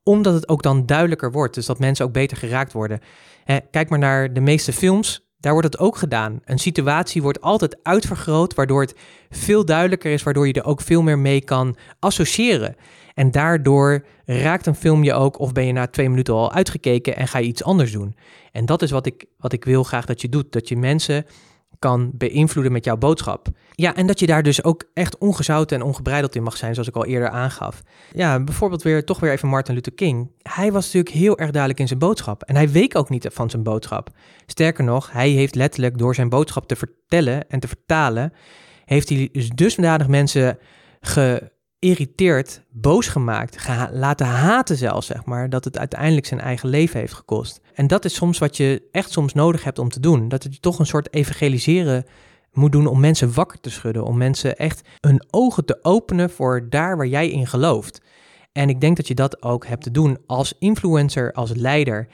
omdat 0.04 0.34
het 0.34 0.50
ook 0.50 0.64
dan 0.64 0.86
duidelijker 0.86 1.32
wordt. 1.32 1.54
Dus 1.54 1.66
dat 1.66 1.80
mensen 1.80 2.06
ook 2.06 2.14
beter 2.14 2.38
geraakt 2.38 2.74
worden. 2.74 3.00
Kijk 3.72 3.90
maar 3.90 4.00
naar 4.00 4.34
de 4.34 4.42
meeste 4.42 4.74
films. 4.74 5.28
Daar 5.38 5.52
wordt 5.52 5.68
het 5.68 5.80
ook 5.80 5.98
gedaan. 5.98 6.40
Een 6.46 6.60
situatie 6.60 7.22
wordt 7.22 7.42
altijd 7.42 7.80
uitvergroot, 7.84 8.54
waardoor 8.54 8.82
het 8.82 8.96
veel 9.30 9.66
duidelijker 9.66 10.12
is, 10.12 10.24
waardoor 10.24 10.48
je 10.48 10.54
er 10.54 10.66
ook 10.66 10.82
veel 10.82 11.02
meer 11.02 11.20
mee 11.20 11.44
kan 11.44 11.76
associëren. 12.00 12.76
En 13.14 13.32
daardoor 13.32 14.06
raakt 14.26 14.66
een 14.66 14.76
film 14.76 15.04
je 15.04 15.14
ook, 15.14 15.40
of 15.40 15.52
ben 15.52 15.66
je 15.66 15.72
na 15.72 15.88
twee 15.88 16.10
minuten 16.10 16.34
al 16.34 16.54
uitgekeken 16.54 17.16
en 17.16 17.28
ga 17.28 17.40
je 17.40 17.48
iets 17.48 17.64
anders 17.64 17.92
doen. 17.92 18.16
En 18.52 18.66
dat 18.66 18.82
is 18.82 18.92
wat 18.92 19.06
ik, 19.06 19.26
wat 19.38 19.54
ik 19.54 19.66
wil 19.66 19.84
graag 19.84 20.06
dat 20.06 20.22
je 20.22 20.30
doet. 20.30 20.52
Dat 20.52 20.68
je 20.68 20.78
mensen 20.78 21.26
kan 21.80 22.12
beïnvloeden 22.14 22.72
met 22.72 22.86
jouw 22.86 22.98
boodschap. 22.98 23.48
Ja, 23.72 23.96
en 23.96 24.08
dat 24.08 24.20
je 24.20 24.26
daar 24.26 24.44
dus 24.44 24.64
ook 24.64 24.84
echt 24.94 25.18
ongezouten 25.18 25.78
en 25.78 25.84
ongebreideld 25.84 26.36
in 26.36 26.44
mag 26.44 26.58
zijn, 26.58 26.74
zoals 26.74 26.90
ik 26.90 26.96
al 26.96 27.06
eerder 27.06 27.30
aangaf. 27.30 27.84
Ja, 28.14 28.44
bijvoorbeeld 28.44 28.84
weer 28.84 29.06
toch 29.06 29.20
weer 29.20 29.32
even 29.32 29.48
Martin 29.48 29.74
Luther 29.74 29.94
King. 29.94 30.32
Hij 30.42 30.72
was 30.72 30.86
natuurlijk 30.86 31.16
heel 31.16 31.38
erg 31.38 31.52
duidelijk 31.52 31.80
in 31.80 31.88
zijn 31.88 32.00
boodschap. 32.00 32.44
En 32.44 32.56
hij 32.56 32.70
week 32.70 32.96
ook 32.96 33.10
niet 33.10 33.28
van 33.32 33.50
zijn 33.50 33.64
boodschap. 33.64 34.10
Sterker 34.46 34.84
nog, 34.84 35.12
hij 35.12 35.30
heeft 35.30 35.56
letterlijk 35.56 35.98
door 35.98 36.16
zijn 36.16 36.30
boodschap 36.30 36.68
te 36.68 36.76
vertellen 36.76 37.50
en 37.50 37.60
te 37.60 37.68
vertalen, 37.68 38.34
heeft 38.86 39.10
hij 39.10 39.30
dus 39.32 39.50
dusdanig 39.50 40.08
mensen 40.08 40.58
ge 41.02 41.52
geïrriteerd, 41.80 42.62
boos 42.70 43.08
gemaakt, 43.08 43.68
laten 43.92 44.26
haten 44.26 44.78
zelfs, 44.78 45.08
zeg 45.08 45.26
maar, 45.26 45.50
dat 45.50 45.64
het 45.64 45.78
uiteindelijk 45.78 46.26
zijn 46.26 46.40
eigen 46.40 46.70
leven 46.70 47.00
heeft 47.00 47.14
gekost. 47.14 47.62
En 47.74 47.88
dat 47.88 48.06
is 48.06 48.14
soms 48.14 48.38
wat 48.38 48.58
je 48.58 48.88
echt 48.92 49.12
soms 49.12 49.34
nodig 49.34 49.64
hebt 49.64 49.80
om 49.80 49.90
te 49.90 50.00
doen. 50.00 50.28
Dat 50.30 50.44
je 50.44 50.60
toch 50.60 50.80
een 50.80 50.86
soort 50.86 51.14
evangeliseren 51.14 52.06
moet 52.54 52.72
doen 52.72 52.88
om 52.88 53.00
mensen 53.00 53.34
wakker 53.34 53.60
te 53.60 53.70
schudden, 53.70 54.04
om 54.04 54.18
mensen 54.18 54.58
echt 54.58 54.82
hun 55.00 55.24
ogen 55.30 55.66
te 55.66 55.80
openen 55.82 56.30
voor 56.30 56.70
daar 56.70 56.98
waar 56.98 57.08
jij 57.08 57.30
in 57.30 57.48
gelooft. 57.48 58.02
En 58.52 58.70
ik 58.70 58.82
denk 58.82 58.98
dat 58.98 59.08
je 59.08 59.16
dat 59.16 59.44
ook 59.44 59.66
hebt 59.66 59.84
te 59.84 59.92
doen 59.92 60.18
als 60.26 60.54
influencer, 60.60 61.32
als 61.32 61.54
leider. 61.54 62.08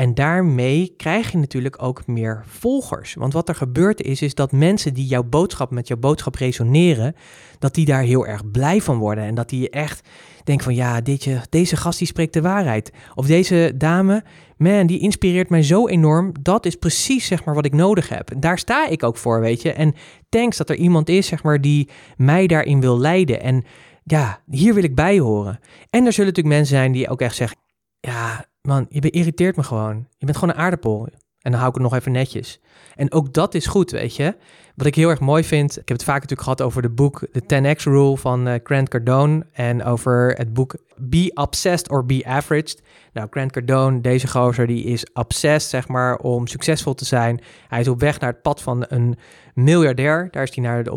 En 0.00 0.14
daarmee 0.14 0.94
krijg 0.96 1.30
je 1.30 1.38
natuurlijk 1.38 1.82
ook 1.82 2.06
meer 2.06 2.44
volgers. 2.46 3.14
Want 3.14 3.32
wat 3.32 3.48
er 3.48 3.54
gebeurt 3.54 4.02
is, 4.02 4.22
is 4.22 4.34
dat 4.34 4.52
mensen 4.52 4.94
die 4.94 5.06
jouw 5.06 5.22
boodschap 5.22 5.70
met 5.70 5.88
jouw 5.88 5.96
boodschap 5.96 6.34
resoneren, 6.34 7.14
dat 7.58 7.74
die 7.74 7.84
daar 7.84 8.02
heel 8.02 8.26
erg 8.26 8.50
blij 8.50 8.80
van 8.80 8.98
worden. 8.98 9.24
En 9.24 9.34
dat 9.34 9.48
die 9.48 9.70
echt 9.70 10.08
denken 10.44 10.64
van 10.64 10.74
ja, 10.74 11.00
dit, 11.00 11.28
deze 11.50 11.76
gast 11.76 11.98
die 11.98 12.06
spreekt 12.06 12.32
de 12.32 12.40
waarheid. 12.40 12.92
Of 13.14 13.26
deze 13.26 13.72
dame, 13.76 14.24
man, 14.56 14.86
die 14.86 15.00
inspireert 15.00 15.50
mij 15.50 15.62
zo 15.62 15.88
enorm. 15.88 16.32
Dat 16.40 16.66
is 16.66 16.76
precies 16.76 17.26
zeg 17.26 17.44
maar 17.44 17.54
wat 17.54 17.66
ik 17.66 17.74
nodig 17.74 18.08
heb. 18.08 18.30
En 18.30 18.40
daar 18.40 18.58
sta 18.58 18.88
ik 18.88 19.02
ook 19.02 19.16
voor, 19.16 19.40
weet 19.40 19.62
je. 19.62 19.72
En 19.72 19.94
thanks 20.28 20.56
dat 20.56 20.70
er 20.70 20.76
iemand 20.76 21.08
is 21.08 21.26
zeg 21.26 21.42
maar 21.42 21.60
die 21.60 21.88
mij 22.16 22.46
daarin 22.46 22.80
wil 22.80 22.98
leiden. 22.98 23.42
En 23.42 23.64
ja, 24.04 24.40
hier 24.50 24.74
wil 24.74 24.84
ik 24.84 24.94
bij 24.94 25.18
horen. 25.18 25.60
En 25.90 26.06
er 26.06 26.12
zullen 26.12 26.28
natuurlijk 26.30 26.56
mensen 26.56 26.76
zijn 26.76 26.92
die 26.92 27.08
ook 27.08 27.20
echt 27.20 27.36
zeggen, 27.36 27.58
ja, 28.00 28.48
man, 28.62 28.86
je 28.88 29.10
irriteert 29.10 29.56
me 29.56 29.62
gewoon. 29.62 30.06
Je 30.16 30.26
bent 30.26 30.38
gewoon 30.38 30.54
een 30.54 30.60
aardappel. 30.60 31.08
En 31.42 31.50
dan 31.50 31.60
hou 31.60 31.68
ik 31.68 31.74
het 31.74 31.82
nog 31.82 31.94
even 31.94 32.12
netjes. 32.12 32.60
En 32.96 33.12
ook 33.12 33.32
dat 33.32 33.54
is 33.54 33.66
goed, 33.66 33.90
weet 33.90 34.16
je. 34.16 34.36
Wat 34.74 34.86
ik 34.86 34.94
heel 34.94 35.08
erg 35.08 35.20
mooi 35.20 35.44
vind, 35.44 35.70
ik 35.70 35.88
heb 35.88 35.96
het 35.96 36.04
vaak 36.04 36.14
natuurlijk 36.14 36.42
gehad 36.42 36.62
over 36.62 36.82
de 36.82 36.88
boek 36.88 37.26
The 37.32 37.76
10X 37.76 37.82
Rule 37.82 38.16
van 38.16 38.48
uh, 38.48 38.54
Grant 38.62 38.88
Cardone 38.88 39.46
en 39.52 39.84
over 39.84 40.34
het 40.36 40.52
boek 40.52 40.74
Be 40.96 41.30
Obsessed 41.34 41.90
or 41.90 42.06
Be 42.06 42.22
Averaged. 42.26 42.82
Nou, 43.12 43.26
Grant 43.30 43.52
Cardone, 43.52 44.00
deze 44.00 44.28
gozer, 44.28 44.66
die 44.66 44.84
is 44.84 45.06
obsessed, 45.12 45.70
zeg 45.70 45.88
maar, 45.88 46.16
om 46.16 46.46
succesvol 46.46 46.94
te 46.94 47.04
zijn. 47.04 47.40
Hij 47.68 47.80
is 47.80 47.88
op 47.88 48.00
weg 48.00 48.20
naar 48.20 48.30
het 48.30 48.42
pad 48.42 48.62
van 48.62 48.84
een 48.88 49.18
miljardair. 49.54 50.28
Daar 50.30 50.42
is 50.42 50.54
hij 50.54 50.64
naar 50.64 50.84
de, 50.84 50.92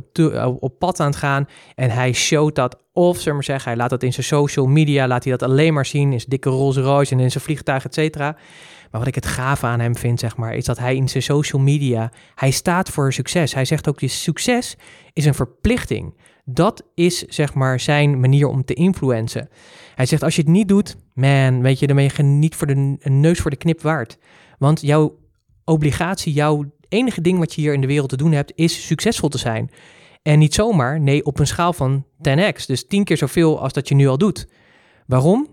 op, 0.59 0.79
pad 0.79 0.99
aan 0.99 1.07
het 1.07 1.15
gaan. 1.15 1.47
En 1.75 1.89
hij 1.89 2.13
showt 2.13 2.55
dat 2.55 2.77
of, 2.93 3.17
zullen 3.17 3.33
maar 3.33 3.43
zeggen, 3.43 3.69
hij 3.69 3.77
laat 3.77 3.89
dat 3.89 4.03
in 4.03 4.13
zijn 4.13 4.25
social 4.25 4.65
media, 4.65 5.07
laat 5.07 5.23
hij 5.23 5.37
dat 5.37 5.49
alleen 5.49 5.73
maar 5.73 5.85
zien 5.85 6.09
zijn 6.09 6.25
dikke 6.27 6.49
Rolls 6.49 6.77
Royce 6.77 7.13
en 7.13 7.19
in 7.19 7.31
zijn 7.31 7.43
vliegtuig, 7.43 7.85
et 7.85 7.93
cetera. 7.93 8.37
Maar 8.93 9.01
wat 9.01 9.15
ik 9.15 9.23
het 9.23 9.33
gaaf 9.33 9.63
aan 9.63 9.79
hem 9.79 9.95
vind, 9.95 10.19
zeg 10.19 10.37
maar, 10.37 10.53
is 10.53 10.65
dat 10.65 10.77
hij 10.77 10.95
in 10.95 11.09
zijn 11.09 11.23
social 11.23 11.61
media, 11.61 12.11
hij 12.35 12.51
staat 12.51 12.89
voor 12.89 13.13
succes. 13.13 13.53
Hij 13.53 13.65
zegt 13.65 13.87
ook, 13.87 13.99
je 13.99 14.07
succes 14.07 14.77
is 15.13 15.25
een 15.25 15.33
verplichting. 15.33 16.17
Dat 16.45 16.83
is, 16.95 17.19
zeg 17.21 17.53
maar, 17.53 17.79
zijn 17.79 18.19
manier 18.19 18.47
om 18.47 18.65
te 18.65 18.73
influencen. 18.73 19.49
Hij 19.95 20.05
zegt, 20.05 20.23
als 20.23 20.35
je 20.35 20.41
het 20.41 20.49
niet 20.49 20.67
doet, 20.67 20.95
man, 21.13 21.61
weet 21.61 21.79
je, 21.79 21.87
dan 21.87 21.95
ben 21.95 22.09
je 22.15 22.23
niet 22.23 22.55
voor 22.55 22.67
de 22.67 22.97
een 22.99 23.19
neus 23.19 23.39
voor 23.39 23.51
de 23.51 23.57
knip 23.57 23.81
waard. 23.81 24.17
Want 24.57 24.81
jouw 24.81 25.19
obligatie, 25.63 26.33
jouw 26.33 26.71
enige 26.89 27.21
ding 27.21 27.39
wat 27.39 27.53
je 27.53 27.61
hier 27.61 27.73
in 27.73 27.81
de 27.81 27.87
wereld 27.87 28.09
te 28.09 28.17
doen 28.17 28.31
hebt, 28.31 28.51
is 28.55 28.85
succesvol 28.87 29.29
te 29.29 29.37
zijn. 29.37 29.71
En 30.21 30.39
niet 30.39 30.53
zomaar, 30.53 30.99
nee, 30.99 31.25
op 31.25 31.39
een 31.39 31.47
schaal 31.47 31.73
van 31.73 32.05
10x. 32.17 32.65
Dus 32.65 32.87
10 32.87 33.03
keer 33.03 33.17
zoveel 33.17 33.61
als 33.61 33.73
dat 33.73 33.87
je 33.87 33.95
nu 33.95 34.07
al 34.07 34.17
doet. 34.17 34.47
Waarom? 35.05 35.47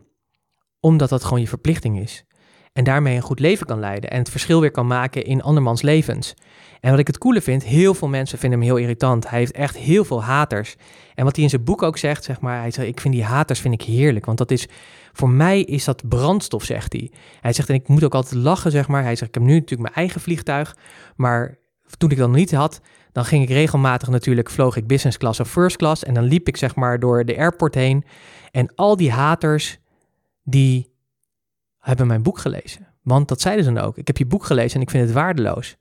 Omdat 0.80 1.08
dat 1.08 1.24
gewoon 1.24 1.40
je 1.40 1.48
verplichting 1.48 2.00
is. 2.00 2.24
En 2.72 2.84
daarmee 2.84 3.16
een 3.16 3.22
goed 3.22 3.40
leven 3.40 3.66
kan 3.66 3.78
leiden 3.78 4.10
en 4.10 4.18
het 4.18 4.30
verschil 4.30 4.60
weer 4.60 4.70
kan 4.70 4.86
maken 4.86 5.24
in 5.24 5.42
andermans 5.42 5.82
levens. 5.82 6.34
En 6.80 6.90
wat 6.90 6.98
ik 6.98 7.06
het 7.06 7.18
coole 7.18 7.40
vind, 7.40 7.64
heel 7.64 7.94
veel 7.94 8.08
mensen 8.08 8.38
vinden 8.38 8.58
hem 8.58 8.68
heel 8.68 8.76
irritant. 8.76 9.30
Hij 9.30 9.38
heeft 9.38 9.52
echt 9.52 9.76
heel 9.76 10.04
veel 10.04 10.22
haters. 10.22 10.76
En 11.14 11.24
wat 11.24 11.34
hij 11.34 11.44
in 11.44 11.50
zijn 11.50 11.64
boek 11.64 11.82
ook 11.82 11.98
zegt, 11.98 12.24
zeg 12.24 12.40
maar, 12.40 12.60
hij 12.60 12.70
zegt, 12.70 12.88
ik 12.88 13.00
vind 13.00 13.14
die 13.14 13.24
haters 13.24 13.60
vind 13.60 13.74
ik 13.74 13.82
heerlijk, 13.82 14.26
want 14.26 14.38
dat 14.38 14.50
is, 14.50 14.68
voor 15.12 15.30
mij 15.30 15.60
is 15.60 15.84
dat 15.84 16.08
brandstof, 16.08 16.64
zegt 16.64 16.92
hij. 16.92 17.10
Hij 17.40 17.52
zegt, 17.52 17.68
en 17.68 17.74
ik 17.74 17.88
moet 17.88 18.04
ook 18.04 18.14
altijd 18.14 18.42
lachen, 18.42 18.70
zeg 18.70 18.88
maar. 18.88 19.02
Hij 19.02 19.16
zegt, 19.16 19.28
ik 19.28 19.34
heb 19.34 19.42
nu 19.42 19.54
natuurlijk 19.54 19.80
mijn 19.80 19.94
eigen 19.94 20.20
vliegtuig, 20.20 20.76
maar 21.16 21.58
toen 21.98 22.10
ik 22.10 22.16
dat 22.16 22.30
niet 22.30 22.52
had, 22.52 22.80
dan 23.12 23.24
ging 23.24 23.42
ik 23.42 23.48
regelmatig 23.48 24.08
natuurlijk, 24.08 24.50
vloog 24.50 24.76
ik 24.76 24.86
business 24.86 25.18
class 25.18 25.40
of 25.40 25.50
first 25.50 25.76
class 25.76 26.04
en 26.04 26.14
dan 26.14 26.24
liep 26.24 26.48
ik 26.48 26.56
zeg 26.56 26.74
maar 26.74 26.98
door 26.98 27.24
de 27.24 27.36
airport 27.36 27.74
heen. 27.74 28.04
En 28.50 28.74
al 28.74 28.96
die 28.96 29.10
haters, 29.10 29.78
die 30.42 30.90
hebben 31.80 32.06
mijn 32.06 32.22
boek 32.22 32.38
gelezen. 32.38 32.86
Want 33.02 33.28
dat 33.28 33.40
zeiden 33.40 33.64
ze 33.64 33.72
dan 33.72 33.82
ook. 33.84 33.96
Ik 33.96 34.06
heb 34.06 34.16
je 34.16 34.26
boek 34.26 34.44
gelezen 34.44 34.74
en 34.76 34.82
ik 34.82 34.90
vind 34.90 35.04
het 35.04 35.12
waardeloos. 35.12 35.76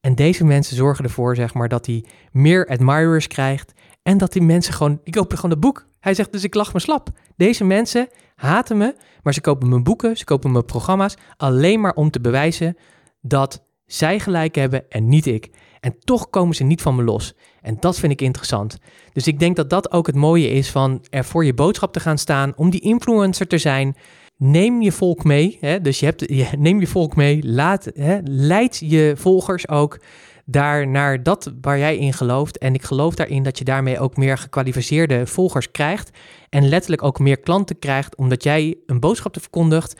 En 0.00 0.14
deze 0.14 0.44
mensen 0.44 0.76
zorgen 0.76 1.04
ervoor, 1.04 1.36
zeg 1.36 1.54
maar, 1.54 1.68
dat 1.68 1.86
hij 1.86 2.04
meer 2.32 2.66
admirers 2.66 3.26
krijgt. 3.26 3.72
En 4.02 4.18
dat 4.18 4.32
die 4.32 4.42
mensen 4.42 4.74
gewoon, 4.74 5.00
die 5.04 5.14
kopen 5.14 5.36
gewoon 5.36 5.50
het 5.50 5.60
boek. 5.60 5.86
Hij 6.00 6.14
zegt 6.14 6.32
dus 6.32 6.44
ik 6.44 6.54
lach 6.54 6.72
me 6.72 6.80
slap. 6.80 7.08
Deze 7.36 7.64
mensen 7.64 8.08
haten 8.34 8.76
me, 8.76 8.94
maar 9.22 9.34
ze 9.34 9.40
kopen 9.40 9.68
mijn 9.68 9.82
boeken, 9.82 10.16
ze 10.16 10.24
kopen 10.24 10.52
mijn 10.52 10.64
programma's. 10.64 11.16
Alleen 11.36 11.80
maar 11.80 11.94
om 11.94 12.10
te 12.10 12.20
bewijzen 12.20 12.76
dat 13.20 13.64
zij 13.86 14.20
gelijk 14.20 14.54
hebben 14.54 14.90
en 14.90 15.08
niet 15.08 15.26
ik. 15.26 15.50
En 15.80 15.98
toch 15.98 16.30
komen 16.30 16.54
ze 16.54 16.64
niet 16.64 16.82
van 16.82 16.94
me 16.94 17.02
los. 17.02 17.34
En 17.60 17.76
dat 17.80 17.98
vind 17.98 18.12
ik 18.12 18.20
interessant. 18.20 18.78
Dus 19.12 19.26
ik 19.26 19.38
denk 19.38 19.56
dat 19.56 19.70
dat 19.70 19.92
ook 19.92 20.06
het 20.06 20.16
mooie 20.16 20.48
is 20.48 20.70
van 20.70 21.04
er 21.10 21.24
voor 21.24 21.44
je 21.44 21.54
boodschap 21.54 21.92
te 21.92 22.00
gaan 22.00 22.18
staan, 22.18 22.52
om 22.56 22.70
die 22.70 22.80
influencer 22.80 23.46
te 23.46 23.58
zijn. 23.58 23.96
Neem 24.36 24.82
je 24.82 24.92
volk 24.92 25.24
mee. 25.24 25.56
Hè? 25.60 25.80
Dus 25.80 26.00
je 26.00 26.06
hebt, 26.06 26.20
je, 26.20 26.48
neem 26.58 26.80
je 26.80 26.86
volk 26.86 27.16
mee. 27.16 27.44
Laat, 27.44 27.90
hè? 27.94 28.18
Leid 28.24 28.82
je 28.84 29.12
volgers 29.16 29.68
ook 29.68 30.00
daar 30.44 30.88
naar 30.88 31.22
dat 31.22 31.52
waar 31.60 31.78
jij 31.78 31.96
in 31.96 32.12
gelooft. 32.12 32.58
En 32.58 32.74
ik 32.74 32.82
geloof 32.82 33.14
daarin 33.14 33.42
dat 33.42 33.58
je 33.58 33.64
daarmee 33.64 33.98
ook 33.98 34.16
meer 34.16 34.38
gekwalificeerde 34.38 35.26
volgers 35.26 35.70
krijgt. 35.70 36.10
En 36.48 36.68
letterlijk 36.68 37.02
ook 37.02 37.18
meer 37.18 37.40
klanten 37.40 37.78
krijgt, 37.78 38.16
omdat 38.16 38.42
jij 38.42 38.76
een 38.86 39.00
boodschap 39.00 39.32
te 39.32 39.40
verkondigt 39.40 39.96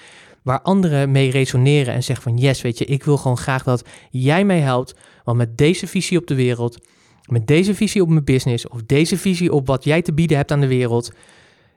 waar 0.47 0.63
anderen 0.63 1.11
mee 1.11 1.31
resoneren 1.31 1.95
en 1.95 2.03
zeggen 2.03 2.31
van 2.31 2.39
yes, 2.39 2.63
weet 2.63 2.79
je, 2.79 2.85
ik 2.85 3.05
wil 3.05 3.17
gewoon 3.17 3.37
graag 3.37 3.63
dat 3.63 3.89
jij 4.11 4.45
mij 4.45 4.61
helpt, 4.61 4.95
want 5.25 5.39
met 5.39 5.59
deze 5.59 5.87
visie 5.87 6.19
op 6.19 6.27
de 6.27 6.35
wereld, 6.35 6.79
met 7.25 7.47
deze 7.47 7.75
visie 7.75 8.03
op 8.03 8.09
mijn 8.09 8.25
business 8.25 8.69
of 8.69 8.83
deze 8.83 9.19
visie 9.19 9.53
op 9.53 9.67
wat 9.67 9.85
jij 9.85 10.03
te 10.03 10.13
bieden 10.13 10.37
hebt 10.37 10.53
aan 10.53 10.61
de 10.61 10.67
wereld, 10.67 11.13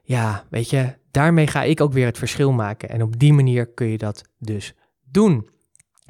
ja, 0.04 0.44
weet 0.50 0.70
je, 0.70 0.94
daarmee 1.12 1.48
ga 1.48 1.64
ik 1.64 1.82
ook 1.82 1.94
weer 1.94 2.06
het 2.06 2.18
verschil 2.18 2.52
maken 2.52 2.90
en 2.90 3.02
op 3.02 3.20
die 3.20 3.34
manier 3.34 3.68
kun 3.68 3.88
je 3.88 3.98
dat 3.98 4.22
dus 4.40 4.74
doen. 5.12 5.50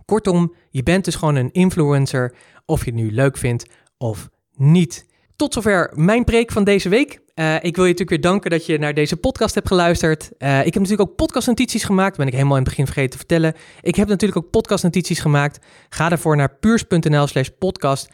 Kortom, 0.05 0.53
je 0.69 0.83
bent 0.83 1.05
dus 1.05 1.15
gewoon 1.15 1.35
een 1.35 1.51
influencer, 1.51 2.35
of 2.65 2.85
je 2.85 2.91
het 2.91 2.99
nu 2.99 3.11
leuk 3.11 3.37
vindt 3.37 3.69
of 3.97 4.29
niet. 4.55 5.07
Tot 5.35 5.53
zover 5.53 5.91
mijn 5.95 6.23
preek 6.23 6.51
van 6.51 6.63
deze 6.63 6.89
week. 6.89 7.19
Uh, 7.35 7.55
ik 7.55 7.75
wil 7.75 7.85
je 7.85 7.91
natuurlijk 7.91 8.09
weer 8.09 8.31
danken 8.31 8.49
dat 8.49 8.65
je 8.65 8.77
naar 8.77 8.93
deze 8.93 9.17
podcast 9.17 9.55
hebt 9.55 9.67
geluisterd. 9.67 10.31
Uh, 10.37 10.59
ik 10.59 10.73
heb 10.73 10.83
natuurlijk 10.83 11.09
ook 11.09 11.15
podcastnotities 11.15 11.83
gemaakt. 11.83 12.17
ben 12.17 12.27
ik 12.27 12.33
helemaal 12.33 12.57
in 12.57 12.61
het 12.61 12.69
begin 12.69 12.85
vergeten 12.85 13.09
te 13.09 13.17
vertellen. 13.17 13.53
Ik 13.81 13.95
heb 13.95 14.07
natuurlijk 14.07 14.45
ook 14.45 14.51
podcastnotities 14.51 15.19
gemaakt. 15.19 15.65
Ga 15.89 16.09
daarvoor 16.09 16.35
naar 16.35 16.55
puurs.nl 16.55 17.27
slash 17.27 17.47
podcast 17.59 18.09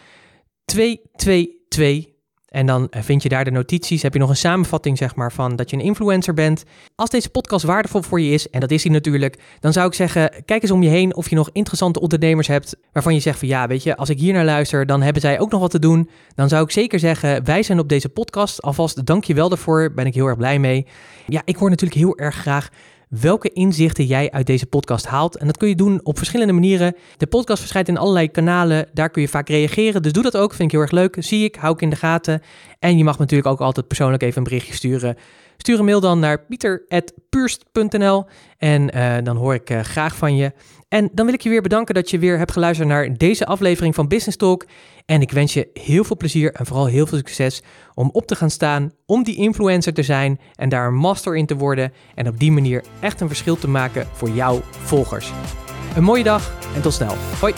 222. 0.65 2.14
En 2.55 2.65
dan 2.65 2.87
eh, 2.89 3.01
vind 3.01 3.23
je 3.23 3.29
daar 3.29 3.43
de 3.43 3.51
notities. 3.51 4.01
Heb 4.01 4.13
je 4.13 4.19
nog 4.19 4.29
een 4.29 4.35
samenvatting, 4.35 4.97
zeg 4.97 5.15
maar, 5.15 5.31
van 5.31 5.55
dat 5.55 5.69
je 5.69 5.75
een 5.75 5.83
influencer 5.83 6.33
bent. 6.33 6.63
Als 6.95 7.09
deze 7.09 7.29
podcast 7.29 7.65
waardevol 7.65 8.01
voor 8.01 8.21
je 8.21 8.31
is, 8.31 8.49
en 8.49 8.59
dat 8.59 8.71
is 8.71 8.83
hij 8.83 8.91
natuurlijk, 8.91 9.39
dan 9.59 9.73
zou 9.73 9.87
ik 9.87 9.93
zeggen: 9.93 10.31
kijk 10.45 10.61
eens 10.61 10.71
om 10.71 10.83
je 10.83 10.89
heen 10.89 11.15
of 11.15 11.29
je 11.29 11.35
nog 11.35 11.49
interessante 11.51 11.99
ondernemers 11.99 12.47
hebt. 12.47 12.75
waarvan 12.91 13.13
je 13.13 13.19
zegt 13.19 13.39
van 13.39 13.47
ja, 13.47 13.67
weet 13.67 13.83
je, 13.83 13.95
als 13.95 14.09
ik 14.09 14.19
hier 14.19 14.33
naar 14.33 14.45
luister, 14.45 14.85
dan 14.85 15.01
hebben 15.01 15.21
zij 15.21 15.39
ook 15.39 15.51
nog 15.51 15.61
wat 15.61 15.71
te 15.71 15.79
doen. 15.79 16.09
Dan 16.35 16.49
zou 16.49 16.63
ik 16.63 16.71
zeker 16.71 16.99
zeggen: 16.99 17.45
wij 17.45 17.63
zijn 17.63 17.79
op 17.79 17.89
deze 17.89 18.09
podcast. 18.09 18.61
Alvast 18.61 19.05
dank 19.05 19.23
je 19.23 19.33
wel 19.33 19.49
daarvoor. 19.49 19.93
Ben 19.93 20.05
ik 20.05 20.13
heel 20.13 20.27
erg 20.27 20.37
blij 20.37 20.59
mee. 20.59 20.85
Ja, 21.27 21.41
ik 21.45 21.55
hoor 21.55 21.69
natuurlijk 21.69 21.99
heel 21.99 22.17
erg 22.17 22.35
graag 22.35 22.69
welke 23.09 23.53
inzichten 23.53 24.05
jij 24.05 24.31
uit 24.31 24.45
deze 24.45 24.65
podcast 24.65 25.05
haalt. 25.05 25.37
En 25.37 25.45
dat 25.45 25.57
kun 25.57 25.67
je 25.67 25.75
doen 25.75 25.99
op 26.03 26.17
verschillende 26.17 26.53
manieren. 26.53 26.95
De 27.17 27.27
podcast 27.27 27.59
verschijnt 27.59 27.87
in 27.87 27.97
allerlei 27.97 28.31
kanalen. 28.31 28.87
Daar 28.93 29.09
kun 29.09 29.21
je 29.21 29.27
vaak 29.27 29.49
reageren. 29.49 30.01
Dus 30.01 30.11
doe 30.11 30.23
dat 30.23 30.37
ook. 30.37 30.53
Vind 30.53 30.61
ik 30.63 30.71
heel 30.71 30.81
erg 30.81 30.91
leuk. 30.91 31.15
Zie 31.19 31.43
ik, 31.43 31.55
hou 31.55 31.73
ik 31.73 31.81
in 31.81 31.89
de 31.89 31.95
gaten. 31.95 32.41
En 32.79 32.97
je 32.97 33.03
mag 33.03 33.17
natuurlijk 33.17 33.49
ook 33.49 33.61
altijd 33.61 33.87
persoonlijk 33.87 34.23
even 34.23 34.37
een 34.37 34.43
berichtje 34.43 34.73
sturen. 34.73 35.17
Stuur 35.57 35.79
een 35.79 35.85
mail 35.85 35.99
dan 35.99 36.19
naar 36.19 36.45
pieter.puurst.nl 36.45 38.25
en 38.57 38.97
uh, 38.97 39.15
dan 39.23 39.37
hoor 39.37 39.53
ik 39.53 39.69
uh, 39.69 39.79
graag 39.79 40.15
van 40.15 40.35
je. 40.35 40.51
En 40.87 41.09
dan 41.13 41.25
wil 41.25 41.33
ik 41.33 41.41
je 41.41 41.49
weer 41.49 41.61
bedanken 41.61 41.95
dat 41.95 42.09
je 42.09 42.19
weer 42.19 42.37
hebt 42.37 42.51
geluisterd 42.51 42.87
naar 42.87 43.17
deze 43.17 43.45
aflevering 43.45 43.95
van 43.95 44.07
Business 44.07 44.37
Talk. 44.37 44.65
En 45.05 45.21
ik 45.21 45.31
wens 45.31 45.53
je 45.53 45.69
heel 45.73 46.03
veel 46.03 46.17
plezier 46.17 46.53
en 46.53 46.65
vooral 46.65 46.85
heel 46.85 47.07
veel 47.07 47.17
succes 47.17 47.63
om 47.93 48.09
op 48.13 48.25
te 48.25 48.35
gaan 48.35 48.49
staan, 48.49 48.91
om 49.05 49.23
die 49.23 49.35
influencer 49.35 49.93
te 49.93 50.03
zijn 50.03 50.39
en 50.55 50.69
daar 50.69 50.87
een 50.87 50.95
master 50.95 51.37
in 51.37 51.45
te 51.45 51.55
worden. 51.55 51.93
En 52.15 52.27
op 52.27 52.39
die 52.39 52.51
manier 52.51 52.83
echt 52.99 53.21
een 53.21 53.27
verschil 53.27 53.55
te 53.55 53.67
maken 53.67 54.07
voor 54.11 54.29
jouw 54.29 54.61
volgers. 54.69 55.31
Een 55.95 56.03
mooie 56.03 56.23
dag 56.23 56.53
en 56.75 56.81
tot 56.81 56.93
snel. 56.93 57.15
Hoi! 57.39 57.53